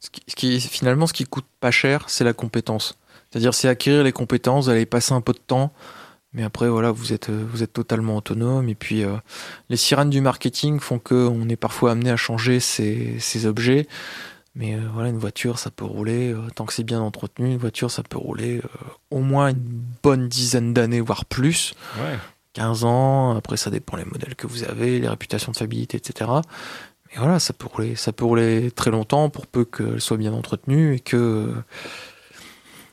Ce 0.00 0.10
qui, 0.10 0.22
ce 0.26 0.34
qui- 0.34 0.60
finalement, 0.60 1.06
ce 1.06 1.12
qui 1.12 1.24
coûte 1.24 1.46
pas 1.60 1.70
cher, 1.70 2.10
c'est 2.10 2.24
la 2.24 2.32
compétence. 2.32 2.98
C'est-à-dire, 3.30 3.54
c'est 3.54 3.68
acquérir 3.68 4.02
les 4.02 4.12
compétences, 4.12 4.64
vous 4.64 4.70
allez 4.70 4.86
passer 4.86 5.12
un 5.12 5.20
peu 5.20 5.32
de 5.32 5.38
temps, 5.38 5.72
mais 6.32 6.42
après, 6.42 6.68
voilà, 6.68 6.90
vous 6.90 7.12
êtes, 7.12 7.30
euh, 7.30 7.44
vous 7.50 7.62
êtes 7.62 7.72
totalement 7.72 8.16
autonome. 8.16 8.68
Et 8.68 8.74
puis, 8.74 9.02
euh, 9.02 9.16
les 9.68 9.76
sirènes 9.76 10.10
du 10.10 10.20
marketing 10.20 10.78
font 10.78 10.98
que 10.98 11.14
on 11.14 11.48
est 11.48 11.56
parfois 11.56 11.92
amené 11.92 12.10
à 12.10 12.16
changer 12.16 12.60
ces, 12.60 13.16
ces 13.18 13.46
objets. 13.46 13.88
Mais 14.54 14.74
euh, 14.74 14.80
voilà, 14.92 15.10
une 15.10 15.18
voiture, 15.18 15.58
ça 15.58 15.70
peut 15.70 15.84
rouler, 15.84 16.32
euh, 16.32 16.48
tant 16.54 16.66
que 16.66 16.72
c'est 16.72 16.84
bien 16.84 17.00
entretenu, 17.00 17.52
une 17.52 17.58
voiture, 17.58 17.90
ça 17.90 18.02
peut 18.02 18.18
rouler 18.18 18.60
au 19.10 19.20
moins 19.20 19.50
une 19.50 19.82
bonne 20.02 20.28
dizaine 20.28 20.74
d'années, 20.74 21.00
voire 21.00 21.24
plus. 21.24 21.74
Ouais. 21.96 22.18
15 22.54 22.84
ans, 22.84 23.36
après 23.36 23.56
ça 23.56 23.70
dépend 23.70 23.96
les 23.96 24.04
modèles 24.04 24.34
que 24.34 24.48
vous 24.48 24.64
avez, 24.64 24.98
les 24.98 25.08
réputations 25.08 25.52
de 25.52 25.56
fiabilité, 25.56 25.96
etc. 25.96 26.28
Mais 27.06 27.18
voilà, 27.18 27.38
ça 27.38 27.52
peut 27.52 27.68
rouler, 27.68 27.94
ça 27.94 28.12
peut 28.12 28.24
rouler 28.24 28.72
très 28.72 28.90
longtemps 28.90 29.30
pour 29.30 29.46
peu 29.46 29.64
qu'elle 29.64 30.00
soit 30.00 30.16
bien 30.16 30.32
entretenue 30.32 30.96
et 30.96 31.00
que 31.00 31.54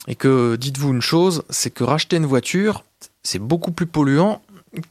et 0.07 0.15
que 0.15 0.55
dites-vous 0.55 0.91
une 0.93 1.01
chose, 1.01 1.43
c'est 1.49 1.69
que 1.69 1.83
racheter 1.83 2.15
une 2.17 2.25
voiture, 2.25 2.83
c'est 3.23 3.39
beaucoup 3.39 3.71
plus 3.71 3.85
polluant 3.87 4.41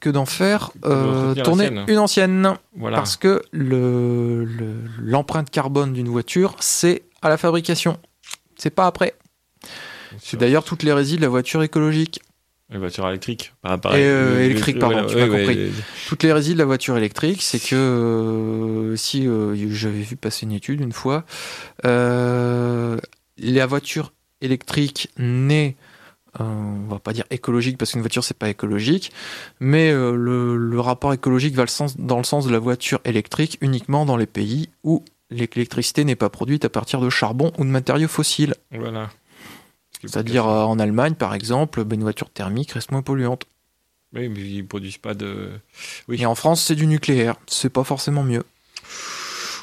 que 0.01 0.11
d'en 0.11 0.27
faire 0.27 0.71
euh, 0.85 1.35
tourner 1.35 1.71
une 1.89 1.99
ancienne, 1.99 2.55
Voilà. 2.77 2.97
parce 2.97 3.17
que 3.17 3.43
le 3.53 4.45
le- 4.45 4.81
l'empreinte 5.01 5.51
carbone 5.51 5.93
d'une 5.93 6.09
voiture, 6.09 6.55
c'est 6.61 7.03
à 7.23 7.29
la 7.29 7.37
fabrication, 7.37 7.99
c'est 8.57 8.71
pas 8.71 8.87
après. 8.87 9.15
C'est 10.19 10.37
d'ailleurs 10.39 10.65
toutes 10.65 10.83
les 10.83 10.93
résines 10.93 11.17
de 11.19 11.23
la 11.23 11.29
voiture 11.29 11.63
écologique. 11.63 12.21
Les 12.71 12.79
voitures 12.79 13.07
électriques. 13.09 13.53
Pas 13.63 13.77
Et, 13.97 14.03
euh, 14.03 14.45
électrique, 14.45 14.79
pardon, 14.81 15.05
tu 15.07 15.15
m'as 15.17 15.27
compris. 15.29 15.71
Toutes 16.09 16.23
les 16.25 16.33
résines 16.33 16.55
de 16.55 16.59
la 16.59 16.65
voiture 16.65 16.97
électrique, 16.97 17.43
c'est 17.43 17.61
que 17.61 17.77
euh, 17.77 18.97
si 18.97 19.29
j'avais 19.71 20.01
vu 20.01 20.17
passer 20.17 20.47
une 20.47 20.53
étude 20.53 20.81
une 20.81 20.93
fois, 20.93 21.25
la 21.85 23.67
voiture 23.67 24.13
électrique 24.41 25.11
n'est, 25.19 25.77
euh, 26.41 26.45
on 26.45 26.89
va 26.89 26.99
pas 26.99 27.13
dire 27.13 27.25
écologique 27.31 27.79
parce 27.79 27.93
qu'une 27.93 28.01
voiture 28.01 28.25
c'est 28.25 28.37
pas 28.37 28.49
écologique, 28.49 29.13
mais 29.61 29.91
euh, 29.91 30.15
le, 30.15 30.57
le 30.57 30.81
rapport 30.81 31.13
écologique 31.13 31.55
va 31.55 31.63
le 31.63 31.69
sens, 31.69 31.97
dans 31.97 32.19
le 32.19 32.25
sens 32.25 32.47
de 32.47 32.53
la 32.53 32.59
voiture 32.59 33.01
électrique 33.05 33.59
uniquement 33.61 34.05
dans 34.05 34.17
les 34.17 34.27
pays 34.27 34.69
où 34.85 35.05
l'électricité 35.31 36.05
n'est 36.05 36.17
pas 36.17 36.29
produite 36.29 36.65
à 36.65 36.69
partir 36.69 37.01
de 37.01 37.11
charbon 37.11 37.53
ou 37.59 37.65
de 37.65 37.71
matériaux 37.71 38.09
fossiles. 38.09 38.55
Voilà. 38.71 39.11
C'est-à-dire 40.03 40.47
euh, 40.47 40.65
en 40.65 40.79
Allemagne 40.79 41.15
par 41.15 41.35
exemple, 41.35 41.85
ben, 41.85 41.97
une 41.97 42.03
voiture 42.03 42.31
thermique 42.31 42.73
reste 42.73 42.93
moins 42.93 43.03
polluante. 43.03 43.47
Oui, 44.15 44.29
mais 44.29 44.41
ils 44.41 44.67
produisent 44.67 44.99
pas 44.99 45.15
de. 45.15 45.51
Oui. 46.09 46.21
Et 46.21 46.27
en 46.27 46.35
France 46.35 46.63
c'est 46.63 46.77
du 46.77 46.87
nucléaire, 46.87 47.37
c'est 47.47 47.71
pas 47.71 47.85
forcément 47.85 48.23
mieux. 48.23 48.45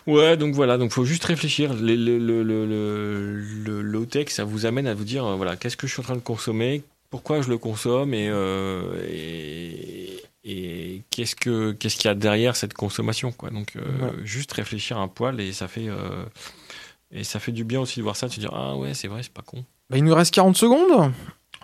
Ouais, 0.07 0.35
donc 0.37 0.53
voilà, 0.53 0.77
donc 0.77 0.91
faut 0.91 1.05
juste 1.05 1.23
réfléchir. 1.23 1.73
Le, 1.73 1.95
le, 1.95 2.43
le 2.43 3.81
low-tech, 3.81 4.29
ça 4.29 4.43
vous 4.43 4.65
amène 4.65 4.87
à 4.87 4.93
vous 4.93 5.05
dire, 5.05 5.25
euh, 5.25 5.35
voilà, 5.35 5.55
qu'est-ce 5.55 5.77
que 5.77 5.87
je 5.87 5.93
suis 5.93 6.01
en 6.01 6.03
train 6.03 6.15
de 6.15 6.19
consommer, 6.19 6.83
pourquoi 7.09 7.41
je 7.41 7.49
le 7.49 7.57
consomme 7.57 8.13
et, 8.13 8.27
euh, 8.29 9.01
et, 9.09 10.23
et 10.43 11.01
qu'est-ce 11.09 11.35
que 11.35 11.71
qu'est-ce 11.71 11.95
qu'il 11.95 12.05
y 12.05 12.11
a 12.11 12.15
derrière 12.15 12.55
cette 12.55 12.73
consommation, 12.73 13.31
quoi. 13.31 13.49
Donc 13.49 13.75
euh, 13.75 13.81
Voilà. 13.99 14.13
juste 14.23 14.51
réfléchir 14.51 14.97
un 14.97 15.07
poil 15.07 15.39
et 15.39 15.53
ça 15.53 15.67
fait 15.67 15.87
euh, 15.87 16.25
et 17.11 17.23
ça 17.23 17.39
fait 17.39 17.51
du 17.51 17.63
bien 17.63 17.79
aussi 17.79 17.99
de 17.99 18.03
voir 18.03 18.15
ça, 18.15 18.27
de 18.27 18.33
se 18.33 18.39
dire 18.39 18.51
ah 18.53 18.75
ouais, 18.75 18.93
c'est 18.93 19.07
vrai, 19.07 19.21
c'est 19.23 19.31
pas 19.33 19.43
con. 19.43 19.63
Bah, 19.89 19.97
il 19.97 20.03
nous 20.03 20.15
reste 20.15 20.33
40 20.33 20.57
secondes. 20.57 21.11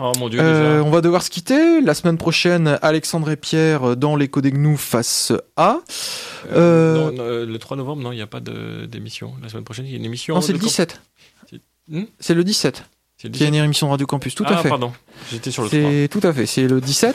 Oh 0.01 0.11
mon 0.17 0.29
dieu, 0.29 0.39
Euh, 0.41 0.81
on 0.83 0.89
va 0.91 1.01
devoir 1.01 1.23
se 1.23 1.29
quitter. 1.29 1.81
La 1.81 1.93
semaine 1.93 2.17
prochaine, 2.17 2.79
Alexandre 2.81 3.29
et 3.31 3.35
Pierre 3.35 3.97
dans 3.97 4.15
l'écho 4.15 4.39
des 4.41 4.51
gnous 4.51 4.77
face 4.77 5.33
A. 5.57 5.79
Euh, 6.51 6.55
euh, 6.55 7.11
non, 7.11 7.23
euh, 7.23 7.45
le 7.45 7.59
3 7.59 7.75
novembre, 7.77 8.01
non, 8.01 8.11
il 8.13 8.15
n'y 8.15 8.21
a 8.21 8.27
pas 8.27 8.39
de- 8.39 8.85
d'émission. 8.85 9.33
La 9.43 9.49
semaine 9.49 9.65
prochaine, 9.65 9.85
il 9.85 9.91
y 9.91 9.95
a 9.95 9.97
une 9.97 10.05
émission. 10.05 10.35
Non, 10.35 10.41
c'est 10.41 10.53
le 10.53 10.59
camp- 10.59 10.67
17. 10.67 11.01
Hmm 11.89 12.03
C'est 12.19 12.33
le 12.33 12.43
17. 12.43 12.83
C'est 13.17 13.27
le 13.27 13.33
Qui 13.33 13.43
est 13.43 13.47
17. 13.47 13.59
une 13.59 13.65
émission 13.65 13.87
de 13.87 13.91
Radio 13.91 14.07
Campus. 14.07 14.33
Tout 14.35 14.45
ah, 14.47 14.53
à 14.53 14.57
fait. 14.61 14.69
pardon, 14.69 14.93
j'étais 15.29 15.51
sur 15.51 15.63
le 15.63 15.69
3. 15.69 15.81
C'est 15.81 16.07
tout 16.09 16.25
à 16.25 16.31
fait, 16.31 16.45
c'est 16.45 16.67
le 16.67 16.79
17. 16.79 17.13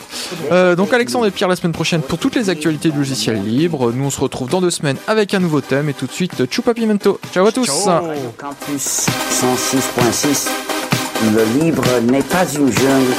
Euh, 0.53 0.77
donc 0.77 0.93
Alexandre 0.93 1.25
et 1.27 1.31
Pierre 1.31 1.49
la 1.49 1.57
semaine 1.57 1.73
prochaine 1.73 2.03
pour 2.03 2.19
toutes 2.19 2.35
les 2.35 2.51
actualités 2.51 2.91
du 2.91 2.99
logiciel 2.99 3.43
libre. 3.43 3.93
Nous 3.93 4.05
on 4.05 4.11
se 4.11 4.21
retrouve 4.21 4.51
dans 4.51 4.61
deux 4.61 4.69
semaines 4.71 4.99
avec 5.07 5.33
un 5.33 5.41
nouveau 5.41 5.63
thème 5.63 5.89
et 5.89 5.95
tout 5.95 6.07
de 6.07 6.13
suite 6.13 6.51
Chupa 6.53 6.75
Pimento. 6.75 7.19
Ciao 7.33 7.47
à 7.47 7.53
tous. 7.53 7.71
Radio 7.87 8.35
Campus 8.37 9.07
106.6. 9.31 10.74
Le 11.23 11.61
libre 11.61 11.85
n'est 12.11 12.23
pas 12.23 12.45
une 12.55 12.71
jungle, 12.71 13.13